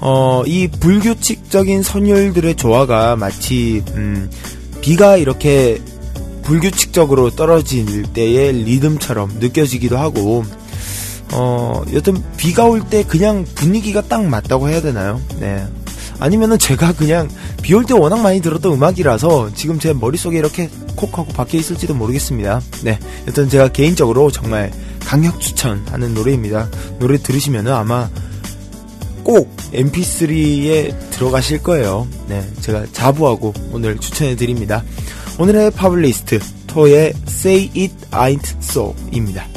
어, 0.01 0.41
이 0.47 0.67
불규칙적인 0.67 1.83
선율들의 1.83 2.55
조화가 2.55 3.17
마치 3.17 3.83
음, 3.93 4.31
비가 4.81 5.15
이렇게 5.15 5.79
불규칙적으로 6.45 7.31
떨어질 7.31 8.03
때의 8.13 8.53
리듬처럼 8.53 9.37
느껴지기도 9.39 9.97
하고 9.97 10.45
어, 11.33 11.83
여튼 11.93 12.23
비가 12.37 12.63
올 12.65 12.81
때 12.87 13.03
그냥 13.03 13.45
분위기가 13.55 14.01
딱 14.01 14.23
맞다고 14.23 14.69
해야 14.69 14.79
되나요? 14.81 15.19
네. 15.39 15.65
아니면은 16.19 16.57
제가 16.57 16.93
그냥 16.93 17.27
비 17.61 17.73
올 17.73 17.83
때 17.83 17.93
워낙 17.93 18.21
많이 18.21 18.39
들었던 18.41 18.71
음악이라서 18.71 19.51
지금 19.55 19.79
제 19.79 19.91
머릿속에 19.91 20.37
이렇게 20.37 20.69
콕 20.95 21.17
하고 21.17 21.33
박혀 21.33 21.57
있을지도 21.57 21.93
모르겠습니다. 21.95 22.61
네. 22.83 22.99
여튼 23.27 23.49
제가 23.49 23.69
개인적으로 23.69 24.31
정말 24.31 24.71
강력 25.03 25.41
추천하는 25.41 26.13
노래입니다. 26.13 26.69
노래 26.99 27.17
들으시면은 27.17 27.73
아마 27.73 28.09
꼭 29.23 29.51
mp3에 29.73 31.09
들어가실 31.09 31.63
거예요. 31.63 32.07
네. 32.29 32.47
제가 32.61 32.85
자부하고 32.93 33.53
오늘 33.71 33.97
추천해 33.97 34.35
드립니다. 34.35 34.83
오늘의 35.37 35.71
파블리스트 35.71 36.39
토의 36.67 37.13
Say 37.27 37.69
It 37.75 37.93
Ain't 38.11 38.55
So입니다. 38.63 39.54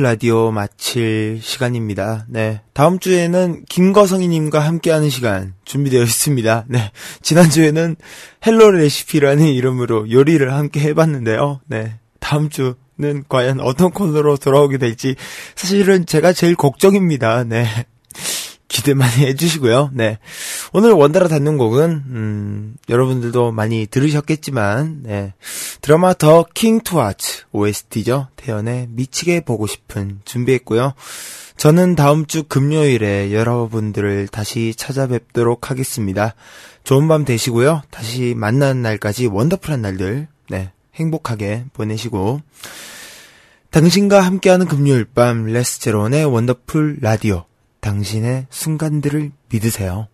원더풀 0.00 0.02
라디오 0.02 0.50
마칠 0.50 1.40
시간입니다. 1.42 2.26
네. 2.28 2.60
다음 2.72 2.98
주에는 2.98 3.64
김거성이님과 3.68 4.58
함께하는 4.58 5.10
시간 5.10 5.54
준비되어 5.64 6.02
있습니다. 6.02 6.64
네. 6.68 6.90
지난주에는 7.22 7.96
헬로 8.46 8.72
레시피라는 8.72 9.46
이름으로 9.46 10.10
요리를 10.10 10.52
함께 10.52 10.80
해봤는데요. 10.80 11.60
네. 11.66 11.98
다음 12.18 12.48
주는 12.48 13.24
과연 13.28 13.60
어떤 13.60 13.90
코너로 13.90 14.36
돌아오게 14.38 14.78
될지 14.78 15.14
사실은 15.54 16.06
제가 16.06 16.32
제일 16.32 16.56
걱정입니다. 16.56 17.44
네. 17.44 17.66
기대 18.70 18.94
많이 18.94 19.12
해주시고요. 19.26 19.90
네. 19.92 20.18
오늘 20.72 20.92
원더라 20.92 21.28
닫는 21.28 21.58
곡은, 21.58 21.90
음, 22.06 22.76
여러분들도 22.88 23.50
많이 23.52 23.86
들으셨겠지만, 23.86 25.00
네. 25.02 25.34
드라마 25.82 26.14
더킹 26.14 26.80
투하츠 26.80 27.44
OST죠. 27.52 28.28
태연의 28.36 28.86
미치게 28.90 29.40
보고 29.40 29.66
싶은 29.66 30.20
준비했고요. 30.24 30.94
저는 31.56 31.96
다음 31.96 32.24
주 32.24 32.44
금요일에 32.44 33.32
여러분들을 33.32 34.28
다시 34.28 34.72
찾아뵙도록 34.76 35.70
하겠습니다. 35.70 36.34
좋은 36.84 37.08
밤 37.08 37.24
되시고요. 37.24 37.82
다시 37.90 38.34
만나는 38.36 38.80
날까지 38.82 39.26
wonderful한 39.26 39.82
날들, 39.82 40.28
네. 40.48 40.70
행복하게 40.94 41.64
보내시고, 41.72 42.40
당신과 43.70 44.20
함께하는 44.20 44.66
금요일 44.66 45.04
밤 45.04 45.44
레스제론의 45.46 46.24
원더풀 46.24 46.98
라디오. 47.00 47.44
당신의 47.80 48.46
순간들을 48.50 49.32
믿으세요. 49.50 50.08